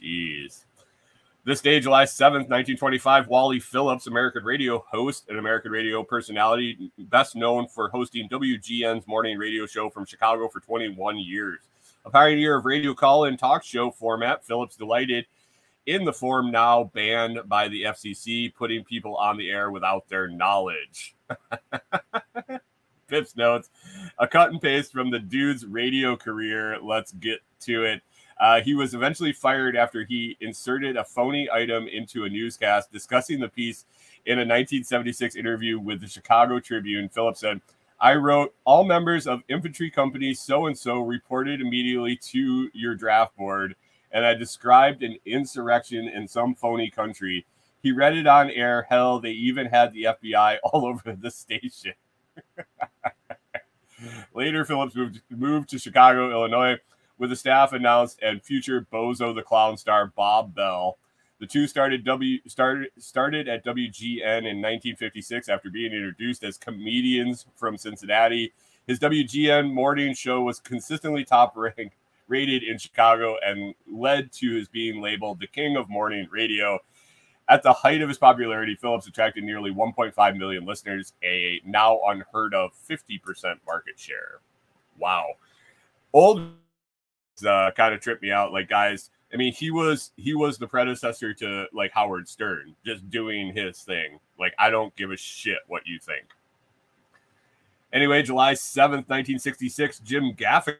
Jeez. 0.00 0.64
This 1.44 1.62
day, 1.62 1.80
July 1.80 2.04
7th, 2.04 2.50
1925, 2.50 3.28
Wally 3.28 3.58
Phillips, 3.58 4.06
American 4.06 4.44
radio 4.44 4.84
host 4.90 5.30
and 5.30 5.38
American 5.38 5.72
radio 5.72 6.02
personality, 6.02 6.90
best 6.98 7.36
known 7.36 7.66
for 7.66 7.88
hosting 7.88 8.28
WGN's 8.28 9.06
morning 9.06 9.38
radio 9.38 9.64
show 9.64 9.88
from 9.88 10.04
Chicago 10.04 10.48
for 10.48 10.60
21 10.60 11.18
years. 11.18 11.60
A 12.04 12.10
pioneer 12.10 12.56
of 12.56 12.66
radio 12.66 12.92
call 12.92 13.24
and 13.24 13.38
talk 13.38 13.64
show 13.64 13.90
format, 13.90 14.44
Phillips 14.44 14.76
delighted 14.76 15.24
in 15.88 16.04
the 16.04 16.12
form 16.12 16.50
now 16.50 16.84
banned 16.94 17.40
by 17.46 17.66
the 17.66 17.84
FCC, 17.84 18.54
putting 18.54 18.84
people 18.84 19.16
on 19.16 19.38
the 19.38 19.50
air 19.50 19.70
without 19.70 20.06
their 20.06 20.28
knowledge. 20.28 21.16
Pips 23.08 23.34
notes 23.36 23.70
a 24.18 24.28
cut 24.28 24.50
and 24.50 24.60
paste 24.60 24.92
from 24.92 25.10
the 25.10 25.18
dude's 25.18 25.64
radio 25.64 26.14
career. 26.14 26.78
Let's 26.82 27.12
get 27.12 27.40
to 27.60 27.84
it. 27.84 28.02
Uh, 28.38 28.60
he 28.60 28.74
was 28.74 28.92
eventually 28.92 29.32
fired 29.32 29.76
after 29.76 30.04
he 30.04 30.36
inserted 30.40 30.98
a 30.98 31.04
phony 31.04 31.48
item 31.50 31.88
into 31.88 32.24
a 32.24 32.28
newscast 32.28 32.92
discussing 32.92 33.40
the 33.40 33.48
piece 33.48 33.86
in 34.26 34.34
a 34.34 34.42
1976 34.42 35.36
interview 35.36 35.78
with 35.78 36.02
the 36.02 36.06
Chicago 36.06 36.60
Tribune. 36.60 37.08
Phillips 37.08 37.40
said, 37.40 37.62
I 37.98 38.14
wrote, 38.14 38.54
All 38.66 38.84
members 38.84 39.26
of 39.26 39.40
infantry 39.48 39.90
company 39.90 40.34
so 40.34 40.66
and 40.66 40.76
so 40.76 41.00
reported 41.00 41.62
immediately 41.62 42.16
to 42.26 42.70
your 42.74 42.94
draft 42.94 43.34
board, 43.36 43.74
and 44.10 44.24
I 44.24 44.34
described 44.34 45.02
an 45.02 45.16
insurrection 45.24 46.08
in 46.08 46.28
some 46.28 46.54
phony 46.54 46.90
country. 46.90 47.46
He 47.82 47.92
read 47.92 48.16
it 48.16 48.26
on 48.26 48.50
air. 48.50 48.86
Hell, 48.88 49.20
they 49.20 49.30
even 49.30 49.66
had 49.66 49.92
the 49.92 50.04
FBI 50.04 50.58
all 50.64 50.86
over 50.86 51.14
the 51.14 51.30
station. 51.30 51.94
Later, 54.34 54.64
Phillips 54.64 54.94
moved, 54.94 55.20
moved 55.30 55.68
to 55.70 55.78
Chicago, 55.78 56.30
Illinois 56.30 56.78
with 57.18 57.30
the 57.30 57.36
staff 57.36 57.72
announced 57.72 58.20
and 58.22 58.42
future 58.42 58.86
Bozo 58.92 59.34
the 59.34 59.42
Clown 59.42 59.76
star 59.76 60.06
Bob 60.06 60.54
Bell. 60.54 60.98
The 61.40 61.46
two 61.46 61.66
started 61.66 62.04
W 62.04 62.38
started 62.46 62.90
started 62.98 63.48
at 63.48 63.64
WGN 63.64 64.38
in 64.38 64.60
1956 64.60 65.48
after 65.48 65.70
being 65.70 65.92
introduced 65.92 66.42
as 66.42 66.56
comedians 66.56 67.46
from 67.54 67.76
Cincinnati. 67.76 68.52
His 68.86 68.98
WGN 68.98 69.72
morning 69.72 70.14
show 70.14 70.40
was 70.40 70.58
consistently 70.58 71.24
top 71.24 71.56
ranked 71.56 71.94
rated 72.28 72.62
in 72.62 72.78
Chicago 72.78 73.36
and 73.44 73.74
led 73.90 74.32
to 74.32 74.54
his 74.54 74.68
being 74.68 75.00
labeled 75.00 75.40
the 75.40 75.46
king 75.46 75.76
of 75.76 75.88
morning 75.88 76.28
radio. 76.30 76.78
At 77.48 77.62
the 77.62 77.72
height 77.72 78.02
of 78.02 78.08
his 78.08 78.18
popularity, 78.18 78.76
Phillips 78.76 79.06
attracted 79.06 79.42
nearly 79.42 79.70
1.5 79.70 80.36
million 80.36 80.66
listeners, 80.66 81.14
a 81.24 81.62
now 81.64 81.98
unheard 82.06 82.54
of 82.54 82.72
50% 82.88 83.20
market 83.66 83.98
share. 83.98 84.40
Wow. 84.98 85.28
Old 86.12 86.42
uh, 87.46 87.70
kind 87.74 87.94
of 87.94 88.00
tripped 88.00 88.22
me 88.22 88.30
out. 88.30 88.52
Like, 88.52 88.68
guys, 88.68 89.10
I 89.32 89.36
mean, 89.36 89.52
he 89.52 89.70
was 89.70 90.12
he 90.16 90.34
was 90.34 90.58
the 90.58 90.66
predecessor 90.66 91.34
to 91.34 91.66
like 91.72 91.92
Howard 91.92 92.28
Stern, 92.28 92.74
just 92.84 93.08
doing 93.10 93.54
his 93.54 93.80
thing. 93.80 94.18
Like, 94.38 94.54
I 94.58 94.70
don't 94.70 94.94
give 94.96 95.10
a 95.10 95.16
shit 95.16 95.58
what 95.66 95.86
you 95.86 95.98
think. 95.98 96.26
Anyway, 97.92 98.22
July 98.22 98.52
7th, 98.52 99.08
1966, 99.08 100.00
Jim 100.00 100.32
Gaffigan, 100.34 100.76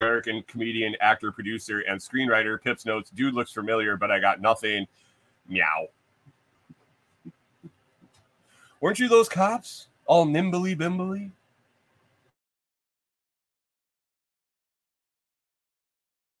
American 0.00 0.42
comedian, 0.46 0.96
actor, 1.00 1.30
producer, 1.30 1.80
and 1.80 2.00
screenwriter. 2.00 2.62
Pips 2.62 2.86
notes, 2.86 3.10
dude 3.10 3.34
looks 3.34 3.52
familiar, 3.52 3.96
but 3.98 4.10
I 4.10 4.18
got 4.18 4.40
nothing. 4.40 4.86
Meow. 5.46 5.88
Weren't 8.80 8.98
you 8.98 9.08
those 9.08 9.28
cops? 9.28 9.88
All 10.06 10.24
nimbly 10.24 10.74
bimbly? 10.74 11.30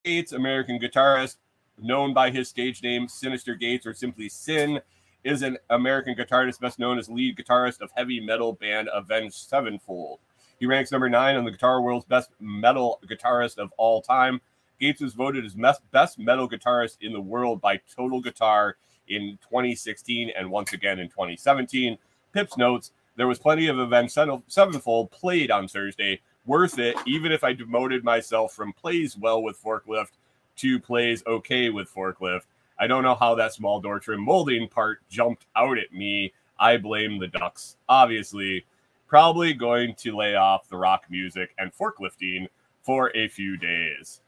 Gates, 0.04 0.32
American 0.32 0.78
guitarist, 0.78 1.36
known 1.78 2.14
by 2.14 2.30
his 2.30 2.48
stage 2.48 2.82
name 2.82 3.08
Synyster 3.08 3.60
Gates 3.60 3.84
or 3.84 3.92
simply 3.92 4.30
Sin, 4.30 4.80
is 5.22 5.42
an 5.42 5.58
American 5.68 6.14
guitarist 6.14 6.60
best 6.60 6.78
known 6.78 6.98
as 6.98 7.10
lead 7.10 7.36
guitarist 7.36 7.82
of 7.82 7.90
heavy 7.94 8.20
metal 8.20 8.54
band 8.54 8.88
Avenged 8.94 9.34
Sevenfold. 9.34 10.18
He 10.60 10.66
ranks 10.66 10.92
number 10.92 11.08
nine 11.08 11.36
on 11.36 11.44
the 11.44 11.50
Guitar 11.50 11.80
World's 11.80 12.04
best 12.04 12.30
metal 12.38 13.00
guitarist 13.08 13.56
of 13.56 13.72
all 13.78 14.02
time. 14.02 14.40
Gates 14.78 15.00
was 15.00 15.14
voted 15.14 15.44
as 15.44 15.56
best 15.90 16.18
metal 16.18 16.48
guitarist 16.48 16.98
in 17.00 17.12
the 17.12 17.20
world 17.20 17.60
by 17.60 17.80
Total 17.94 18.20
Guitar 18.20 18.76
in 19.08 19.38
2016 19.42 20.30
and 20.36 20.50
once 20.50 20.74
again 20.74 20.98
in 20.98 21.08
2017. 21.08 21.98
Pips 22.32 22.56
notes 22.56 22.92
there 23.16 23.26
was 23.26 23.38
plenty 23.38 23.66
of 23.66 23.78
Avenged 23.78 24.16
Sevenfold 24.46 25.10
played 25.10 25.50
on 25.50 25.66
Thursday, 25.66 26.20
worth 26.46 26.78
it, 26.78 26.96
even 27.06 27.32
if 27.32 27.42
I 27.42 27.52
demoted 27.52 28.04
myself 28.04 28.54
from 28.54 28.72
plays 28.72 29.16
well 29.16 29.42
with 29.42 29.62
forklift 29.62 30.12
to 30.56 30.78
plays 30.78 31.22
okay 31.26 31.70
with 31.70 31.92
forklift. 31.92 32.42
I 32.78 32.86
don't 32.86 33.02
know 33.02 33.14
how 33.14 33.34
that 33.34 33.52
small 33.52 33.80
door 33.80 33.98
trim 33.98 34.22
molding 34.22 34.68
part 34.68 35.00
jumped 35.08 35.46
out 35.56 35.78
at 35.78 35.92
me. 35.92 36.32
I 36.58 36.76
blame 36.76 37.18
the 37.18 37.28
ducks. 37.28 37.76
Obviously, 37.88 38.64
probably 39.10 39.52
going 39.52 39.92
to 39.96 40.16
lay 40.16 40.36
off 40.36 40.68
the 40.68 40.76
rock 40.76 41.02
music 41.10 41.52
and 41.58 41.76
forklifting 41.76 42.46
for 42.80 43.14
a 43.16 43.26
few 43.26 43.56
days. 43.56 44.20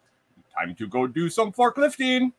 Time 0.59 0.75
to 0.75 0.89
go 0.89 1.07
do 1.07 1.31
some 1.31 1.53
forklifting. 1.53 2.33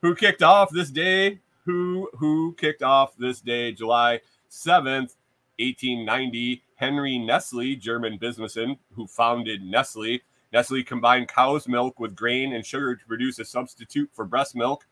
Who 0.00 0.14
kicked 0.14 0.42
off 0.42 0.70
this 0.70 0.90
day? 0.90 1.40
Who 1.64 2.08
who 2.14 2.54
kicked 2.54 2.82
off 2.82 3.16
this 3.16 3.40
day, 3.40 3.72
July 3.72 4.20
7th, 4.50 5.16
1890? 5.58 6.62
Henry 6.76 7.18
Nestle, 7.18 7.76
German 7.76 8.18
businessman 8.18 8.76
who 8.94 9.06
founded 9.06 9.62
Nestle. 9.62 10.20
Nestle 10.52 10.84
combined 10.84 11.26
cow's 11.26 11.66
milk 11.66 11.98
with 11.98 12.14
grain 12.14 12.52
and 12.52 12.64
sugar 12.64 12.94
to 12.94 13.06
produce 13.06 13.40
a 13.40 13.44
substitute 13.44 14.10
for 14.12 14.24
breast 14.24 14.54
milk. 14.54 14.86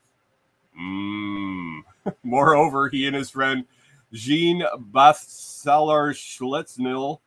Mmm. 0.81 1.83
Moreover, 2.25 2.89
he 2.89 3.07
and 3.07 3.15
his 3.15 3.31
friend 3.31 3.67
Jean 4.12 4.62
Bestseller 4.92 6.12
Schlitznil, 6.12 7.20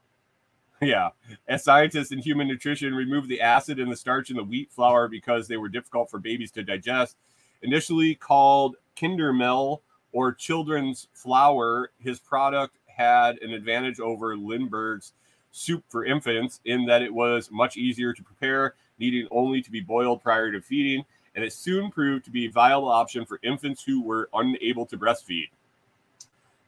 yeah, 0.82 1.10
as 1.46 1.62
scientists 1.62 2.12
in 2.12 2.18
human 2.18 2.48
nutrition, 2.48 2.94
removed 2.94 3.28
the 3.28 3.40
acid 3.40 3.78
and 3.78 3.92
the 3.92 3.96
starch 3.96 4.30
in 4.30 4.36
the 4.36 4.44
wheat 4.44 4.70
flour 4.72 5.08
because 5.08 5.46
they 5.46 5.58
were 5.58 5.68
difficult 5.68 6.10
for 6.10 6.18
babies 6.18 6.50
to 6.52 6.62
digest. 6.62 7.16
Initially 7.62 8.14
called 8.14 8.76
Kindermehl 8.96 9.80
or 10.12 10.32
children's 10.32 11.08
flour, 11.12 11.90
his 11.98 12.18
product 12.18 12.78
had 12.86 13.36
an 13.42 13.52
advantage 13.52 14.00
over 14.00 14.36
Lindbergh's 14.36 15.12
soup 15.52 15.84
for 15.88 16.04
infants 16.04 16.60
in 16.64 16.86
that 16.86 17.02
it 17.02 17.12
was 17.12 17.50
much 17.50 17.76
easier 17.76 18.14
to 18.14 18.22
prepare, 18.22 18.74
needing 18.98 19.28
only 19.30 19.60
to 19.60 19.70
be 19.70 19.80
boiled 19.80 20.22
prior 20.22 20.50
to 20.52 20.60
feeding, 20.60 21.04
and 21.34 21.44
it 21.44 21.52
soon 21.52 21.90
proved 21.90 22.24
to 22.24 22.30
be 22.30 22.46
a 22.46 22.50
viable 22.50 22.88
option 22.88 23.26
for 23.26 23.38
infants 23.42 23.82
who 23.84 24.02
were 24.02 24.30
unable 24.32 24.86
to 24.86 24.96
breastfeed. 24.96 25.48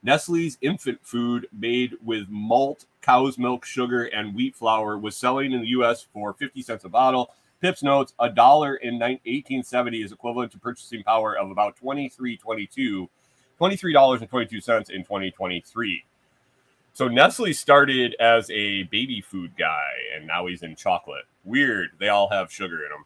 Nestle's 0.03 0.59
infant 0.61 0.99
food 1.03 1.47
made 1.53 1.97
with 2.05 2.29
malt, 2.29 2.87
cow's 3.01 3.39
milk, 3.39 3.65
sugar, 3.65 4.05
and 4.05 4.35
wheat 4.35 4.57
flour 4.57 4.99
was 4.99 5.17
selling 5.17 5.53
in 5.53 5.61
the 5.61 5.69
U.S. 5.69 6.07
for 6.13 6.35
50 6.35 6.63
cents 6.63 6.85
a 6.85 6.89
bottle. 6.89 7.31
Pips 7.61 7.83
notes 7.85 8.13
a 8.19 8.29
dollar 8.29 8.75
in 8.77 8.99
1870 8.99 10.03
is 10.03 10.11
equivalent 10.11 10.51
to 10.53 10.59
purchasing 10.59 11.05
power 11.05 11.37
of 11.39 11.51
about 11.53 11.77
23.22, 11.77 13.09
$23.22 13.61 14.91
in 14.91 15.05
2023. 15.05 16.05
So 16.95 17.09
Nestle 17.09 17.53
started 17.53 18.15
as 18.19 18.51
a 18.51 18.83
baby 18.85 19.21
food 19.21 19.53
guy, 19.57 19.93
and 20.15 20.27
now 20.27 20.47
he's 20.47 20.63
in 20.63 20.75
chocolate. 20.75 21.25
Weird. 21.45 21.91
They 21.99 22.09
all 22.09 22.29
have 22.29 22.53
sugar 22.53 22.85
in 22.85 22.91
them. 22.91 23.05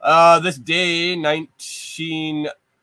Uh, 0.00 0.38
this 0.38 0.56
day, 0.56 1.16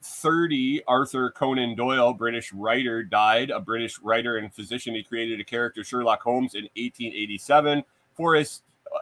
1930, 0.06 0.84
Arthur 0.88 1.32
Conan 1.32 1.76
Doyle, 1.76 2.14
British 2.14 2.54
writer, 2.54 3.04
died. 3.04 3.50
A 3.50 3.60
British 3.60 4.00
writer 4.00 4.38
and 4.38 4.54
physician. 4.54 4.94
He 4.94 5.04
created 5.04 5.40
a 5.40 5.44
character, 5.44 5.84
Sherlock 5.84 6.22
Holmes, 6.22 6.54
in 6.54 6.64
1887 6.76 7.84
for 8.14 8.42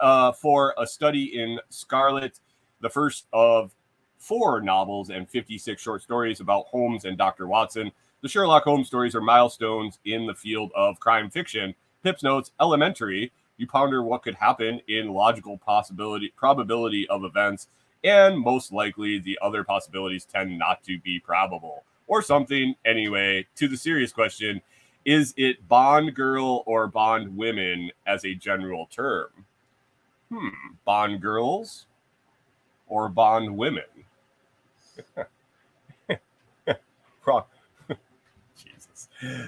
uh, 0.00 0.32
for 0.32 0.74
a 0.78 0.86
study 0.86 1.40
in 1.40 1.60
Scarlet, 1.68 2.40
the 2.80 2.88
first 2.88 3.26
of 3.32 3.74
four 4.18 4.62
novels 4.62 5.10
and 5.10 5.28
56 5.28 5.80
short 5.80 6.02
stories 6.02 6.40
about 6.40 6.66
Holmes 6.66 7.04
and 7.04 7.18
Dr. 7.18 7.46
Watson. 7.46 7.92
The 8.22 8.28
Sherlock 8.28 8.64
Holmes 8.64 8.86
stories 8.86 9.14
are 9.14 9.20
milestones 9.20 9.98
in 10.06 10.26
the 10.26 10.34
field 10.34 10.72
of 10.74 11.00
crime 11.00 11.28
fiction. 11.28 11.74
Pips 12.02 12.22
notes 12.22 12.52
elementary. 12.60 13.30
You 13.58 13.66
ponder 13.66 14.02
what 14.02 14.22
could 14.22 14.34
happen 14.34 14.80
in 14.88 15.08
logical 15.08 15.58
possibility 15.58 16.32
probability 16.34 17.06
of 17.08 17.24
events, 17.24 17.68
and 18.04 18.38
most 18.38 18.72
likely 18.72 19.18
the 19.18 19.38
other 19.42 19.64
possibilities 19.64 20.24
tend 20.24 20.58
not 20.58 20.82
to 20.84 20.98
be 20.98 21.18
probable 21.18 21.84
or 22.06 22.22
something. 22.22 22.74
Anyway, 22.84 23.46
to 23.56 23.66
the 23.66 23.76
serious 23.76 24.12
question, 24.12 24.60
is 25.04 25.34
it 25.36 25.66
bond 25.66 26.14
girl 26.14 26.62
or 26.66 26.86
bond 26.86 27.36
women 27.36 27.90
as 28.06 28.24
a 28.24 28.34
general 28.34 28.86
term? 28.86 29.28
Hmm, 30.30 30.48
bond 30.84 31.20
girls 31.20 31.86
or 32.86 33.08
bond 33.08 33.56
women? 33.56 33.84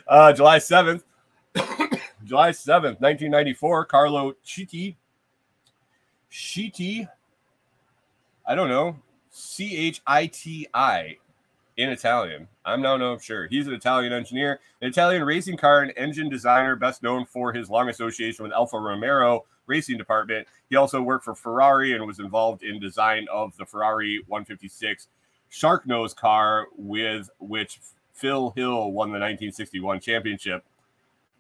Uh, 0.06 0.32
July 0.32 0.58
7th, 0.58 1.02
July 2.24 2.50
7th, 2.50 3.00
1994, 3.00 3.84
Carlo 3.84 4.34
Chiti, 4.44 4.96
Chiti, 6.30 7.08
I 8.46 8.54
don't 8.54 8.68
know, 8.68 8.96
C 9.30 9.76
H 9.76 10.00
I 10.06 10.26
T 10.26 10.68
I 10.72 11.16
in 11.76 11.90
Italian. 11.90 12.48
I'm 12.64 12.80
no 12.80 12.96
no 12.96 13.18
sure. 13.18 13.46
He's 13.48 13.66
an 13.66 13.74
Italian 13.74 14.12
engineer, 14.12 14.60
an 14.80 14.88
Italian 14.88 15.24
racing 15.24 15.56
car 15.56 15.82
and 15.82 15.92
engine 15.96 16.28
designer, 16.28 16.76
best 16.76 17.02
known 17.02 17.26
for 17.26 17.52
his 17.52 17.68
long 17.68 17.88
association 17.88 18.44
with 18.44 18.52
Alfa 18.52 18.78
Romeo 18.78 19.44
racing 19.66 19.98
department. 19.98 20.46
He 20.70 20.76
also 20.76 21.02
worked 21.02 21.24
for 21.24 21.34
Ferrari 21.34 21.92
and 21.92 22.06
was 22.06 22.18
involved 22.18 22.62
in 22.62 22.80
design 22.80 23.26
of 23.32 23.56
the 23.56 23.66
Ferrari 23.66 24.22
156 24.28 25.08
shark 25.48 25.86
nose 25.86 26.14
car 26.14 26.66
with 26.76 27.30
which 27.38 27.80
Phil 28.12 28.50
Hill 28.50 28.92
won 28.92 29.08
the 29.08 29.18
1961 29.18 30.00
championship. 30.00 30.64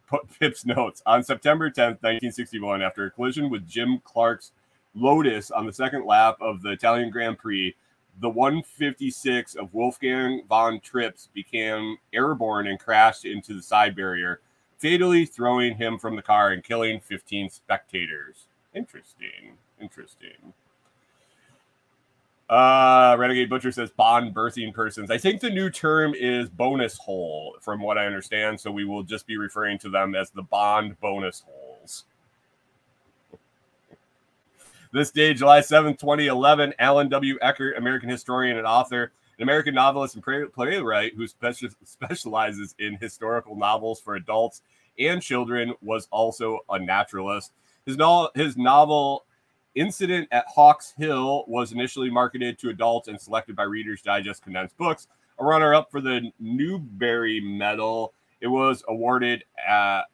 Put 0.06 0.38
Pip's 0.38 0.64
notes 0.64 1.02
on 1.04 1.24
September 1.24 1.68
10th, 1.68 2.02
1961, 2.02 2.82
after 2.82 3.06
a 3.06 3.10
collision 3.10 3.50
with 3.50 3.66
Jim 3.66 4.00
Clark's 4.04 4.52
Lotus 4.96 5.50
on 5.50 5.66
the 5.66 5.72
second 5.72 6.06
lap 6.06 6.36
of 6.40 6.62
the 6.62 6.70
Italian 6.70 7.10
Grand 7.10 7.38
Prix, 7.38 7.76
the 8.20 8.28
156 8.28 9.54
of 9.56 9.72
Wolfgang 9.74 10.42
von 10.48 10.80
Trips 10.80 11.28
became 11.34 11.98
airborne 12.12 12.66
and 12.66 12.80
crashed 12.80 13.26
into 13.26 13.54
the 13.54 13.62
side 13.62 13.94
barrier, 13.94 14.40
fatally 14.78 15.26
throwing 15.26 15.76
him 15.76 15.98
from 15.98 16.16
the 16.16 16.22
car 16.22 16.50
and 16.50 16.64
killing 16.64 16.98
15 17.00 17.50
spectators. 17.50 18.46
Interesting. 18.74 19.58
Interesting. 19.80 20.54
Uh, 22.48 23.16
Renegade 23.18 23.50
Butcher 23.50 23.72
says 23.72 23.90
bond 23.90 24.34
birthing 24.34 24.72
persons. 24.72 25.10
I 25.10 25.18
think 25.18 25.40
the 25.40 25.50
new 25.50 25.68
term 25.68 26.14
is 26.14 26.48
bonus 26.48 26.96
hole, 26.96 27.56
from 27.60 27.80
what 27.80 27.98
I 27.98 28.06
understand. 28.06 28.60
So 28.60 28.70
we 28.70 28.84
will 28.84 29.02
just 29.02 29.26
be 29.26 29.36
referring 29.36 29.78
to 29.80 29.90
them 29.90 30.14
as 30.14 30.30
the 30.30 30.42
bond 30.42 30.98
bonus 31.00 31.42
holes. 31.44 32.04
This 34.96 35.10
day, 35.10 35.34
July 35.34 35.60
7, 35.60 35.92
2011, 35.92 36.72
Allan 36.78 37.10
W. 37.10 37.36
Eckert, 37.42 37.76
American 37.76 38.08
historian 38.08 38.56
and 38.56 38.66
author, 38.66 39.12
an 39.36 39.42
American 39.42 39.74
novelist 39.74 40.14
and 40.14 40.24
playwright 40.54 41.12
who 41.14 41.24
speci- 41.24 41.74
specializes 41.84 42.74
in 42.78 42.96
historical 42.96 43.56
novels 43.56 44.00
for 44.00 44.14
adults 44.14 44.62
and 44.98 45.20
children, 45.20 45.74
was 45.82 46.08
also 46.10 46.60
a 46.70 46.78
naturalist. 46.78 47.52
His, 47.84 47.98
his 48.34 48.56
novel 48.56 49.26
Incident 49.74 50.28
at 50.32 50.46
Hawks 50.48 50.94
Hill 50.96 51.44
was 51.46 51.72
initially 51.72 52.08
marketed 52.08 52.58
to 52.60 52.70
adults 52.70 53.08
and 53.08 53.20
selected 53.20 53.54
by 53.54 53.64
Reader's 53.64 54.00
Digest 54.00 54.44
condensed 54.44 54.78
books. 54.78 55.08
A 55.38 55.44
runner 55.44 55.74
up 55.74 55.90
for 55.90 56.00
the 56.00 56.32
Newbery 56.40 57.42
Medal, 57.42 58.14
it 58.40 58.46
was 58.46 58.82
awarded. 58.88 59.44
At, 59.68 60.04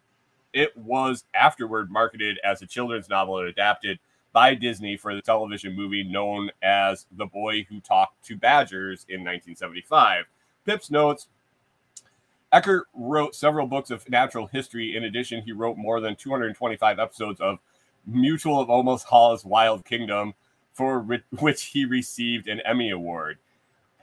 it 0.53 0.77
was 0.77 1.23
afterward 1.35 1.88
marketed 1.88 2.40
as 2.42 2.62
a 2.62 2.66
children's 2.66 3.09
novel 3.09 3.38
and 3.38 3.49
adapted 3.49 4.01
by 4.33 4.55
Disney 4.55 4.97
for 4.97 5.14
the 5.14 5.23
television 5.23 5.77
movie 5.77 6.03
known 6.03 6.51
as 6.62 7.07
The 7.16 7.27
Boy 7.27 7.64
Who 7.68 7.81
Talked 7.81 8.25
to 8.27 8.37
Badgers 8.37 9.05
in 9.09 9.21
1975. 9.21 10.25
Pip's 10.64 10.90
notes 10.90 11.29
Eckert 12.53 12.87
wrote 12.95 13.35
several 13.35 13.66
books 13.66 13.90
of 13.90 14.09
natural 14.11 14.47
history. 14.47 14.95
In 14.95 15.05
addition, 15.05 15.42
he 15.42 15.53
wrote 15.53 15.79
more 15.79 16.01
than 16.01 16.16
225 16.16 16.99
episodes 16.99 17.40
of 17.40 17.59
Mutual 18.07 18.61
of 18.61 18.68
Omaha's 18.68 19.45
Wild 19.45 19.85
Kingdom, 19.87 20.35
for 20.75 21.01
which 21.38 21.64
he 21.64 21.85
received 21.87 22.49
an 22.49 22.61
Emmy 22.61 22.90
Award. 22.90 23.38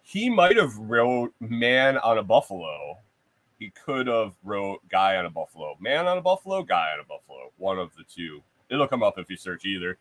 He 0.02 0.30
might 0.30 0.58
have 0.58 0.76
wrote 0.76 1.34
Man 1.40 2.00
on 2.00 2.18
a 2.18 2.24
Buffalo. 2.24 2.98
He 3.60 3.70
could 3.70 4.08
have 4.08 4.34
wrote 4.44 4.80
Guy 4.90 5.18
on 5.18 5.26
a 5.26 5.30
Buffalo. 5.30 5.76
Man 5.80 6.08
on 6.08 6.18
a 6.18 6.22
Buffalo, 6.22 6.64
Guy 6.64 6.88
on 6.94 7.02
a 7.02 7.04
Buffalo. 7.04 7.52
One 7.58 7.78
of 7.78 7.96
the 7.96 8.04
two. 8.04 8.42
It'll 8.70 8.88
come 8.88 9.04
up 9.04 9.20
if 9.20 9.30
you 9.30 9.38
search 9.38 9.66
either. 9.66 9.98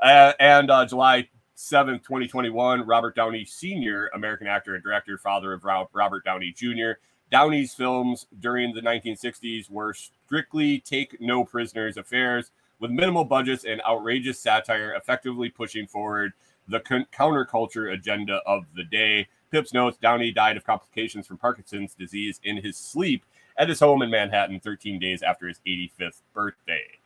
Uh, 0.00 0.32
and 0.38 0.70
uh, 0.70 0.84
July 0.86 1.28
7th, 1.56 2.04
2021, 2.04 2.86
Robert 2.86 3.16
Downey 3.16 3.44
Sr., 3.44 4.10
American 4.14 4.46
actor 4.46 4.74
and 4.74 4.82
director, 4.82 5.18
father 5.18 5.52
of 5.52 5.64
Robert 5.64 6.24
Downey 6.24 6.52
Jr. 6.52 7.00
Downey's 7.30 7.74
films 7.74 8.26
during 8.38 8.72
the 8.72 8.80
1960s 8.80 9.68
were 9.68 9.92
strictly 9.92 10.78
take 10.80 11.20
no 11.20 11.44
prisoners 11.44 11.96
affairs 11.96 12.52
with 12.78 12.90
minimal 12.90 13.24
budgets 13.24 13.64
and 13.64 13.82
outrageous 13.82 14.38
satire, 14.38 14.94
effectively 14.94 15.48
pushing 15.50 15.86
forward 15.86 16.32
the 16.68 16.80
con- 16.80 17.06
counterculture 17.12 17.92
agenda 17.92 18.40
of 18.46 18.64
the 18.76 18.84
day. 18.84 19.26
Pips 19.50 19.72
notes 19.72 19.98
Downey 20.00 20.30
died 20.30 20.56
of 20.56 20.64
complications 20.64 21.26
from 21.26 21.38
Parkinson's 21.38 21.94
disease 21.94 22.40
in 22.44 22.58
his 22.58 22.76
sleep 22.76 23.24
at 23.56 23.68
his 23.68 23.80
home 23.80 24.02
in 24.02 24.10
Manhattan 24.10 24.60
13 24.60 24.98
days 25.00 25.22
after 25.22 25.48
his 25.48 25.60
85th 25.66 26.22
birthday. 26.32 26.97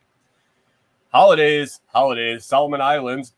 Holidays, 1.13 1.79
holidays. 1.89 2.43
Solomon 2.43 2.81
Islands 2.81 3.33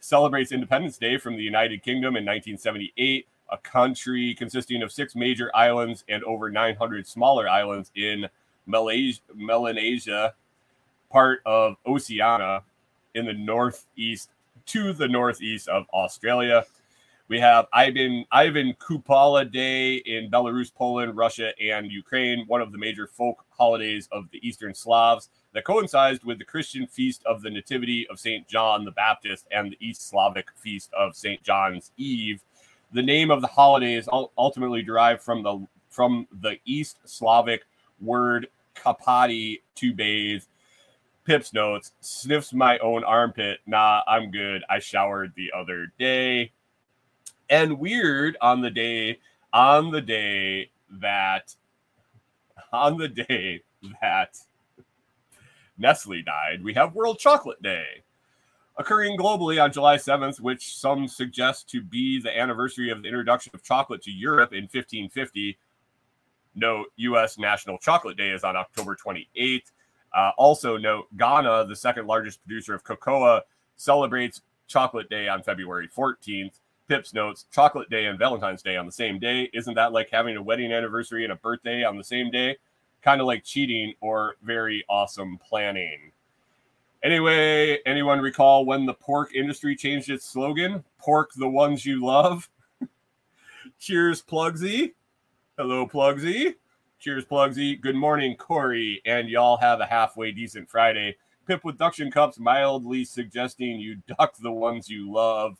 celebrates 0.00 0.50
Independence 0.50 0.96
Day 0.96 1.18
from 1.18 1.36
the 1.36 1.42
United 1.42 1.82
Kingdom 1.82 2.16
in 2.16 2.24
1978, 2.24 3.28
a 3.52 3.58
country 3.58 4.34
consisting 4.34 4.80
of 4.80 4.90
six 4.90 5.14
major 5.14 5.54
islands 5.54 6.04
and 6.08 6.24
over 6.24 6.50
900 6.50 7.06
smaller 7.06 7.50
islands 7.50 7.92
in 7.96 8.26
Malaysia, 8.64 9.20
Melanesia 9.34 10.32
part 11.12 11.40
of 11.44 11.76
Oceania 11.86 12.62
in 13.14 13.26
the 13.26 13.34
northeast 13.34 14.30
to 14.64 14.94
the 14.94 15.06
northeast 15.06 15.68
of 15.68 15.84
Australia. 15.92 16.64
We 17.28 17.38
have 17.40 17.66
Ivan 17.74 18.24
Ivan 18.32 18.72
Kupala 18.80 19.52
Day 19.52 19.96
in 19.96 20.30
Belarus, 20.30 20.72
Poland, 20.74 21.14
Russia, 21.14 21.52
and 21.60 21.92
Ukraine, 21.92 22.46
one 22.46 22.62
of 22.62 22.72
the 22.72 22.78
major 22.78 23.06
folk 23.06 23.44
holidays 23.50 24.08
of 24.12 24.30
the 24.30 24.38
Eastern 24.46 24.72
Slavs 24.72 25.28
that 25.56 25.64
coincides 25.64 26.22
with 26.22 26.38
the 26.38 26.44
Christian 26.44 26.86
feast 26.86 27.24
of 27.24 27.40
the 27.40 27.48
Nativity 27.48 28.06
of 28.08 28.20
St. 28.20 28.46
John 28.46 28.84
the 28.84 28.90
Baptist 28.90 29.46
and 29.50 29.72
the 29.72 29.78
East 29.80 30.06
Slavic 30.06 30.48
feast 30.54 30.92
of 30.92 31.16
St. 31.16 31.42
John's 31.42 31.92
Eve. 31.96 32.42
The 32.92 33.00
name 33.00 33.30
of 33.30 33.40
the 33.40 33.46
holiday 33.46 33.94
is 33.94 34.06
ultimately 34.36 34.82
derived 34.82 35.22
from 35.22 35.42
the 35.42 35.66
from 35.88 36.28
the 36.42 36.58
East 36.66 36.98
Slavic 37.06 37.62
word 38.02 38.48
kapati 38.74 39.62
to 39.76 39.94
bathe, 39.94 40.42
Pip's 41.24 41.54
notes 41.54 41.92
sniffs 42.02 42.52
my 42.52 42.76
own 42.80 43.02
armpit. 43.02 43.60
Nah, 43.66 44.02
I'm 44.06 44.30
good. 44.30 44.62
I 44.68 44.78
showered 44.78 45.32
the 45.36 45.52
other 45.56 45.90
day. 45.98 46.52
And 47.48 47.78
weird 47.78 48.36
on 48.42 48.60
the 48.60 48.70
day, 48.70 49.20
on 49.54 49.90
the 49.90 50.02
day 50.02 50.68
that, 51.00 51.54
on 52.74 52.98
the 52.98 53.08
day 53.08 53.62
that 54.02 54.36
Nestle 55.78 56.22
died, 56.22 56.62
we 56.62 56.74
have 56.74 56.94
World 56.94 57.18
Chocolate 57.18 57.62
Day. 57.62 58.02
Occurring 58.78 59.18
globally 59.18 59.62
on 59.62 59.72
July 59.72 59.96
7th, 59.96 60.40
which 60.40 60.76
some 60.76 61.08
suggest 61.08 61.68
to 61.70 61.82
be 61.82 62.20
the 62.20 62.36
anniversary 62.36 62.90
of 62.90 63.02
the 63.02 63.08
introduction 63.08 63.50
of 63.54 63.62
chocolate 63.62 64.02
to 64.02 64.10
Europe 64.10 64.52
in 64.52 64.64
1550. 64.64 65.58
No, 66.54 66.84
U.S. 66.96 67.38
National 67.38 67.78
Chocolate 67.78 68.16
Day 68.16 68.30
is 68.30 68.44
on 68.44 68.56
October 68.56 68.96
28th. 68.96 69.72
Uh, 70.14 70.30
also, 70.38 70.76
note 70.76 71.06
Ghana, 71.16 71.66
the 71.66 71.76
second 71.76 72.06
largest 72.06 72.42
producer 72.42 72.74
of 72.74 72.84
cocoa, 72.84 73.42
celebrates 73.76 74.42
Chocolate 74.66 75.08
Day 75.08 75.28
on 75.28 75.42
February 75.42 75.88
14th. 75.88 76.60
Pips 76.88 77.12
notes 77.12 77.46
Chocolate 77.52 77.90
Day 77.90 78.06
and 78.06 78.18
Valentine's 78.18 78.62
Day 78.62 78.76
on 78.76 78.86
the 78.86 78.92
same 78.92 79.18
day. 79.18 79.50
Isn't 79.52 79.74
that 79.74 79.92
like 79.92 80.08
having 80.10 80.36
a 80.36 80.42
wedding 80.42 80.72
anniversary 80.72 81.24
and 81.24 81.32
a 81.32 81.36
birthday 81.36 81.82
on 81.82 81.96
the 81.96 82.04
same 82.04 82.30
day? 82.30 82.56
Kind 83.06 83.20
of 83.20 83.28
like 83.28 83.44
cheating 83.44 83.94
or 84.00 84.34
very 84.42 84.84
awesome 84.88 85.38
planning. 85.38 86.10
Anyway, 87.04 87.78
anyone 87.86 88.18
recall 88.18 88.66
when 88.66 88.84
the 88.84 88.94
pork 88.94 89.32
industry 89.32 89.76
changed 89.76 90.10
its 90.10 90.26
slogan? 90.26 90.82
Pork 90.98 91.30
the 91.36 91.48
ones 91.48 91.86
you 91.86 92.04
love. 92.04 92.50
Cheers, 93.78 94.22
Plugsy. 94.22 94.94
Hello, 95.56 95.86
Plugsy. 95.86 96.56
Cheers, 96.98 97.24
Plugsy. 97.26 97.80
Good 97.80 97.94
morning, 97.94 98.36
Kori. 98.36 99.00
And 99.06 99.28
y'all 99.28 99.56
have 99.58 99.78
a 99.78 99.86
halfway 99.86 100.32
decent 100.32 100.68
Friday. 100.68 101.16
Pip 101.46 101.64
with 101.64 101.78
Duction 101.78 102.10
Cups, 102.10 102.40
mildly 102.40 103.04
suggesting 103.04 103.78
you 103.78 103.98
duck 104.18 104.36
the 104.38 104.50
ones 104.50 104.88
you 104.88 105.12
love. 105.12 105.58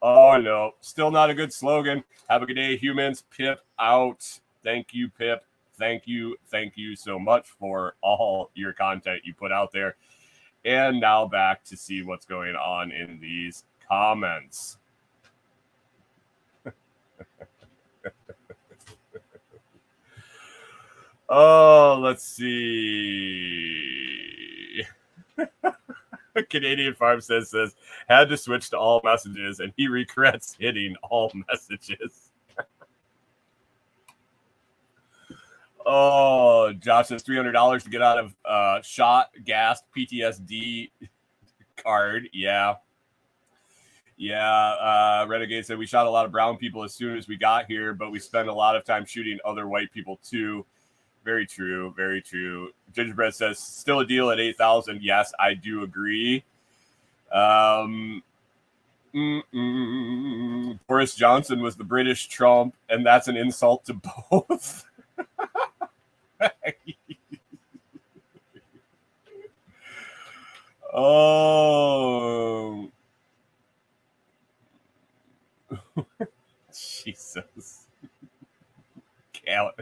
Oh, 0.00 0.38
no. 0.38 0.72
Still 0.80 1.10
not 1.10 1.28
a 1.28 1.34
good 1.34 1.52
slogan. 1.52 2.02
Have 2.30 2.42
a 2.42 2.46
good 2.46 2.56
day, 2.56 2.78
humans. 2.78 3.24
Pip 3.28 3.60
out. 3.78 4.40
Thank 4.64 4.94
you, 4.94 5.10
Pip. 5.10 5.44
Thank 5.78 6.02
you. 6.06 6.36
Thank 6.48 6.76
you 6.76 6.96
so 6.96 7.18
much 7.18 7.48
for 7.58 7.94
all 8.02 8.50
your 8.54 8.72
content 8.72 9.22
you 9.24 9.32
put 9.34 9.52
out 9.52 9.72
there. 9.72 9.96
And 10.64 11.00
now 11.00 11.26
back 11.26 11.64
to 11.64 11.76
see 11.76 12.02
what's 12.02 12.26
going 12.26 12.56
on 12.56 12.90
in 12.90 13.20
these 13.20 13.64
comments. 13.88 14.78
Oh, 21.30 22.00
let's 22.02 22.24
see. 22.26 23.62
Canadian 26.48 26.94
Farm 26.94 27.20
says 27.20 27.50
says 27.50 27.74
had 28.08 28.30
to 28.30 28.36
switch 28.38 28.70
to 28.70 28.78
all 28.78 29.02
messages 29.04 29.60
and 29.60 29.72
he 29.76 29.88
regrets 29.88 30.56
hitting 30.58 30.96
all 31.02 31.30
messages. 31.48 32.17
Oh, 35.88 36.72
Josh 36.78 37.08
says 37.08 37.22
three 37.22 37.36
hundred 37.36 37.52
dollars 37.52 37.82
to 37.84 37.90
get 37.90 38.02
out 38.02 38.18
of 38.18 38.34
uh, 38.44 38.80
shot, 38.82 39.30
gassed, 39.44 39.84
PTSD 39.96 40.90
card. 41.76 42.28
Yeah, 42.32 42.74
Yeah, 44.16 44.44
uh, 44.44 45.26
Renegade 45.28 45.64
said 45.64 45.78
we 45.78 45.86
shot 45.86 46.06
a 46.06 46.10
lot 46.10 46.26
of 46.26 46.32
brown 46.32 46.56
people 46.58 46.82
as 46.84 46.92
soon 46.92 47.16
as 47.16 47.26
we 47.26 47.36
got 47.36 47.66
here, 47.66 47.94
but 47.94 48.10
we 48.10 48.18
spent 48.18 48.48
a 48.48 48.52
lot 48.52 48.76
of 48.76 48.84
time 48.84 49.06
shooting 49.06 49.38
other 49.44 49.66
white 49.66 49.90
people 49.92 50.20
too. 50.22 50.66
Very 51.24 51.46
true, 51.46 51.92
very 51.96 52.20
true. 52.20 52.70
Gingerbread 52.94 53.34
says 53.34 53.58
still 53.58 54.00
a 54.00 54.06
deal 54.06 54.30
at 54.30 54.40
eight 54.40 54.58
thousand. 54.58 55.02
Yes, 55.02 55.32
I 55.38 55.54
do 55.54 55.84
agree. 55.84 56.44
Um, 57.32 58.22
mm-mm. 59.14 60.78
Boris 60.86 61.14
Johnson 61.14 61.62
was 61.62 61.76
the 61.76 61.84
British 61.84 62.28
Trump, 62.28 62.74
and 62.88 63.06
that's 63.06 63.28
an 63.28 63.36
insult 63.36 63.84
to 63.86 63.94
both. 64.30 64.84
Oh, 70.94 72.90
Jesus. 77.04 77.86
Cal- 79.32 79.72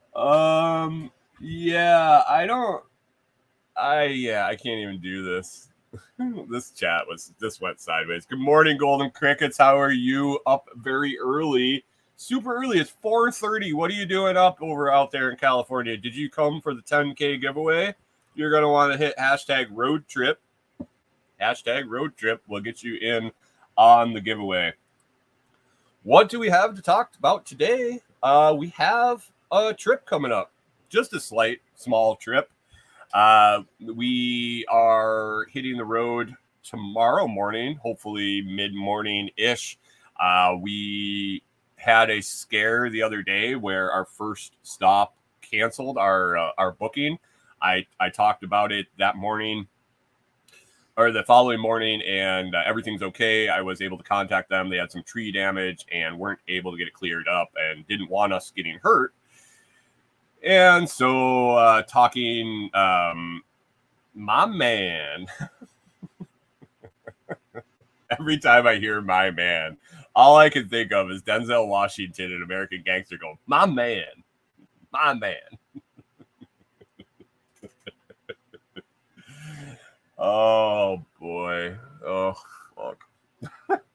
um, 0.16 1.10
yeah, 1.40 2.22
I 2.28 2.46
don't. 2.46 2.84
I 3.76 4.04
yeah, 4.06 4.46
I 4.46 4.56
can't 4.56 4.80
even 4.80 5.00
do 5.00 5.24
this. 5.24 5.68
this 6.50 6.70
chat 6.70 7.06
was 7.06 7.32
this 7.38 7.60
went 7.60 7.80
sideways. 7.80 8.26
Good 8.26 8.38
morning, 8.38 8.76
Golden 8.76 9.10
Crickets. 9.10 9.58
How 9.58 9.78
are 9.78 9.92
you? 9.92 10.40
Up 10.46 10.68
very 10.76 11.18
early, 11.18 11.84
super 12.16 12.54
early. 12.54 12.78
It's 12.78 12.90
four 12.90 13.30
thirty. 13.30 13.72
What 13.72 13.90
are 13.90 13.94
you 13.94 14.06
doing 14.06 14.36
up 14.36 14.58
over 14.60 14.92
out 14.92 15.10
there 15.10 15.30
in 15.30 15.36
California? 15.36 15.96
Did 15.96 16.14
you 16.14 16.30
come 16.30 16.60
for 16.60 16.74
the 16.74 16.82
ten 16.82 17.14
k 17.14 17.36
giveaway? 17.36 17.94
You're 18.34 18.50
gonna 18.50 18.70
want 18.70 18.92
to 18.92 18.98
hit 18.98 19.16
hashtag 19.16 19.68
road 19.70 20.06
trip. 20.08 20.40
Hashtag 21.40 21.88
road 21.88 22.16
trip 22.16 22.42
will 22.48 22.60
get 22.60 22.82
you 22.82 22.96
in 22.96 23.30
on 23.76 24.12
the 24.12 24.20
giveaway. 24.20 24.72
What 26.02 26.28
do 26.28 26.38
we 26.38 26.48
have 26.48 26.74
to 26.74 26.82
talk 26.82 27.12
about 27.18 27.44
today? 27.44 28.00
Uh, 28.22 28.54
we 28.56 28.68
have 28.70 29.28
a 29.52 29.74
trip 29.74 30.06
coming 30.06 30.32
up, 30.32 30.52
just 30.88 31.12
a 31.12 31.20
slight, 31.20 31.60
small 31.74 32.16
trip. 32.16 32.50
Uh, 33.12 33.62
we 33.80 34.64
are 34.68 35.46
hitting 35.50 35.76
the 35.76 35.84
road 35.84 36.34
tomorrow 36.62 37.26
morning, 37.26 37.76
hopefully 37.76 38.42
mid 38.42 38.74
morning 38.74 39.30
ish. 39.36 39.78
Uh, 40.20 40.54
we 40.60 41.42
had 41.76 42.10
a 42.10 42.20
scare 42.20 42.90
the 42.90 43.02
other 43.02 43.22
day 43.22 43.54
where 43.54 43.90
our 43.92 44.04
first 44.04 44.56
stop 44.62 45.16
canceled 45.40 45.98
our 45.98 46.36
uh, 46.36 46.50
our 46.58 46.72
booking. 46.72 47.18
I 47.62 47.86
I 48.00 48.10
talked 48.10 48.42
about 48.42 48.72
it 48.72 48.86
that 48.98 49.16
morning 49.16 49.68
or 50.96 51.10
the 51.12 51.22
following 51.22 51.60
morning, 51.60 52.02
and 52.02 52.54
uh, 52.54 52.62
everything's 52.66 53.02
okay. 53.02 53.48
I 53.48 53.60
was 53.60 53.80
able 53.82 53.98
to 53.98 54.04
contact 54.04 54.48
them. 54.48 54.68
They 54.70 54.78
had 54.78 54.90
some 54.90 55.02
tree 55.02 55.30
damage 55.30 55.84
and 55.92 56.18
weren't 56.18 56.40
able 56.48 56.72
to 56.72 56.78
get 56.78 56.88
it 56.88 56.94
cleared 56.94 57.28
up, 57.28 57.50
and 57.56 57.86
didn't 57.86 58.10
want 58.10 58.32
us 58.32 58.50
getting 58.54 58.78
hurt. 58.82 59.14
And 60.46 60.88
so, 60.88 61.50
uh, 61.50 61.82
talking, 61.82 62.70
um, 62.72 63.42
my 64.14 64.46
man. 64.46 65.26
Every 68.16 68.38
time 68.38 68.64
I 68.64 68.76
hear 68.76 69.00
my 69.00 69.32
man, 69.32 69.76
all 70.14 70.36
I 70.36 70.48
can 70.48 70.68
think 70.68 70.92
of 70.92 71.10
is 71.10 71.20
Denzel 71.22 71.66
Washington 71.66 72.32
and 72.32 72.44
American 72.44 72.84
Gangster 72.86 73.18
going, 73.18 73.38
my 73.46 73.66
man, 73.66 74.04
my 74.92 75.14
man. 75.14 75.34
oh 80.18 81.04
boy. 81.20 81.76
Oh 82.06 82.34
fuck. 82.76 83.04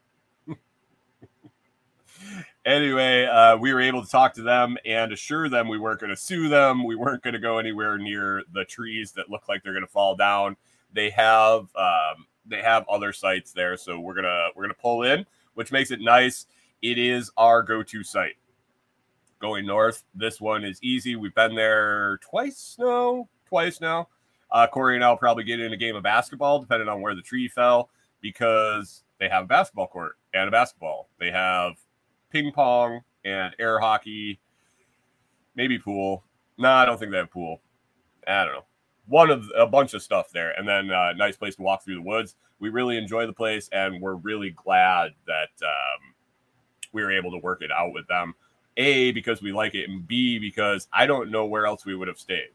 anyway, 2.66 3.26
uh, 3.26 3.58
we 3.58 3.74
were 3.74 3.82
able 3.82 4.04
to 4.04 4.10
talk 4.10 4.34
to 4.36 4.42
them 4.42 4.78
and 4.86 5.12
assure 5.12 5.50
them 5.50 5.68
we 5.68 5.80
weren't 5.80 6.00
going 6.00 6.10
to 6.10 6.16
sue 6.16 6.50
them. 6.50 6.84
We 6.84 6.96
weren't 6.96 7.24
going 7.24 7.34
to 7.34 7.40
go 7.40 7.58
anywhere 7.58 7.98
near 7.98 8.44
the 8.54 8.66
trees 8.66 9.12
that 9.14 9.30
look 9.30 9.48
like 9.50 9.64
they're 9.64 9.74
going 9.74 9.86
to 9.86 9.92
fall 9.92 10.16
down. 10.16 10.56
They 10.94 11.10
have 11.12 11.68
um, 11.76 12.26
they 12.46 12.62
have 12.62 12.88
other 12.90 13.14
sites 13.14 13.54
there, 13.54 13.78
so 13.78 14.00
we're 14.00 14.16
gonna 14.16 14.50
we're 14.56 14.64
gonna 14.64 14.74
pull 14.74 15.04
in, 15.04 15.26
which 15.54 15.72
makes 15.72 15.92
it 15.92 16.02
nice. 16.02 16.48
It 16.82 16.98
is 16.98 17.32
our 17.38 17.64
go-to 17.64 18.04
site. 18.04 18.36
Going 19.40 19.66
north, 19.66 20.04
this 20.14 20.42
one 20.42 20.64
is 20.64 20.80
easy. 20.84 21.16
We've 21.16 21.34
been 21.34 21.56
there 21.56 22.18
twice 22.18 22.76
now, 22.78 23.30
twice 23.48 23.80
now. 23.80 24.10
Uh, 24.52 24.68
Kori 24.68 24.96
and 24.96 25.04
I'll 25.04 25.18
probably 25.18 25.46
get 25.46 25.60
in 25.60 25.72
a 25.72 25.78
game 25.78 25.96
of 25.96 26.04
basketball, 26.04 26.60
depending 26.60 26.90
on 26.90 27.02
where 27.02 27.16
the 27.16 27.22
tree 27.22 27.48
fell, 27.48 27.90
because 28.20 29.04
they 29.20 29.30
have 29.30 29.46
a 29.46 29.48
basketball 29.48 29.88
court 29.88 30.18
and 30.34 30.48
a 30.48 30.52
basketball. 30.52 31.08
They 31.20 31.32
have 31.32 31.76
ping 32.32 32.52
pong 32.52 33.02
and 33.26 33.56
air 33.60 33.80
hockey, 33.80 34.40
maybe 35.56 35.78
pool. 35.78 36.24
No, 36.58 36.72
I 36.72 36.86
don't 36.86 36.98
think 36.98 37.12
they 37.12 37.18
have 37.18 37.32
pool. 37.32 37.62
I 38.28 38.46
don't 38.46 38.54
know. 38.54 38.66
One 39.08 39.30
of 39.30 39.46
a 39.58 39.66
bunch 39.66 39.94
of 39.94 40.02
stuff 40.02 40.32
there, 40.32 40.52
and 40.52 40.68
then 40.68 40.92
uh, 40.92 41.14
nice 41.14 41.36
place 41.36 41.56
to 41.56 41.62
walk 41.62 41.84
through 41.84 41.96
the 41.96 42.02
woods. 42.02 42.36
We 42.60 42.70
really 42.70 42.98
enjoy 42.98 43.26
the 43.26 43.34
place, 43.34 43.68
and 43.72 44.00
we're 44.02 44.16
really 44.16 44.52
glad 44.52 45.12
that 45.28 45.50
um, 45.64 46.14
we 46.94 47.02
were 47.04 47.12
able 47.12 47.32
to 47.32 47.38
work 47.38 47.62
it 47.62 47.72
out 47.72 47.94
with 47.94 48.08
them. 48.08 48.36
A 48.78 49.12
because 49.12 49.42
we 49.42 49.52
like 49.52 49.76
it, 49.76 49.90
and 49.90 50.08
B 50.08 50.40
because 50.40 50.88
I 50.94 51.06
don't 51.06 51.32
know 51.32 51.46
where 51.46 51.66
else 51.66 51.86
we 51.86 51.96
would 51.96 52.08
have 52.08 52.20
stayed. 52.20 52.50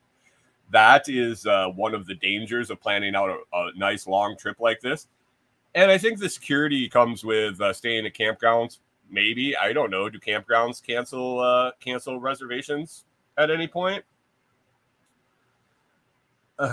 That 0.71 1.09
is 1.09 1.47
uh, 1.47 1.69
one 1.69 1.95
of 1.95 2.07
the 2.07 2.15
dangers 2.15 2.71
of 2.71 2.81
planning 2.81 3.15
out 3.15 3.31
a, 3.31 3.57
a, 3.57 3.71
nice 3.77 4.07
long 4.07 4.37
trip 4.37 4.59
like 4.59 4.81
this. 4.81 5.07
And 5.75 5.91
I 5.91 5.99
think 5.99 6.19
the 6.19 6.29
security 6.29 6.89
comes 6.89 7.23
with 7.23 7.61
uh, 7.61 7.73
staying 7.73 8.07
at 8.07 8.15
campgrounds 8.15 8.79
maybe 9.11 9.57
I 9.57 9.73
don't 9.73 9.91
know. 9.91 10.09
Do 10.09 10.19
campgrounds 10.19 10.83
cancel 10.83 11.41
uh, 11.41 11.73
cancel 11.81 12.21
reservations 12.21 13.05
at 13.37 13.51
any 13.51 13.69
point? 13.69 14.05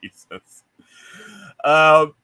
Jesus. 0.00 0.64
Um, 1.64 2.14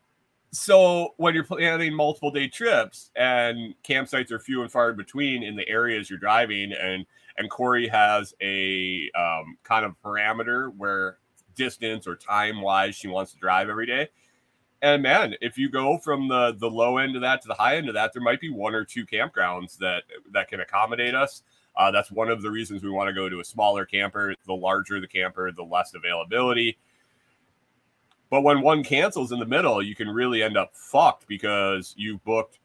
so 0.53 1.15
when 1.17 1.35
you're 1.35 1.45
planning 1.45 1.95
multiple 1.95 2.31
day 2.31 2.49
trips 2.49 3.11
and 3.15 3.75
campsites 3.87 4.31
are 4.33 4.39
few 4.39 4.63
and 4.63 4.73
far 4.73 4.93
between 4.93 5.43
in 5.43 5.57
the 5.57 5.69
areas 5.69 6.09
you're 6.11 6.19
driving, 6.19 6.73
and 6.73 7.07
and 7.39 7.51
Kori 7.51 7.89
has 7.89 8.35
a 8.43 9.11
um, 9.17 9.57
kind 9.63 9.85
of 9.85 9.95
parameter 10.05 10.73
where 10.77 11.19
distance 11.55 12.07
or 12.07 12.17
time 12.17 12.61
wise 12.61 12.95
she 12.95 13.09
wants 13.09 13.33
to 13.33 13.39
drive 13.39 13.69
every 13.69 13.87
day. 13.87 14.09
And 14.83 15.03
man, 15.03 15.35
if 15.41 15.59
you 15.59 15.69
go 15.69 15.99
from 15.99 16.29
the 16.29 16.57
the 16.59 16.71
low 16.71 16.99
end 16.99 17.15
of 17.15 17.23
that 17.23 17.43
to 17.43 17.49
the 17.49 17.55
high 17.55 17.77
end 17.77 17.89
of 17.89 17.95
that, 17.95 18.13
there 18.13 18.23
might 18.23 18.41
be 18.41 18.51
one 18.51 18.75
or 18.75 18.85
two 18.85 19.07
campgrounds 19.07 19.77
that 19.79 20.05
that 20.33 20.49
can 20.49 20.61
accommodate 20.61 21.15
us. 21.15 21.43
Uh, 21.77 21.91
that's 21.91 22.11
one 22.11 22.29
of 22.29 22.43
the 22.43 22.51
reasons 22.51 22.83
we 22.83 22.91
want 22.91 23.09
to 23.09 23.15
go 23.15 23.29
to 23.29 23.41
a 23.41 23.45
smaller 23.45 23.85
camper. 23.85 24.35
The 24.47 24.55
larger 24.55 25.01
the 25.01 25.07
camper, 25.07 25.53
the 25.53 25.63
less 25.63 25.95
availability. 25.95 26.79
But 28.31 28.43
when 28.43 28.63
one 28.63 28.85
cancels 28.85 29.33
in 29.33 29.41
the 29.41 29.47
middle, 29.47 29.83
you 29.83 29.95
can 29.95 30.09
really 30.09 30.43
end 30.43 30.57
up 30.57 30.75
fucked 30.75 31.27
because 31.27 31.95
you've 31.97 32.25
booked 32.25 32.59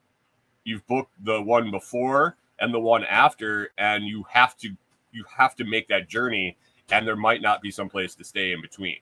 you've 0.63 0.85
booked 0.87 1.11
the 1.23 1.41
one 1.41 1.71
before 1.71 2.37
and 2.59 2.73
the 2.73 2.79
one 2.79 3.03
after, 3.03 3.71
and 3.77 4.05
you 4.05 4.25
have 4.29 4.55
to 4.57 4.69
you 5.11 5.25
have 5.37 5.55
to 5.55 5.65
make 5.65 5.87
that 5.89 6.07
journey 6.07 6.57
and 6.91 7.07
there 7.07 7.15
might 7.15 7.41
not 7.41 7.61
be 7.61 7.71
some 7.71 7.89
place 7.89 8.15
to 8.15 8.23
stay 8.23 8.51
in 8.51 8.61
between. 8.61 8.97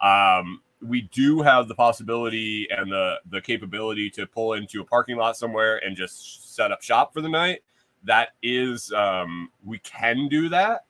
Um, 0.00 0.60
we 0.80 1.02
do 1.12 1.42
have 1.42 1.68
the 1.68 1.74
possibility 1.74 2.66
and 2.70 2.90
the 2.90 3.20
the 3.30 3.40
capability 3.40 4.10
to 4.10 4.26
pull 4.26 4.54
into 4.54 4.80
a 4.80 4.84
parking 4.84 5.16
lot 5.16 5.36
somewhere 5.36 5.76
and 5.84 5.96
just 5.96 6.54
set 6.54 6.72
up 6.72 6.82
shop 6.82 7.12
for 7.12 7.20
the 7.20 7.28
night. 7.28 7.62
That 8.04 8.30
is, 8.42 8.92
um, 8.92 9.50
we 9.64 9.78
can 9.78 10.28
do 10.28 10.48
that. 10.48 10.86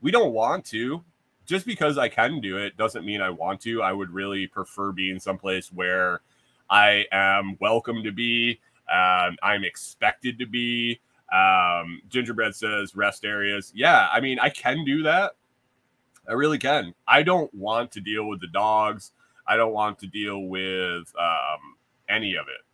We 0.00 0.10
don't 0.10 0.32
want 0.32 0.64
to. 0.66 1.04
Just 1.46 1.66
because 1.66 1.98
I 1.98 2.08
can 2.08 2.40
do 2.40 2.56
it 2.56 2.78
doesn't 2.78 3.04
mean 3.04 3.20
I 3.20 3.28
want 3.28 3.60
to. 3.62 3.82
I 3.82 3.92
would 3.92 4.10
really 4.10 4.46
prefer 4.46 4.92
being 4.92 5.20
someplace 5.20 5.70
where 5.70 6.22
I 6.70 7.04
am 7.12 7.58
welcome 7.60 8.02
to 8.02 8.12
be. 8.12 8.60
Um, 8.90 9.36
I'm 9.42 9.62
expected 9.62 10.38
to 10.38 10.46
be. 10.46 11.00
Um, 11.30 12.00
Gingerbread 12.08 12.54
says 12.54 12.96
rest 12.96 13.26
areas. 13.26 13.72
Yeah, 13.74 14.08
I 14.10 14.20
mean, 14.20 14.38
I 14.38 14.48
can 14.48 14.86
do 14.86 15.02
that. 15.02 15.32
I 16.28 16.32
really 16.32 16.58
can. 16.58 16.94
I 17.06 17.22
don't 17.22 17.52
want 17.54 17.92
to 17.92 18.00
deal 18.00 18.28
with 18.28 18.40
the 18.40 18.46
dogs. 18.46 19.12
I 19.46 19.56
don't 19.56 19.72
want 19.72 19.98
to 20.00 20.06
deal 20.06 20.40
with 20.40 21.12
um, 21.18 21.76
any 22.08 22.34
of 22.34 22.46
it. 22.48 22.64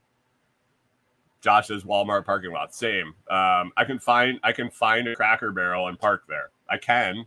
Josh 1.41 1.69
says 1.69 1.85
Walmart 1.85 2.27
parking 2.27 2.53
lot. 2.53 2.75
Same. 2.75 3.15
Um, 3.29 3.73
I 3.77 3.85
can 3.87 3.99
find 3.99 4.39
I 4.43 4.53
can 4.53 4.71
find 4.71 5.09
a 5.09 5.17
Cracker 5.17 5.53
Barrel 5.53 5.89
and 5.89 5.99
park 5.99 6.25
there. 6.29 6.51
I 6.69 6.77
can. 6.77 7.27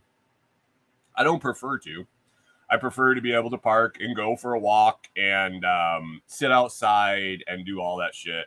I 1.15 1.23
don't 1.23 1.41
prefer 1.41 1.77
to. 1.79 2.05
I 2.69 2.77
prefer 2.77 3.13
to 3.13 3.21
be 3.21 3.33
able 3.33 3.49
to 3.51 3.57
park 3.57 3.97
and 3.99 4.15
go 4.15 4.35
for 4.35 4.53
a 4.53 4.59
walk 4.59 5.07
and 5.17 5.63
um, 5.65 6.21
sit 6.27 6.51
outside 6.51 7.43
and 7.47 7.65
do 7.65 7.81
all 7.81 7.97
that 7.97 8.15
shit. 8.15 8.45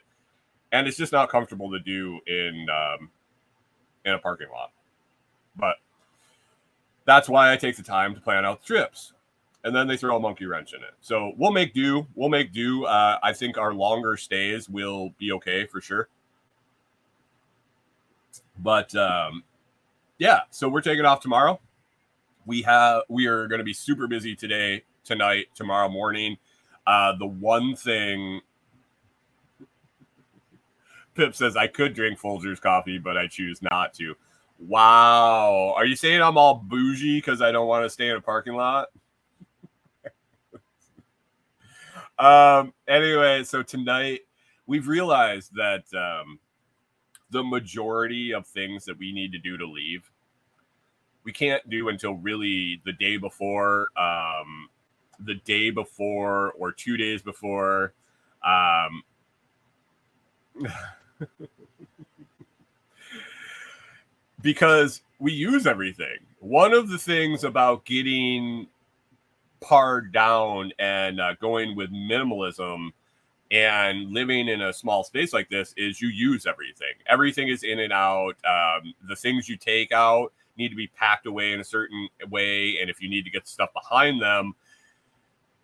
And 0.73 0.89
it's 0.89 0.97
just 0.97 1.13
not 1.13 1.29
comfortable 1.29 1.71
to 1.71 1.81
do 1.81 2.21
in 2.27 2.67
um, 2.71 3.11
in 4.05 4.15
a 4.15 4.19
parking 4.19 4.49
lot. 4.53 4.73
But 5.57 5.77
that's 7.07 7.29
why 7.29 7.53
I 7.53 7.57
take 7.57 7.77
the 7.77 7.83
time 7.83 8.15
to 8.15 8.21
plan 8.21 8.45
out 8.45 8.61
the 8.61 8.67
trips. 8.67 9.15
And 9.65 9.75
then 9.75 9.89
they 9.89 9.97
throw 9.97 10.17
a 10.17 10.21
monkey 10.21 10.47
wrench 10.47 10.75
in 10.75 10.83
it. 10.83 10.93
So 11.01 11.33
we'll 11.37 11.51
make 11.51 11.75
do. 11.75 12.07
We'll 12.15 12.29
make 12.29 12.53
do. 12.53 12.85
Uh, 12.85 13.19
I 13.23 13.33
think 13.33 13.59
our 13.59 13.75
longer 13.75 14.17
stays 14.17 14.69
will 14.69 15.11
be 15.19 15.33
okay 15.33 15.67
for 15.67 15.81
sure. 15.81 16.09
But 18.59 18.95
um, 18.95 19.43
yeah, 20.19 20.41
so 20.51 20.69
we're 20.69 20.83
taking 20.83 21.05
off 21.05 21.21
tomorrow. 21.21 21.59
We 22.45 22.63
have 22.63 23.03
we 23.09 23.27
are 23.27 23.49
going 23.49 23.59
to 23.59 23.65
be 23.65 23.73
super 23.73 24.07
busy 24.07 24.37
today, 24.37 24.85
tonight, 25.05 25.47
tomorrow 25.55 25.89
morning. 25.89 26.37
Uh, 26.87 27.17
the 27.19 27.27
one 27.27 27.75
thing 27.75 28.41
Pip 31.17 31.35
says 31.35 31.57
I 31.57 31.67
could 31.67 31.95
drink 31.95 32.21
Folgers 32.21 32.61
coffee, 32.61 32.99
but 32.99 33.17
I 33.17 33.27
choose 33.27 33.61
not 33.63 33.95
to. 33.95 34.15
Wow. 34.59 35.75
Are 35.77 35.85
you 35.85 35.97
saying 35.97 36.23
I'm 36.23 36.39
all 36.39 36.55
bougie 36.55 37.19
because 37.19 37.43
I 37.43 37.53
don't 37.53 37.67
want 37.69 37.85
to 37.85 37.91
stay 37.91 38.09
in 38.09 38.17
a 38.17 38.21
parking 38.21 38.55
lot? 38.55 38.89
um, 42.19 42.73
anyway, 42.89 43.45
so 43.45 43.63
tonight 43.63 44.21
we've 44.67 44.89
realized 44.89 45.55
that 45.55 45.85
um, 45.95 46.39
the 47.31 47.43
majority 47.43 48.33
of 48.33 48.47
things 48.47 48.85
that 48.87 48.99
we 48.99 49.13
need 49.13 49.33
to 49.33 49.39
do 49.39 49.57
to 49.59 49.67
leave, 49.67 50.11
we 51.25 51.33
can't 51.33 51.69
do 51.69 51.89
until 51.89 52.15
really 52.15 52.81
the 52.85 52.93
day 52.93 53.17
before, 53.17 53.89
um, 53.97 54.69
the 55.21 55.35
day 55.45 55.71
before, 55.71 56.53
or 56.53 56.73
two 56.73 56.97
days 56.97 57.21
before. 57.23 57.93
Um, 58.45 59.03
because 64.47 65.03
we 65.19 65.33
use 65.33 65.67
everything. 65.67 66.19
One 66.39 66.73
of 66.73 66.89
the 66.89 66.99
things 66.99 67.43
about 67.43 67.85
getting 67.85 68.69
pared 69.61 70.13
down 70.13 70.71
and 70.79 71.21
uh, 71.21 71.35
going 71.41 71.75
with 71.75 71.91
minimalism 71.91 72.91
and 73.51 74.13
living 74.13 74.47
in 74.47 74.63
a 74.63 74.73
small 74.73 75.03
space 75.03 75.33
like 75.33 75.49
this 75.49 75.75
is 75.77 76.01
you 76.01 76.07
use 76.07 76.47
everything. 76.47 76.95
Everything 77.09 77.49
is 77.49 77.65
in 77.65 77.81
and 77.81 77.93
out. 77.93 78.37
Um, 78.49 78.95
the 79.09 79.17
things 79.17 79.49
you 79.49 79.57
take 79.57 79.91
out 79.91 80.33
need 80.57 80.69
to 80.69 80.77
be 80.77 80.87
packed 80.87 81.27
away 81.27 81.53
in 81.53 81.59
a 81.59 81.65
certain 81.65 82.09
way. 82.31 82.79
And 82.81 82.89
if 82.89 83.03
you 83.03 83.09
need 83.09 83.25
to 83.25 83.31
get 83.31 83.49
stuff 83.49 83.73
behind 83.73 84.23
them, 84.23 84.55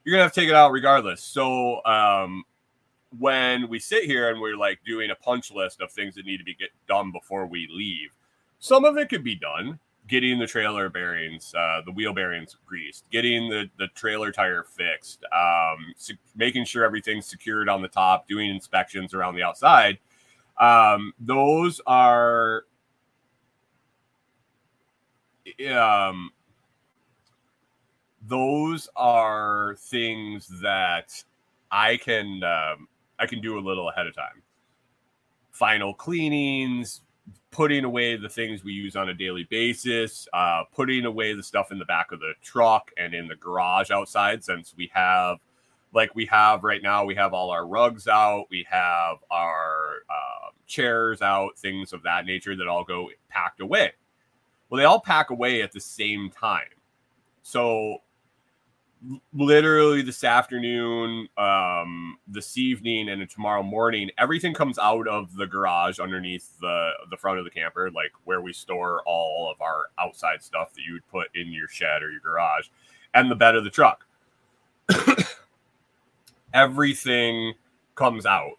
you're 0.03 0.15
gonna 0.15 0.25
have 0.25 0.33
to 0.33 0.41
take 0.41 0.49
it 0.49 0.57
out 0.57 0.73
regardless. 0.73 1.23
So 1.23 1.85
um, 1.85 2.43
when 3.17 3.69
we 3.69 3.79
sit 3.79 4.07
here 4.07 4.29
and 4.31 4.41
we're 4.41 4.57
like 4.57 4.81
doing 4.85 5.13
a 5.13 5.15
punch 5.15 5.53
list 5.53 5.81
of 5.81 5.93
things 5.93 6.17
that 6.17 6.27
need 6.27 6.39
to 6.39 6.45
be 6.45 6.55
get 6.55 6.71
done 6.89 7.13
before 7.13 7.47
we 7.47 7.69
leave, 7.73 8.11
some 8.63 8.85
of 8.85 8.97
it 8.97 9.09
could 9.09 9.25
be 9.25 9.35
done. 9.35 9.81
Getting 10.07 10.39
the 10.39 10.47
trailer 10.47 10.89
bearings, 10.89 11.53
uh, 11.57 11.81
the 11.85 11.91
wheel 11.91 12.13
bearings 12.13 12.57
greased, 12.65 13.05
getting 13.11 13.49
the, 13.49 13.69
the 13.79 13.89
trailer 13.89 14.31
tire 14.31 14.65
fixed, 14.65 15.25
um, 15.33 15.95
making 16.37 16.65
sure 16.65 16.85
everything's 16.85 17.27
secured 17.27 17.69
on 17.69 17.83
the 17.83 17.89
top, 17.89 18.29
doing 18.29 18.51
inspections 18.51 19.15
around 19.15 19.35
the 19.35 19.43
outside. 19.43 19.99
Um, 20.61 21.13
those 21.19 21.81
are 21.87 22.65
um, 25.69 26.31
those 28.27 28.89
are 28.95 29.77
things 29.79 30.49
that 30.61 31.23
I 31.71 31.97
can 31.97 32.43
um, 32.45 32.89
I 33.19 33.27
can 33.27 33.41
do 33.41 33.59
a 33.59 33.61
little 33.61 33.89
ahead 33.89 34.07
of 34.07 34.15
time. 34.15 34.43
Final 35.53 35.95
cleanings, 35.95 37.03
putting 37.51 37.85
away 37.85 38.17
the 38.17 38.29
things 38.29 38.65
we 38.65 38.73
use 38.73 38.97
on 38.97 39.11
a 39.11 39.15
daily 39.15 39.45
basis, 39.45 40.27
uh, 40.33 40.65
putting 40.75 41.05
away 41.05 41.35
the 41.35 41.43
stuff 41.43 41.71
in 41.71 41.79
the 41.79 41.85
back 41.85 42.11
of 42.11 42.21
the 42.21 42.33
truck 42.43 42.91
and 42.97 43.15
in 43.15 43.29
the 43.29 43.37
garage 43.37 43.91
outside, 43.91 44.43
since 44.43 44.75
we 44.77 44.91
have, 44.93 45.39
like 45.95 46.15
we 46.15 46.25
have 46.27 46.65
right 46.65 46.83
now, 46.83 47.05
we 47.05 47.15
have 47.15 47.35
all 47.35 47.51
our 47.51 47.67
rugs 47.67 48.09
out, 48.09 48.47
we 48.51 48.67
have 48.71 49.19
our 49.31 49.97
uh, 50.09 50.51
chairs 50.67 51.21
out, 51.21 51.59
things 51.59 51.93
of 51.93 52.03
that 52.03 52.25
nature 52.25 52.57
that 52.57 52.67
all 52.67 52.85
go 52.85 53.11
packed 53.29 53.61
away. 53.61 53.93
Well, 54.71 54.79
they 54.79 54.85
all 54.85 55.01
pack 55.01 55.29
away 55.29 55.61
at 55.61 55.73
the 55.73 55.81
same 55.81 56.31
time. 56.31 56.63
So 57.43 57.99
literally 59.33 60.03
this 60.03 60.25
afternoon, 60.25 61.29
um, 61.37 62.19
this 62.27 62.57
evening, 62.57 63.09
and 63.09 63.29
tomorrow 63.29 63.63
morning, 63.63 64.11
everything 64.19 64.55
comes 64.55 64.79
out 64.79 65.09
of 65.09 65.35
the 65.37 65.47
garage 65.47 65.99
underneath 65.99 66.59
the 66.61 66.91
the 67.11 67.17
front 67.17 67.39
of 67.39 67.45
the 67.45 67.51
camper, 67.51 67.91
like 67.91 68.13
where 68.25 68.41
we 68.41 68.53
store 68.53 69.03
all 69.07 69.51
of 69.51 69.61
our 69.61 69.91
outside 69.99 70.43
stuff 70.43 70.73
that 70.75 70.83
you 70.87 70.93
would 70.95 71.07
put 71.09 71.29
in 71.35 71.53
your 71.53 71.69
shed 71.69 72.03
or 72.03 72.11
your 72.11 72.21
garage, 72.21 72.69
and 73.15 73.31
the 73.31 73.37
bed 73.37 73.57
of 73.57 73.65
the 73.65 73.71
truck. 73.71 74.07
everything 76.55 77.55
comes 77.95 78.27
out, 78.27 78.59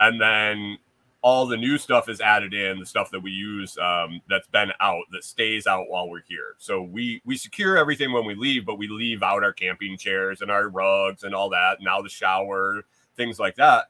and 0.00 0.20
then 0.20 0.78
all 1.20 1.46
the 1.46 1.56
new 1.56 1.78
stuff 1.78 2.08
is 2.08 2.20
added 2.20 2.54
in 2.54 2.78
the 2.78 2.86
stuff 2.86 3.10
that 3.10 3.20
we 3.20 3.30
use 3.30 3.76
um, 3.78 4.20
that's 4.28 4.46
been 4.48 4.70
out 4.80 5.02
that 5.10 5.24
stays 5.24 5.66
out 5.66 5.88
while 5.88 6.08
we're 6.08 6.22
here. 6.28 6.54
So 6.58 6.82
we 6.82 7.20
we 7.24 7.36
secure 7.36 7.76
everything 7.76 8.12
when 8.12 8.24
we 8.24 8.34
leave 8.34 8.64
but 8.64 8.78
we 8.78 8.86
leave 8.88 9.22
out 9.22 9.42
our 9.42 9.52
camping 9.52 9.98
chairs 9.98 10.42
and 10.42 10.50
our 10.50 10.68
rugs 10.68 11.24
and 11.24 11.34
all 11.34 11.50
that 11.50 11.78
now 11.80 12.00
the 12.00 12.08
shower 12.08 12.84
things 13.16 13.38
like 13.38 13.56
that. 13.56 13.86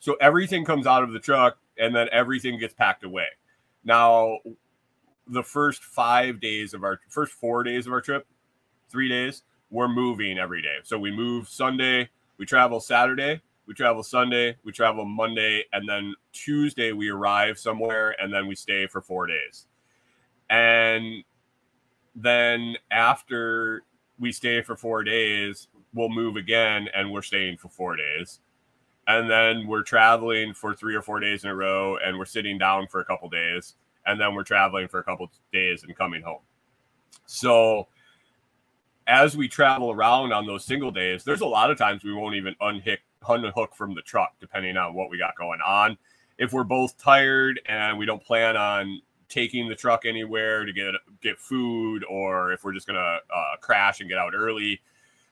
So 0.00 0.14
everything 0.20 0.64
comes 0.64 0.86
out 0.86 1.02
of 1.02 1.12
the 1.12 1.18
truck 1.18 1.56
and 1.78 1.94
then 1.94 2.08
everything 2.12 2.58
gets 2.58 2.74
packed 2.74 3.04
away. 3.04 3.28
Now 3.82 4.38
the 5.26 5.42
first 5.42 5.82
five 5.82 6.40
days 6.40 6.74
of 6.74 6.84
our 6.84 7.00
first 7.08 7.32
four 7.32 7.62
days 7.62 7.86
of 7.86 7.92
our 7.92 8.02
trip 8.02 8.26
three 8.90 9.08
days 9.08 9.42
we're 9.70 9.88
moving 9.88 10.38
every 10.38 10.60
day. 10.60 10.76
So 10.82 10.98
we 10.98 11.10
move 11.10 11.48
sunday 11.48 12.10
we 12.36 12.44
travel 12.44 12.80
saturday 12.80 13.40
we 13.66 13.74
travel 13.74 14.02
Sunday, 14.02 14.56
we 14.64 14.72
travel 14.72 15.04
Monday, 15.04 15.64
and 15.72 15.88
then 15.88 16.14
Tuesday 16.32 16.92
we 16.92 17.08
arrive 17.08 17.58
somewhere, 17.58 18.14
and 18.20 18.32
then 18.32 18.46
we 18.46 18.54
stay 18.54 18.86
for 18.86 19.00
four 19.00 19.26
days. 19.26 19.66
And 20.48 21.24
then 22.14 22.76
after 22.90 23.82
we 24.18 24.32
stay 24.32 24.62
for 24.62 24.76
four 24.76 25.02
days, 25.02 25.68
we'll 25.92 26.08
move 26.08 26.36
again, 26.36 26.88
and 26.94 27.10
we're 27.10 27.22
staying 27.22 27.58
for 27.58 27.68
four 27.68 27.96
days. 27.96 28.40
And 29.08 29.28
then 29.30 29.66
we're 29.66 29.82
traveling 29.82 30.54
for 30.54 30.74
three 30.74 30.94
or 30.94 31.02
four 31.02 31.20
days 31.20 31.44
in 31.44 31.50
a 31.50 31.54
row, 31.54 31.96
and 31.98 32.18
we're 32.18 32.24
sitting 32.24 32.58
down 32.58 32.86
for 32.86 33.00
a 33.00 33.04
couple 33.04 33.28
days, 33.28 33.74
and 34.06 34.20
then 34.20 34.34
we're 34.34 34.44
traveling 34.44 34.88
for 34.88 35.00
a 35.00 35.04
couple 35.04 35.30
days 35.52 35.82
and 35.82 35.96
coming 35.96 36.22
home. 36.22 36.40
So 37.26 37.88
as 39.08 39.36
we 39.36 39.48
travel 39.48 39.90
around 39.90 40.32
on 40.32 40.46
those 40.46 40.64
single 40.64 40.90
days, 40.90 41.24
there's 41.24 41.40
a 41.40 41.46
lot 41.46 41.70
of 41.70 41.78
times 41.78 42.04
we 42.04 42.12
won't 42.12 42.34
even 42.34 42.54
unhook 42.60 43.00
unhook 43.28 43.74
from 43.74 43.94
the 43.94 44.02
truck, 44.02 44.34
depending 44.40 44.76
on 44.76 44.94
what 44.94 45.10
we 45.10 45.18
got 45.18 45.36
going 45.36 45.60
on. 45.60 45.96
If 46.38 46.52
we're 46.52 46.64
both 46.64 46.98
tired 46.98 47.60
and 47.66 47.98
we 47.98 48.06
don't 48.06 48.22
plan 48.22 48.56
on 48.56 49.00
taking 49.28 49.68
the 49.68 49.74
truck 49.74 50.04
anywhere 50.04 50.64
to 50.64 50.72
get 50.72 50.94
get 51.22 51.38
food, 51.38 52.04
or 52.08 52.52
if 52.52 52.64
we're 52.64 52.72
just 52.72 52.86
gonna 52.86 53.18
uh, 53.34 53.56
crash 53.60 54.00
and 54.00 54.08
get 54.08 54.18
out 54.18 54.34
early, 54.34 54.80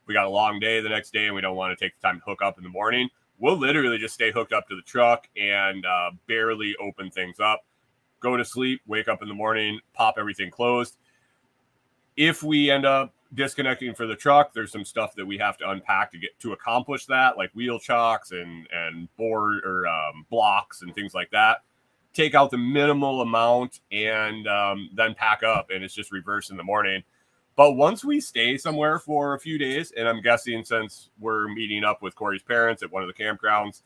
we 0.07 0.15
got 0.15 0.27
a 0.27 0.31
long 0.31 0.59
day 0.59 0.81
the 0.81 0.89
next 0.89 1.13
day 1.13 1.27
and 1.27 1.35
we 1.35 1.41
don't 1.41 1.57
want 1.57 1.77
to 1.77 1.85
take 1.85 1.95
the 2.01 2.07
time 2.07 2.19
to 2.19 2.25
hook 2.25 2.43
up 2.43 2.59
in 2.59 2.65
the 2.65 2.71
morning. 2.71 3.09
We'll 3.39 3.59
literally 3.59 3.99
just 3.99 4.15
stay 4.15 4.31
hooked 4.31 4.53
up 4.53 4.69
to 4.69 4.77
the 4.77 4.83
truck 4.83 5.29
and 5.37 5.85
uh, 5.85 6.13
barely 6.27 6.75
open 6.81 7.11
things 7.11 7.41
up, 7.41 7.65
go 8.21 8.37
to 8.37 8.45
sleep, 8.45 8.81
wake 8.87 9.09
up 9.09 9.23
in 9.23 9.29
the 9.29 9.35
morning, 9.35 9.81
pop 9.93 10.15
everything 10.19 10.51
closed. 10.51 10.97
If 12.17 12.43
we 12.43 12.71
end 12.71 12.87
up 12.87 13.13
disconnecting 13.35 13.95
for 13.95 14.07
the 14.07 14.17
truck. 14.17 14.53
There's 14.53 14.73
some 14.73 14.85
stuff 14.85 15.15
that 15.17 15.27
we 15.27 15.39
have 15.39 15.57
to 15.59 15.71
unpack 15.71 16.13
to 16.13 16.19
get 16.19 16.39
to 16.41 16.53
accomplish 16.53 17.07
that, 17.07 17.37
like 17.37 17.51
wheel 17.55 17.79
chocks 17.79 18.31
and 18.31 18.67
and 18.73 19.15
board 19.17 19.65
or 19.65 19.87
um, 19.87 20.27
blocks 20.31 20.83
and 20.83 20.95
things 20.95 21.15
like 21.15 21.31
that. 21.31 21.63
Take 22.13 22.35
out 22.35 22.51
the 22.51 22.59
minimal 22.59 23.21
amount 23.23 23.81
and 23.91 24.47
um, 24.47 24.91
then 24.95 25.15
pack 25.15 25.43
up, 25.43 25.71
and 25.71 25.83
it's 25.83 25.95
just 25.95 26.13
reverse 26.13 26.51
in 26.51 26.57
the 26.57 26.63
morning. 26.63 27.03
But 27.57 27.73
once 27.73 28.05
we 28.05 28.21
stay 28.21 28.57
somewhere 28.57 28.99
for 28.99 29.35
a 29.35 29.41
few 29.41 29.59
days, 29.59 29.93
and 29.97 30.09
I'm 30.09 30.21
guessing 30.21 30.65
since 30.65 31.11
we're 31.21 31.49
meeting 31.49 31.85
up 31.85 32.03
with 32.03 32.17
Kori's 32.17 32.43
parents 32.43 32.83
at 32.83 32.91
one 32.91 33.03
of 33.03 33.09
the 33.09 33.15
campgrounds, 33.15 33.83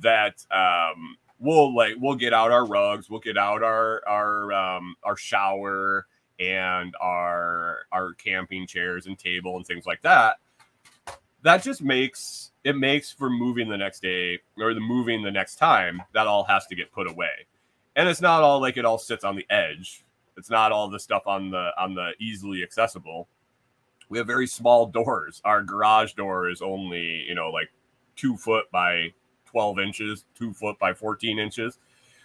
that 0.00 0.44
um, 0.50 1.16
we'll 1.38 1.74
like 1.74 1.94
we'll 1.98 2.14
get 2.14 2.32
out 2.32 2.50
our 2.50 2.66
rugs, 2.66 3.10
we'll 3.10 3.20
get 3.20 3.36
out 3.36 3.62
our 3.62 4.06
our 4.06 4.52
um, 4.52 4.94
our 5.02 5.16
shower 5.16 6.06
and 6.40 6.94
our 7.00 7.80
our 7.92 8.14
camping 8.14 8.66
chairs 8.66 9.06
and 9.06 9.18
table 9.18 9.56
and 9.56 9.66
things 9.66 9.86
like 9.86 10.02
that 10.02 10.38
that 11.42 11.62
just 11.62 11.82
makes 11.82 12.50
it 12.64 12.76
makes 12.76 13.10
for 13.10 13.30
moving 13.30 13.68
the 13.68 13.76
next 13.76 14.00
day 14.00 14.38
or 14.58 14.74
the 14.74 14.80
moving 14.80 15.22
the 15.22 15.30
next 15.30 15.56
time 15.56 16.02
that 16.12 16.26
all 16.26 16.44
has 16.44 16.66
to 16.66 16.74
get 16.74 16.92
put 16.92 17.10
away. 17.10 17.46
And 17.96 18.08
it's 18.08 18.20
not 18.20 18.42
all 18.42 18.60
like 18.60 18.76
it 18.76 18.84
all 18.84 18.98
sits 18.98 19.24
on 19.24 19.36
the 19.36 19.46
edge. 19.50 20.04
It's 20.36 20.50
not 20.50 20.72
all 20.72 20.88
the 20.88 21.00
stuff 21.00 21.26
on 21.26 21.50
the 21.50 21.70
on 21.78 21.94
the 21.94 22.12
easily 22.20 22.62
accessible. 22.62 23.28
We 24.08 24.18
have 24.18 24.26
very 24.26 24.46
small 24.46 24.86
doors. 24.86 25.40
Our 25.44 25.62
garage 25.62 26.14
door 26.14 26.50
is 26.50 26.62
only 26.62 27.24
you 27.26 27.34
know 27.34 27.50
like 27.50 27.70
two 28.16 28.36
foot 28.36 28.70
by 28.70 29.14
12 29.46 29.80
inches 29.80 30.24
two 30.34 30.52
foot 30.52 30.78
by 30.78 30.92
14 30.92 31.38
inches. 31.38 31.78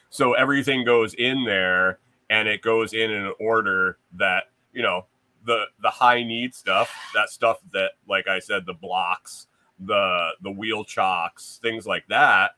So 0.10 0.34
everything 0.34 0.86
goes 0.86 1.14
in 1.14 1.44
there 1.46 2.00
and 2.30 2.48
it 2.48 2.62
goes 2.62 2.94
in 2.94 3.12
in 3.12 3.26
an 3.26 3.34
order 3.40 3.98
that 4.14 4.46
you 4.74 4.82
know 4.82 5.06
the 5.46 5.66
the 5.82 5.90
high 5.90 6.24
need 6.24 6.54
stuff, 6.54 6.92
that 7.14 7.30
stuff 7.30 7.60
that, 7.72 7.92
like 8.08 8.28
I 8.28 8.40
said, 8.40 8.66
the 8.66 8.74
blocks, 8.74 9.48
the 9.80 10.32
the 10.42 10.52
wheel 10.52 10.84
chocks, 10.84 11.60
things 11.62 11.86
like 11.86 12.06
that, 12.10 12.52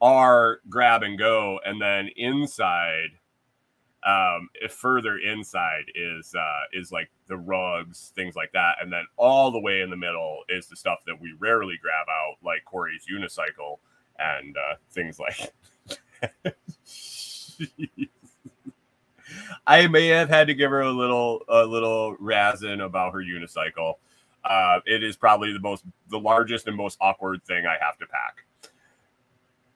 are 0.00 0.60
grab 0.68 1.02
and 1.02 1.18
go, 1.18 1.58
and 1.64 1.80
then 1.80 2.10
inside, 2.16 3.10
um, 4.04 4.48
further 4.70 5.18
inside 5.18 5.84
is 5.94 6.34
uh, 6.34 6.60
is 6.72 6.92
like 6.92 7.10
the 7.26 7.36
rugs, 7.36 8.12
things 8.14 8.36
like 8.36 8.52
that, 8.52 8.76
and 8.80 8.92
then 8.92 9.04
all 9.16 9.50
the 9.50 9.60
way 9.60 9.80
in 9.80 9.90
the 9.90 9.96
middle 9.96 10.40
is 10.48 10.66
the 10.66 10.76
stuff 10.76 11.00
that 11.06 11.20
we 11.20 11.34
rarely 11.38 11.78
grab 11.80 12.06
out, 12.08 12.36
like 12.44 12.64
Kori's 12.64 13.06
unicycle 13.10 13.78
and 14.18 14.56
uh, 14.56 14.76
things 14.92 15.18
like. 15.18 15.52
I 19.66 19.86
may 19.86 20.08
have 20.08 20.28
had 20.28 20.46
to 20.48 20.54
give 20.54 20.70
her 20.70 20.82
a 20.82 20.92
little 20.92 21.42
a 21.48 21.64
little 21.64 22.16
razzing 22.16 22.84
about 22.84 23.12
her 23.12 23.20
unicycle. 23.20 23.94
Uh, 24.44 24.80
it 24.86 25.02
is 25.02 25.16
probably 25.16 25.52
the 25.52 25.60
most 25.60 25.84
the 26.08 26.18
largest 26.18 26.66
and 26.66 26.76
most 26.76 26.98
awkward 27.00 27.44
thing 27.44 27.66
I 27.66 27.76
have 27.84 27.98
to 27.98 28.06
pack. 28.06 28.44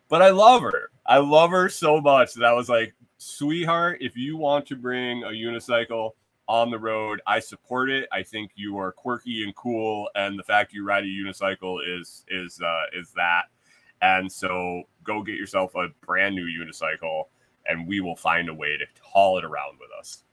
But 0.09 0.23
I 0.23 0.31
love 0.31 0.63
her. 0.63 0.91
I 1.07 1.19
love 1.19 1.51
her 1.51 1.69
so 1.69 2.01
much 2.01 2.35
that 2.35 2.45
I 2.45 2.53
was 2.53 2.69
like, 2.69 2.95
sweetheart, 3.19 3.99
if 4.01 4.17
you 4.17 4.37
want 4.37 4.67
to 4.67 4.77
bring 4.77 5.23
a 5.23 5.29
unicycle 5.29 6.13
on 6.49 6.71
the 6.71 6.79
road, 6.79 7.21
I 7.29 7.39
support 7.39 7.91
it. 7.91 8.09
I 8.11 8.25
think 8.25 8.51
you 8.57 8.77
are 8.79 8.91
quirky 8.91 9.45
and 9.45 9.55
cool, 9.55 10.09
and 10.17 10.37
the 10.37 10.43
fact 10.43 10.73
you 10.73 10.85
ride 10.85 11.05
a 11.05 11.07
unicycle 11.07 11.79
is 11.87 12.25
is 12.29 12.61
uh, 12.61 12.85
is 12.93 13.13
that. 13.13 13.45
And 14.03 14.33
so, 14.33 14.85
go 15.05 15.23
get 15.23 15.37
yourself 15.37 15.75
a 15.75 15.89
brand 16.05 16.35
new 16.35 16.47
unicycle 16.47 17.25
and 17.71 17.87
we 17.87 18.01
will 18.01 18.17
find 18.17 18.49
a 18.49 18.55
way 18.55 18.77
to 18.77 18.85
haul 19.01 19.39
it 19.39 19.45
around 19.45 19.79
with 19.79 19.91
us. 19.99 20.25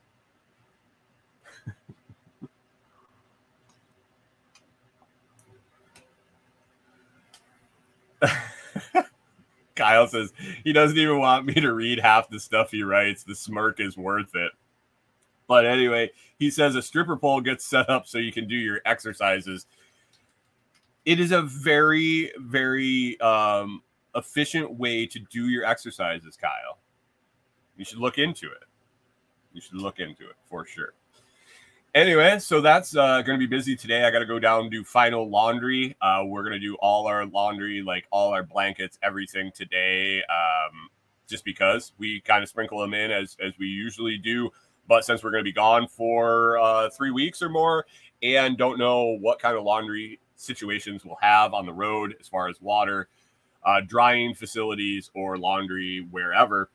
Kyle 9.76 10.08
says 10.08 10.34
he 10.64 10.74
doesn't 10.74 10.98
even 10.98 11.20
want 11.20 11.46
me 11.46 11.54
to 11.54 11.72
read 11.74 12.00
half 12.00 12.30
the 12.30 12.40
stuff 12.40 12.72
he 12.72 12.82
writes. 12.82 13.24
The 13.24 13.36
smirk 13.36 13.80
is 13.80 13.96
worth 13.96 14.36
it. 14.36 14.52
But 15.48 15.66
anyway, 15.66 16.10
he 16.40 16.50
says 16.50 16.76
a 16.76 16.82
stripper 16.82 17.16
pole 17.16 17.42
gets 17.42 17.64
set 17.64 17.88
up 17.90 18.08
so 18.08 18.18
you 18.18 18.32
can 18.32 18.48
do 18.48 18.56
your 18.56 18.82
exercises. 18.86 19.68
It 21.06 21.20
is 21.20 21.32
a 21.32 21.44
very, 21.44 22.32
very 22.40 23.20
um, 23.22 23.84
efficient 24.16 24.74
way 24.74 25.06
to 25.06 25.20
do 25.20 25.48
your 25.48 25.64
exercises, 25.64 26.36
Kyle. 26.36 26.80
You 27.78 27.86
should 27.86 28.00
look 28.00 28.18
into 28.18 28.48
it. 28.48 28.64
You 29.54 29.62
should 29.62 29.76
look 29.76 30.00
into 30.00 30.24
it 30.24 30.36
for 30.50 30.66
sure. 30.66 30.94
Anyway, 31.96 32.38
so 32.40 32.62
that's 32.62 32.96
uh, 32.96 33.22
going 33.22 33.40
to 33.40 33.48
be 33.48 33.48
busy 33.48 33.76
today. 33.76 34.04
I 34.04 34.12
got 34.12 34.20
to 34.20 34.26
go 34.26 34.40
down 34.40 34.62
and 34.62 34.72
do 34.72 34.84
final 34.84 35.28
laundry. 35.30 35.96
Uh, 36.02 36.24
we're 36.26 36.44
going 36.44 36.54
to 36.54 36.60
do 36.60 36.76
all 36.76 37.08
our 37.08 37.26
laundry, 37.26 37.82
like 37.82 38.06
all 38.12 38.34
our 38.34 38.44
blankets, 38.44 39.00
everything 39.02 39.52
today, 39.56 40.20
um, 40.24 40.90
just 41.28 41.44
because 41.44 41.94
we 41.98 42.20
kind 42.22 42.44
of 42.44 42.50
sprinkle 42.50 42.80
them 42.80 42.94
in 42.94 43.10
as, 43.10 43.36
as 43.44 43.54
we 43.58 43.68
usually 43.68 44.18
do. 44.18 44.52
But 44.88 45.06
since 45.06 45.24
we're 45.24 45.32
going 45.32 45.44
to 45.44 45.50
be 45.50 45.54
gone 45.54 45.88
for 45.88 46.60
uh, 46.60 46.90
three 46.90 47.12
weeks 47.12 47.42
or 47.42 47.50
more 47.50 47.86
and 48.22 48.58
don't 48.58 48.78
know 48.78 49.18
what 49.20 49.40
kind 49.40 49.58
of 49.58 49.64
laundry 49.64 50.20
situations 50.36 51.04
we'll 51.04 51.18
have 51.22 51.54
on 51.54 51.66
the 51.66 51.74
road 51.74 52.16
as 52.20 52.28
far 52.28 52.48
as 52.48 52.62
water, 52.62 53.10
uh, 53.66 53.82
drying 53.82 54.34
facilities, 54.34 55.10
or 55.16 55.38
laundry 55.38 56.06
wherever, 56.12 56.70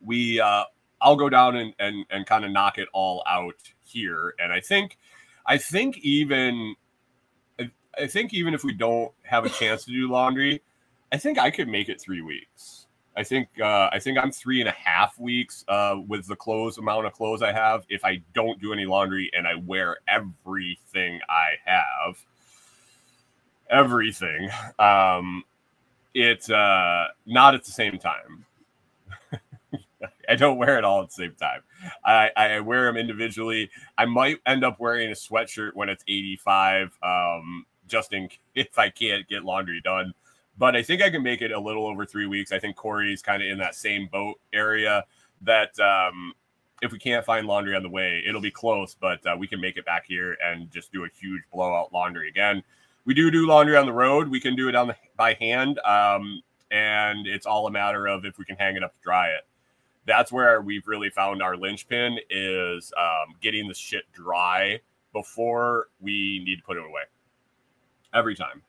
we 0.00 0.40
uh, 0.40 0.64
I'll 1.00 1.16
go 1.16 1.28
down 1.28 1.56
and 1.56 1.74
and, 1.78 2.04
and 2.10 2.26
kind 2.26 2.44
of 2.44 2.50
knock 2.50 2.78
it 2.78 2.88
all 2.92 3.22
out 3.26 3.56
here. 3.84 4.34
And 4.38 4.52
I 4.52 4.60
think 4.60 4.98
I 5.46 5.58
think 5.58 5.98
even 5.98 6.76
I 7.98 8.06
think 8.06 8.32
even 8.32 8.54
if 8.54 8.64
we 8.64 8.72
don't 8.72 9.12
have 9.22 9.44
a 9.44 9.50
chance 9.50 9.84
to 9.84 9.90
do 9.90 10.10
laundry, 10.10 10.62
I 11.12 11.16
think 11.16 11.38
I 11.38 11.50
could 11.50 11.68
make 11.68 11.88
it 11.88 12.00
three 12.00 12.22
weeks. 12.22 12.86
I 13.16 13.24
think 13.24 13.48
uh, 13.60 13.90
I 13.92 13.98
think 13.98 14.18
I'm 14.18 14.30
three 14.30 14.60
and 14.60 14.68
a 14.68 14.72
half 14.72 15.18
weeks 15.18 15.64
uh, 15.68 15.96
with 16.06 16.26
the 16.26 16.36
clothes 16.36 16.78
amount 16.78 17.06
of 17.06 17.12
clothes 17.12 17.42
I 17.42 17.52
have. 17.52 17.84
If 17.88 18.04
I 18.04 18.22
don't 18.34 18.60
do 18.60 18.72
any 18.72 18.86
laundry 18.86 19.30
and 19.36 19.46
I 19.46 19.56
wear 19.56 19.98
everything 20.06 21.20
I 21.28 21.58
have, 21.64 22.24
everything, 23.68 24.48
um, 24.78 25.44
it's 26.14 26.48
uh, 26.50 27.08
not 27.26 27.54
at 27.54 27.64
the 27.64 27.72
same 27.72 27.98
time. 27.98 28.46
I 30.30 30.36
don't 30.36 30.58
wear 30.58 30.78
it 30.78 30.84
all 30.84 31.02
at 31.02 31.08
the 31.08 31.14
same 31.14 31.34
time. 31.34 31.62
I, 32.04 32.30
I 32.36 32.60
wear 32.60 32.84
them 32.84 32.96
individually. 32.96 33.68
I 33.98 34.04
might 34.04 34.38
end 34.46 34.64
up 34.64 34.78
wearing 34.78 35.10
a 35.10 35.14
sweatshirt 35.14 35.74
when 35.74 35.88
it's 35.88 36.04
85, 36.06 36.96
um, 37.02 37.66
just 37.88 38.12
in 38.12 38.28
if 38.54 38.78
I 38.78 38.90
can't 38.90 39.28
get 39.28 39.44
laundry 39.44 39.80
done. 39.80 40.14
But 40.56 40.76
I 40.76 40.82
think 40.82 41.02
I 41.02 41.10
can 41.10 41.22
make 41.22 41.42
it 41.42 41.50
a 41.50 41.58
little 41.58 41.86
over 41.86 42.06
three 42.06 42.26
weeks. 42.26 42.52
I 42.52 42.60
think 42.60 42.76
Kori's 42.76 43.22
kind 43.22 43.42
of 43.42 43.48
in 43.48 43.58
that 43.58 43.74
same 43.74 44.08
boat 44.12 44.38
area 44.52 45.04
that 45.42 45.78
um, 45.80 46.32
if 46.80 46.92
we 46.92 46.98
can't 46.98 47.24
find 47.24 47.46
laundry 47.46 47.74
on 47.74 47.82
the 47.82 47.88
way, 47.88 48.22
it'll 48.26 48.40
be 48.40 48.50
close, 48.50 48.94
but 48.94 49.24
uh, 49.26 49.34
we 49.36 49.48
can 49.48 49.60
make 49.60 49.78
it 49.78 49.84
back 49.84 50.04
here 50.06 50.36
and 50.44 50.70
just 50.70 50.92
do 50.92 51.04
a 51.04 51.08
huge 51.18 51.42
blowout 51.52 51.92
laundry 51.92 52.28
again. 52.28 52.62
We 53.04 53.14
do 53.14 53.30
do 53.30 53.46
laundry 53.46 53.76
on 53.76 53.86
the 53.86 53.92
road. 53.92 54.28
We 54.28 54.38
can 54.38 54.54
do 54.54 54.68
it 54.68 54.76
on 54.76 54.88
the, 54.88 54.96
by 55.16 55.34
hand, 55.34 55.78
um, 55.80 56.42
and 56.70 57.26
it's 57.26 57.46
all 57.46 57.66
a 57.66 57.70
matter 57.70 58.06
of 58.06 58.26
if 58.26 58.38
we 58.38 58.44
can 58.44 58.56
hang 58.56 58.76
it 58.76 58.84
up 58.84 58.92
to 58.92 59.02
dry 59.02 59.28
it 59.28 59.46
that's 60.06 60.32
where 60.32 60.60
we've 60.60 60.86
really 60.86 61.10
found 61.10 61.42
our 61.42 61.56
linchpin 61.56 62.18
is 62.30 62.92
um, 62.98 63.34
getting 63.40 63.68
the 63.68 63.74
shit 63.74 64.04
dry 64.12 64.80
before 65.12 65.88
we 66.00 66.42
need 66.44 66.56
to 66.56 66.62
put 66.62 66.76
it 66.76 66.84
away. 66.84 67.02
Every 68.12 68.34
time. 68.34 68.62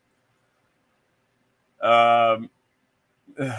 Um, 1.82 2.50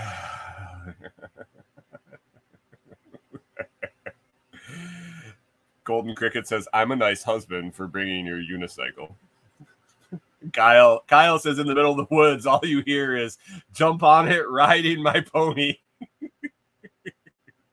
Golden 5.85 6.15
Cricket 6.15 6.47
says, 6.47 6.69
"I'm 6.73 6.93
a 6.93 6.97
nice 6.97 7.25
husband 7.25 7.75
for 7.75 7.89
bringing 7.89 8.25
your 8.27 8.39
unicycle." 8.39 9.15
Kyle 10.53 11.03
Kyle 11.09 11.39
says, 11.39 11.59
"In 11.59 11.67
the 11.67 11.75
middle 11.75 11.91
of 11.91 11.97
the 12.09 12.15
woods, 12.15 12.47
all 12.47 12.61
you 12.63 12.83
hear 12.87 13.17
is 13.17 13.39
jump 13.73 14.05
on 14.05 14.29
it, 14.31 14.49
riding 14.49 15.03
my 15.03 15.21
pony." 15.21 15.79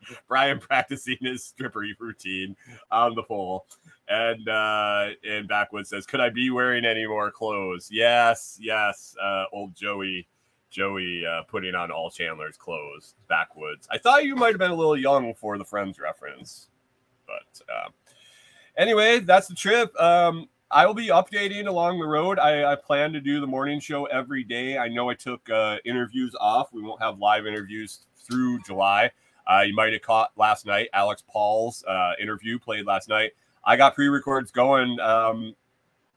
Brian 0.27 0.59
practicing 0.59 1.17
his 1.21 1.43
stripper 1.43 1.83
routine 1.99 2.55
on 2.91 3.15
the 3.15 3.23
pole. 3.23 3.65
And 4.07 4.47
uh 4.49 5.09
and 5.27 5.47
Backwood 5.47 5.87
says, 5.87 6.05
Could 6.05 6.19
I 6.19 6.29
be 6.29 6.49
wearing 6.49 6.85
any 6.85 7.05
more 7.05 7.31
clothes? 7.31 7.89
Yes, 7.91 8.57
yes. 8.61 9.15
Uh 9.21 9.45
old 9.53 9.75
Joey, 9.75 10.27
Joey 10.69 11.25
uh 11.25 11.43
putting 11.43 11.75
on 11.75 11.91
all 11.91 12.09
Chandler's 12.09 12.57
clothes, 12.57 13.15
backwoods. 13.27 13.87
I 13.91 13.97
thought 13.97 14.25
you 14.25 14.35
might 14.35 14.49
have 14.49 14.59
been 14.59 14.71
a 14.71 14.75
little 14.75 14.97
young 14.97 15.33
for 15.33 15.57
the 15.57 15.65
friends 15.65 15.99
reference. 15.99 16.67
But 17.27 17.61
uh 17.73 17.89
anyway, 18.77 19.19
that's 19.19 19.47
the 19.47 19.55
trip. 19.55 19.99
Um 19.99 20.49
I 20.71 20.85
will 20.85 20.93
be 20.93 21.07
updating 21.07 21.65
along 21.65 21.99
the 21.99 22.05
road. 22.05 22.37
I, 22.37 22.73
I, 22.73 22.75
plan 22.75 23.11
to 23.13 23.19
do 23.19 23.41
the 23.41 23.47
morning 23.47 23.79
show 23.79 24.05
every 24.05 24.43
day. 24.43 24.77
I 24.77 24.87
know 24.87 25.09
I 25.09 25.15
took 25.15 25.49
uh, 25.49 25.77
interviews 25.83 26.35
off. 26.39 26.71
We 26.71 26.83
won't 26.83 27.01
have 27.01 27.17
live 27.17 27.47
interviews 27.47 28.05
through 28.29 28.59
July. 28.59 29.09
Uh, 29.49 29.61
you 29.61 29.73
might 29.73 29.91
have 29.91 30.01
caught 30.01 30.31
last 30.37 30.65
night 30.65 30.89
Alex 30.93 31.23
Paul's 31.27 31.83
uh, 31.85 32.13
interview 32.21 32.59
played 32.59 32.85
last 32.85 33.09
night. 33.09 33.31
I 33.63 33.75
got 33.75 33.95
pre-records 33.95 34.51
going. 34.51 34.99
Um, 34.99 35.55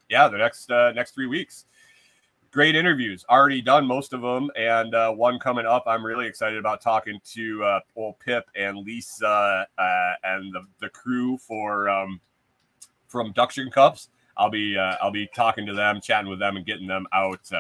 yeah, 0.09 0.29
the 0.29 0.37
next 0.37 0.71
uh, 0.71 0.93
next 0.93 1.13
three 1.15 1.27
weeks. 1.27 1.65
Great 2.51 2.77
interviews, 2.77 3.25
already 3.31 3.63
done 3.63 3.87
most 3.87 4.13
of 4.13 4.21
them, 4.21 4.51
and 4.57 4.95
uh, 4.95 5.11
one 5.11 5.39
coming 5.39 5.65
up. 5.65 5.85
I'm 5.87 6.05
really 6.05 6.27
excited 6.27 6.59
about 6.59 6.83
talking 6.83 7.19
to 7.33 7.65
uh, 7.65 7.81
old 7.97 8.19
Pip 8.19 8.45
and 8.55 8.77
Lisa 8.77 9.67
uh, 9.79 10.13
and 10.23 10.53
the, 10.53 10.67
the 10.81 10.91
crew 10.91 11.39
for 11.39 11.89
um, 11.89 12.21
from 13.09 13.33
Duction 13.33 13.73
Cups. 13.73 14.09
I'll 14.37 14.51
be 14.51 14.77
I'll 14.79 15.11
be 15.11 15.29
talking 15.35 15.65
to 15.65 15.73
them, 15.73 16.03
chatting 16.03 16.29
with 16.29 16.39
them, 16.39 16.59
and 16.59 16.67
getting 16.67 16.87
them 16.87 17.07
out 17.15 17.51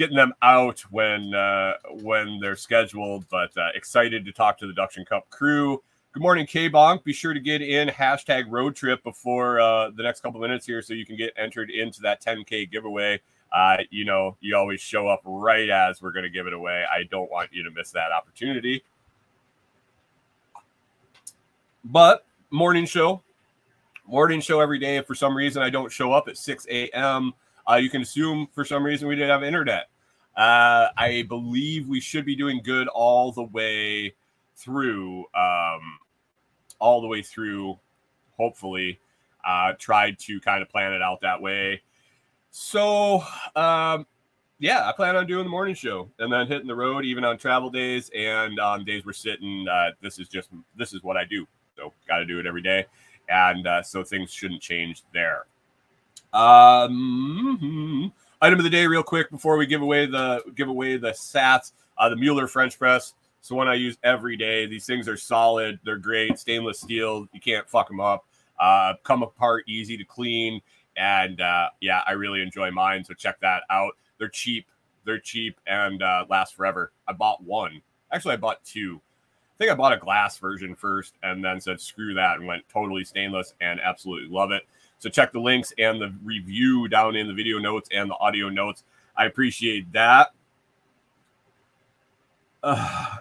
getting 0.00 0.16
them 0.16 0.32
out 0.40 0.80
when 0.90 1.34
uh, 1.34 1.74
when 2.00 2.40
they're 2.40 2.56
scheduled. 2.56 3.28
But 3.28 3.54
uh, 3.58 3.68
excited 3.74 4.24
to 4.24 4.32
talk 4.32 4.56
to 4.58 4.66
the 4.66 4.72
Duction 4.72 5.06
Cup 5.06 5.28
crew. 5.28 5.82
Good 6.12 6.22
morning, 6.22 6.46
K 6.46 6.70
Bonk. 6.70 7.04
Be 7.04 7.12
sure 7.12 7.34
to 7.34 7.38
get 7.38 7.60
in 7.60 7.86
hashtag 7.88 8.46
road 8.48 8.74
trip 8.74 9.04
before 9.04 9.60
uh, 9.60 9.90
the 9.90 10.02
next 10.02 10.22
couple 10.22 10.40
minutes 10.40 10.64
here 10.64 10.80
so 10.80 10.94
you 10.94 11.04
can 11.04 11.16
get 11.16 11.34
entered 11.36 11.70
into 11.70 12.00
that 12.00 12.22
10K 12.22 12.70
giveaway. 12.70 13.20
Uh, 13.52 13.76
you 13.90 14.06
know, 14.06 14.38
you 14.40 14.56
always 14.56 14.80
show 14.80 15.06
up 15.06 15.20
right 15.24 15.68
as 15.68 16.00
we're 16.00 16.12
going 16.12 16.24
to 16.24 16.30
give 16.30 16.46
it 16.46 16.54
away. 16.54 16.82
I 16.90 17.02
don't 17.10 17.30
want 17.30 17.52
you 17.52 17.62
to 17.64 17.70
miss 17.70 17.90
that 17.90 18.10
opportunity. 18.10 18.82
But 21.84 22.24
morning 22.50 22.86
show, 22.86 23.22
morning 24.06 24.40
show 24.40 24.60
every 24.60 24.78
day. 24.78 24.96
If 24.96 25.06
for 25.06 25.14
some 25.14 25.36
reason 25.36 25.62
I 25.62 25.68
don't 25.68 25.92
show 25.92 26.12
up 26.12 26.26
at 26.26 26.38
6 26.38 26.66
a.m., 26.70 27.34
uh, 27.70 27.76
you 27.76 27.90
can 27.90 28.02
assume 28.02 28.48
for 28.54 28.64
some 28.64 28.82
reason 28.82 29.06
we 29.06 29.14
didn't 29.14 29.30
have 29.30 29.44
internet. 29.44 29.89
Uh, 30.36 30.88
I 30.96 31.24
believe 31.28 31.88
we 31.88 32.00
should 32.00 32.24
be 32.24 32.36
doing 32.36 32.60
good 32.62 32.88
all 32.88 33.32
the 33.32 33.42
way 33.42 34.14
through, 34.56 35.24
um, 35.34 35.98
all 36.78 37.00
the 37.00 37.06
way 37.06 37.22
through, 37.22 37.78
hopefully. 38.36 39.00
Uh, 39.46 39.72
tried 39.78 40.18
to 40.18 40.38
kind 40.40 40.62
of 40.62 40.68
plan 40.68 40.92
it 40.92 41.00
out 41.00 41.22
that 41.22 41.40
way. 41.40 41.80
So, 42.50 43.22
um, 43.56 44.06
yeah, 44.58 44.86
I 44.86 44.92
plan 44.92 45.16
on 45.16 45.26
doing 45.26 45.44
the 45.44 45.50
morning 45.50 45.74
show 45.74 46.10
and 46.18 46.30
then 46.30 46.46
hitting 46.46 46.66
the 46.66 46.74
road 46.74 47.06
even 47.06 47.24
on 47.24 47.38
travel 47.38 47.70
days 47.70 48.10
and 48.14 48.60
on 48.60 48.84
days 48.84 49.06
we're 49.06 49.14
sitting. 49.14 49.66
Uh, 49.66 49.92
this 50.02 50.18
is 50.18 50.28
just 50.28 50.50
this 50.76 50.92
is 50.92 51.02
what 51.02 51.16
I 51.16 51.24
do. 51.24 51.46
So, 51.76 51.94
got 52.06 52.18
to 52.18 52.26
do 52.26 52.38
it 52.38 52.46
every 52.46 52.60
day, 52.60 52.84
and 53.30 53.66
uh, 53.66 53.82
so 53.82 54.04
things 54.04 54.30
shouldn't 54.30 54.60
change 54.60 55.02
there. 55.14 55.46
Um, 56.34 58.12
item 58.40 58.58
of 58.58 58.64
the 58.64 58.70
day, 58.70 58.86
real 58.86 59.02
quick, 59.02 59.30
before 59.30 59.56
we 59.56 59.66
give 59.66 59.82
away 59.82 60.06
the 60.06 60.42
give 60.54 60.68
away 60.68 60.96
the 60.96 61.10
Sats, 61.10 61.72
uh, 61.98 62.08
the 62.08 62.16
Mueller 62.16 62.46
French 62.46 62.78
press. 62.78 63.14
It's 63.38 63.48
the 63.48 63.54
one 63.54 63.68
I 63.68 63.74
use 63.74 63.96
every 64.04 64.36
day. 64.36 64.66
These 64.66 64.84
things 64.84 65.08
are 65.08 65.16
solid. 65.16 65.78
They're 65.84 65.96
great. 65.96 66.38
Stainless 66.38 66.80
steel. 66.80 67.26
You 67.32 67.40
can't 67.40 67.68
fuck 67.68 67.88
them 67.88 68.00
up. 68.00 68.26
Uh, 68.58 68.94
come 69.02 69.22
apart 69.22 69.64
easy 69.66 69.96
to 69.96 70.04
clean. 70.04 70.60
And 70.96 71.40
uh, 71.40 71.70
yeah, 71.80 72.02
I 72.06 72.12
really 72.12 72.42
enjoy 72.42 72.70
mine. 72.70 73.02
So 73.04 73.14
check 73.14 73.40
that 73.40 73.62
out. 73.70 73.92
They're 74.18 74.28
cheap. 74.28 74.66
They're 75.06 75.18
cheap 75.18 75.58
and 75.66 76.02
uh, 76.02 76.26
last 76.28 76.54
forever. 76.54 76.92
I 77.08 77.14
bought 77.14 77.42
one. 77.42 77.80
Actually, 78.12 78.34
I 78.34 78.38
bought 78.38 78.62
two. 78.64 79.00
I 79.54 79.56
think 79.56 79.70
I 79.70 79.74
bought 79.74 79.94
a 79.94 79.98
glass 79.98 80.36
version 80.36 80.74
first 80.74 81.14
and 81.22 81.42
then 81.42 81.60
said 81.60 81.80
screw 81.80 82.14
that 82.14 82.36
and 82.36 82.46
went 82.46 82.68
totally 82.68 83.04
stainless 83.04 83.54
and 83.60 83.80
absolutely 83.80 84.28
love 84.28 84.50
it. 84.50 84.64
So 85.00 85.08
check 85.08 85.32
the 85.32 85.40
links 85.40 85.72
and 85.78 85.98
the 85.98 86.14
review 86.22 86.86
down 86.86 87.16
in 87.16 87.26
the 87.26 87.32
video 87.32 87.58
notes 87.58 87.88
and 87.90 88.10
the 88.10 88.16
audio 88.16 88.50
notes. 88.50 88.84
I 89.16 89.24
appreciate 89.26 89.90
that. 89.92 90.28
Uh, 92.62 93.16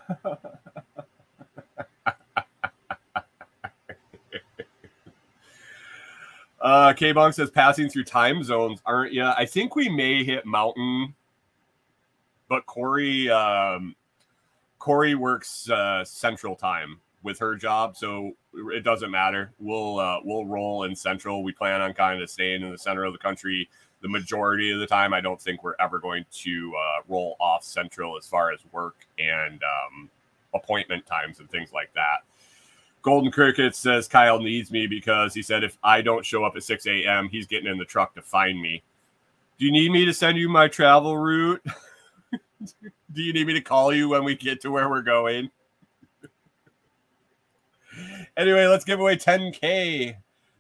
uh 6.59 6.93
K 6.93 7.13
Bong 7.13 7.32
says 7.32 7.49
passing 7.49 7.88
through 7.88 8.03
time 8.03 8.43
zones, 8.43 8.82
aren't 8.86 9.13
you? 9.13 9.23
I 9.23 9.45
think 9.45 9.77
we 9.77 9.88
may 9.88 10.25
hit 10.25 10.45
mountain, 10.45 11.15
but 12.49 12.65
Kori 12.65 13.30
um 13.30 13.95
Kori 14.77 15.15
works 15.15 15.69
uh 15.69 16.03
central 16.03 16.57
time 16.57 16.99
with 17.23 17.39
her 17.39 17.55
job, 17.55 17.95
so 17.95 18.34
it 18.53 18.83
doesn't 18.83 19.11
matter. 19.11 19.51
We'll 19.59 19.99
uh 19.99 20.19
we'll 20.23 20.45
roll 20.45 20.83
in 20.83 20.95
central. 20.95 21.43
We 21.43 21.51
plan 21.51 21.81
on 21.81 21.93
kind 21.93 22.21
of 22.21 22.29
staying 22.29 22.61
in 22.61 22.71
the 22.71 22.77
center 22.77 23.03
of 23.03 23.13
the 23.13 23.19
country 23.19 23.69
the 24.01 24.09
majority 24.09 24.71
of 24.71 24.79
the 24.79 24.87
time. 24.87 25.13
I 25.13 25.21
don't 25.21 25.41
think 25.41 25.63
we're 25.63 25.75
ever 25.79 25.99
going 25.99 26.25
to 26.31 26.73
uh, 26.75 27.01
roll 27.07 27.35
off 27.39 27.63
central 27.63 28.17
as 28.17 28.25
far 28.25 28.51
as 28.51 28.59
work 28.71 28.95
and 29.17 29.61
um, 29.63 30.09
appointment 30.53 31.05
times 31.05 31.39
and 31.39 31.49
things 31.49 31.71
like 31.73 31.93
that. 31.93 32.19
Golden 33.01 33.31
Cricket 33.31 33.75
says 33.75 34.07
Kyle 34.07 34.39
needs 34.39 34.71
me 34.71 34.85
because 34.87 35.33
he 35.33 35.41
said 35.41 35.63
if 35.63 35.77
I 35.83 36.01
don't 36.01 36.25
show 36.25 36.43
up 36.43 36.55
at 36.55 36.63
6 36.63 36.85
a.m., 36.87 37.29
he's 37.29 37.47
getting 37.47 37.71
in 37.71 37.77
the 37.77 37.85
truck 37.85 38.13
to 38.15 38.21
find 38.21 38.61
me. 38.61 38.83
Do 39.57 39.65
you 39.65 39.71
need 39.71 39.91
me 39.91 40.05
to 40.05 40.13
send 40.13 40.37
you 40.37 40.49
my 40.49 40.67
travel 40.67 41.17
route? 41.17 41.63
Do 43.13 43.21
you 43.21 43.33
need 43.33 43.47
me 43.47 43.53
to 43.53 43.61
call 43.61 43.93
you 43.93 44.09
when 44.09 44.23
we 44.23 44.35
get 44.35 44.61
to 44.61 44.71
where 44.71 44.89
we're 44.89 45.01
going? 45.01 45.49
Anyway, 48.39 48.65
let's 48.65 48.85
give 48.85 48.99
away 48.99 49.17
10K. 49.17 50.15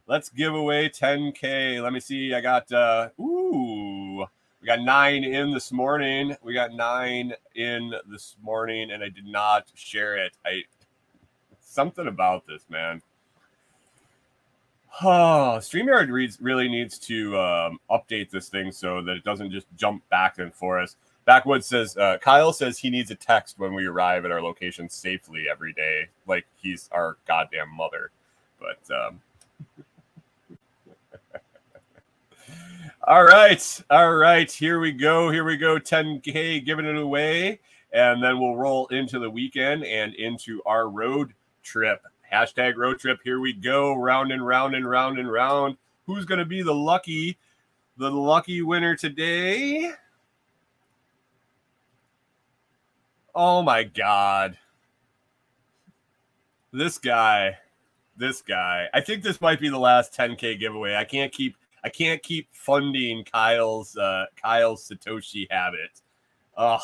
Let's 0.05 0.29
give 0.29 0.53
away 0.53 0.89
10K. 0.89 1.81
Let 1.81 1.93
me 1.93 1.99
see. 1.99 2.33
I 2.33 2.41
got, 2.41 2.71
uh, 2.71 3.09
ooh, 3.19 4.25
we 4.61 4.65
got 4.65 4.81
nine 4.81 5.23
in 5.23 5.51
this 5.51 5.71
morning. 5.71 6.35
We 6.43 6.53
got 6.53 6.73
nine 6.73 7.33
in 7.55 7.93
this 8.07 8.35
morning, 8.41 8.91
and 8.91 9.01
I 9.01 9.09
did 9.09 9.25
not 9.25 9.71
share 9.75 10.17
it. 10.17 10.33
I, 10.45 10.63
something 11.61 12.07
about 12.07 12.45
this, 12.45 12.65
man. 12.69 13.01
Oh, 15.01 15.59
StreamYard 15.59 16.11
reads, 16.11 16.41
really 16.41 16.67
needs 16.67 16.97
to 16.99 17.39
um, 17.39 17.79
update 17.89 18.31
this 18.31 18.49
thing 18.49 18.71
so 18.71 19.01
that 19.03 19.15
it 19.15 19.23
doesn't 19.23 19.51
just 19.51 19.67
jump 19.77 20.07
back 20.09 20.39
and 20.39 20.53
forth. 20.53 20.95
Backwoods 21.29 21.67
says 21.67 21.95
uh, 21.95 22.17
Kyle 22.19 22.51
says 22.51 22.79
he 22.79 22.89
needs 22.89 23.11
a 23.11 23.15
text 23.15 23.59
when 23.59 23.75
we 23.75 23.85
arrive 23.85 24.25
at 24.25 24.31
our 24.31 24.41
location 24.41 24.89
safely 24.89 25.45
every 25.47 25.73
day, 25.73 26.07
like 26.25 26.47
he's 26.55 26.89
our 26.91 27.17
goddamn 27.27 27.69
mother. 27.69 28.09
But 28.59 28.79
um, 28.91 29.21
all 33.07 33.23
right, 33.23 33.83
all 33.91 34.15
right, 34.15 34.51
here 34.51 34.79
we 34.79 34.91
go, 34.91 35.29
here 35.29 35.43
we 35.43 35.55
go. 35.55 35.77
10k 35.77 36.65
giving 36.65 36.87
it 36.87 36.97
away, 36.97 37.59
and 37.93 38.23
then 38.23 38.39
we'll 38.39 38.55
roll 38.55 38.87
into 38.87 39.19
the 39.19 39.29
weekend 39.29 39.83
and 39.83 40.15
into 40.15 40.63
our 40.65 40.89
road 40.89 41.35
trip. 41.61 42.07
Hashtag 42.33 42.75
road 42.75 42.97
trip. 42.97 43.19
Here 43.23 43.39
we 43.39 43.53
go, 43.53 43.93
round 43.93 44.31
and 44.31 44.43
round 44.43 44.73
and 44.73 44.89
round 44.89 45.19
and 45.19 45.31
round. 45.31 45.77
Who's 46.07 46.25
to 46.25 46.45
be 46.45 46.63
the 46.63 46.73
lucky, 46.73 47.37
the 47.97 48.09
lucky 48.09 48.63
winner 48.63 48.95
today? 48.95 49.93
Oh 53.41 53.61
my 53.61 53.83
god. 53.85 54.57
This 56.73 56.97
guy. 56.97 57.57
This 58.17 58.41
guy. 58.41 58.87
I 58.93 58.99
think 58.99 59.23
this 59.23 59.39
might 59.39 59.61
be 59.61 59.69
the 59.69 59.79
last 59.79 60.13
10k 60.13 60.59
giveaway. 60.59 60.95
I 60.95 61.05
can't 61.05 61.31
keep 61.31 61.55
I 61.81 61.87
can't 61.87 62.21
keep 62.21 62.49
funding 62.51 63.23
Kyle's 63.23 63.95
uh 63.95 64.25
Kyle's 64.43 64.85
Satoshi 64.89 65.47
habit. 65.49 66.01
Oh. 66.57 66.83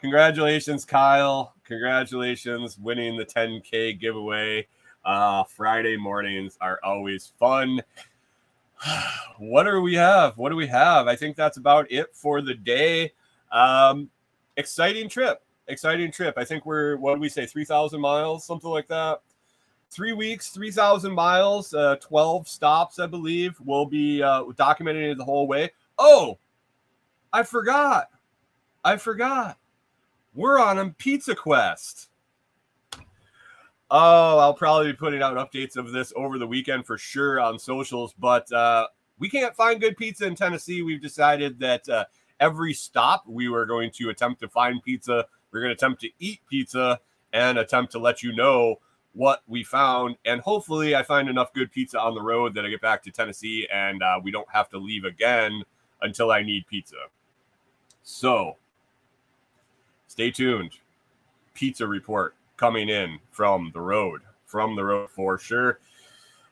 Congratulations 0.00 0.84
Kyle. 0.84 1.54
Congratulations 1.62 2.76
winning 2.76 3.16
the 3.16 3.24
10k 3.24 4.00
giveaway. 4.00 4.66
Uh 5.04 5.44
Friday 5.44 5.96
mornings 5.96 6.58
are 6.60 6.80
always 6.82 7.32
fun. 7.38 7.80
what 9.38 9.62
do 9.62 9.80
we 9.80 9.94
have? 9.94 10.36
What 10.36 10.50
do 10.50 10.56
we 10.56 10.66
have? 10.66 11.06
I 11.06 11.14
think 11.14 11.36
that's 11.36 11.58
about 11.58 11.92
it 11.92 12.08
for 12.12 12.40
the 12.40 12.54
day. 12.54 13.12
Um 13.52 14.10
exciting 14.56 15.08
trip. 15.08 15.43
Exciting 15.66 16.12
trip. 16.12 16.34
I 16.36 16.44
think 16.44 16.66
we're 16.66 16.96
what 16.96 17.14
do 17.14 17.20
we 17.20 17.28
say, 17.28 17.46
three 17.46 17.64
thousand 17.64 18.00
miles, 18.00 18.44
something 18.44 18.70
like 18.70 18.88
that. 18.88 19.22
Three 19.90 20.12
weeks, 20.12 20.50
three 20.50 20.70
thousand 20.70 21.12
miles, 21.12 21.72
uh, 21.72 21.96
twelve 21.96 22.48
stops, 22.48 22.98
I 22.98 23.06
believe. 23.06 23.56
We'll 23.64 23.86
be 23.86 24.22
uh, 24.22 24.42
documenting 24.56 25.12
it 25.12 25.18
the 25.18 25.24
whole 25.24 25.46
way. 25.46 25.70
Oh, 25.98 26.38
I 27.32 27.44
forgot. 27.44 28.10
I 28.84 28.96
forgot. 28.96 29.56
We're 30.34 30.60
on 30.60 30.78
a 30.78 30.90
pizza 30.90 31.34
quest. 31.34 32.10
Oh, 33.90 34.38
I'll 34.38 34.54
probably 34.54 34.92
be 34.92 34.96
putting 34.96 35.22
out 35.22 35.36
updates 35.36 35.76
of 35.76 35.92
this 35.92 36.12
over 36.16 36.38
the 36.38 36.46
weekend 36.46 36.84
for 36.84 36.98
sure 36.98 37.40
on 37.40 37.58
socials, 37.58 38.14
but 38.18 38.50
uh, 38.52 38.88
we 39.18 39.28
can't 39.28 39.54
find 39.54 39.80
good 39.80 39.96
pizza 39.96 40.26
in 40.26 40.34
Tennessee. 40.34 40.82
We've 40.82 41.00
decided 41.00 41.60
that 41.60 41.88
uh, 41.88 42.04
every 42.40 42.74
stop 42.74 43.24
we 43.28 43.48
were 43.48 43.64
going 43.64 43.92
to 43.92 44.10
attempt 44.10 44.40
to 44.40 44.48
find 44.48 44.82
pizza. 44.82 45.26
We're 45.54 45.60
going 45.60 45.70
to 45.70 45.74
attempt 45.74 46.00
to 46.00 46.10
eat 46.18 46.40
pizza 46.50 46.98
and 47.32 47.58
attempt 47.58 47.92
to 47.92 48.00
let 48.00 48.24
you 48.24 48.34
know 48.34 48.80
what 49.12 49.42
we 49.46 49.62
found. 49.62 50.16
And 50.26 50.40
hopefully, 50.40 50.96
I 50.96 51.04
find 51.04 51.28
enough 51.28 51.52
good 51.52 51.70
pizza 51.70 52.00
on 52.00 52.16
the 52.16 52.20
road 52.20 52.54
that 52.54 52.64
I 52.64 52.70
get 52.70 52.80
back 52.80 53.04
to 53.04 53.12
Tennessee 53.12 53.68
and 53.72 54.02
uh, 54.02 54.18
we 54.20 54.32
don't 54.32 54.48
have 54.52 54.68
to 54.70 54.78
leave 54.78 55.04
again 55.04 55.62
until 56.02 56.32
I 56.32 56.42
need 56.42 56.66
pizza. 56.66 56.96
So, 58.02 58.56
stay 60.08 60.32
tuned. 60.32 60.72
Pizza 61.54 61.86
report 61.86 62.34
coming 62.56 62.88
in 62.88 63.20
from 63.30 63.70
the 63.74 63.80
road, 63.80 64.22
from 64.46 64.74
the 64.74 64.84
road 64.84 65.08
for 65.08 65.38
sure. 65.38 65.78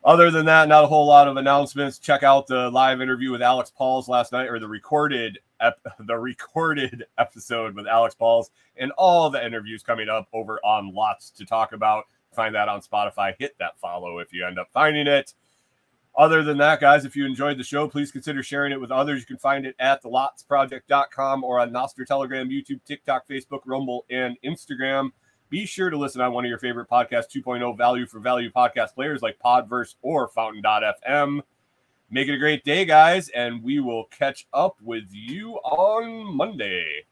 Other 0.05 0.29
than 0.31 0.45
that, 0.47 0.67
not 0.67 0.83
a 0.83 0.87
whole 0.87 1.07
lot 1.07 1.29
of 1.29 1.37
announcements. 1.37 1.97
Check 1.97 2.23
out 2.23 2.45
the 2.45 2.69
live 2.69 3.01
interview 3.01 3.31
with 3.31 3.41
Alex 3.41 3.71
Pauls 3.71 4.09
last 4.09 4.33
night, 4.33 4.49
or 4.49 4.59
the 4.59 4.67
recorded 4.67 5.39
ep- 5.61 5.79
the 5.99 6.17
recorded 6.17 7.05
episode 7.17 7.75
with 7.75 7.87
Alex 7.87 8.13
Pauls, 8.13 8.51
and 8.75 8.91
all 8.93 9.29
the 9.29 9.43
interviews 9.43 9.81
coming 9.81 10.09
up 10.09 10.27
over 10.33 10.59
on 10.65 10.93
Lots 10.93 11.29
to 11.31 11.45
Talk 11.45 11.71
About. 11.71 12.05
Find 12.33 12.53
that 12.55 12.67
on 12.67 12.81
Spotify. 12.81 13.33
Hit 13.39 13.55
that 13.59 13.79
follow 13.79 14.19
if 14.19 14.33
you 14.33 14.45
end 14.45 14.59
up 14.59 14.67
finding 14.73 15.07
it. 15.07 15.33
Other 16.15 16.43
than 16.43 16.57
that, 16.57 16.79
guys, 16.79 17.05
if 17.05 17.15
you 17.15 17.25
enjoyed 17.25 17.57
the 17.57 17.63
show, 17.63 17.87
please 17.87 18.11
consider 18.11 18.43
sharing 18.43 18.71
it 18.71 18.79
with 18.79 18.91
others. 18.91 19.21
You 19.21 19.25
can 19.25 19.37
find 19.37 19.65
it 19.65 19.75
at 19.79 20.03
thelotsproject.com 20.03 21.43
or 21.43 21.59
on 21.59 21.71
Nostr 21.71 22.05
Telegram, 22.05 22.49
YouTube, 22.49 22.83
TikTok, 22.85 23.27
Facebook, 23.27 23.61
Rumble, 23.65 24.05
and 24.11 24.37
Instagram. 24.45 25.09
Be 25.53 25.67
sure 25.67 25.91
to 25.91 25.97
listen 25.99 26.19
on 26.19 26.33
one 26.33 26.45
of 26.45 26.49
your 26.49 26.57
favorite 26.57 26.89
podcast 26.89 27.25
2.0 27.31 27.77
value 27.77 28.07
for 28.07 28.19
value 28.19 28.49
podcast 28.49 28.95
players 28.95 29.21
like 29.21 29.37
Podverse 29.37 29.93
or 30.01 30.27
Fountain.fm. 30.27 31.43
Make 32.09 32.27
it 32.27 32.33
a 32.33 32.39
great 32.39 32.63
day, 32.63 32.85
guys, 32.85 33.29
and 33.29 33.61
we 33.61 33.79
will 33.79 34.05
catch 34.05 34.47
up 34.51 34.77
with 34.81 35.03
you 35.11 35.57
on 35.57 36.35
Monday. 36.35 37.05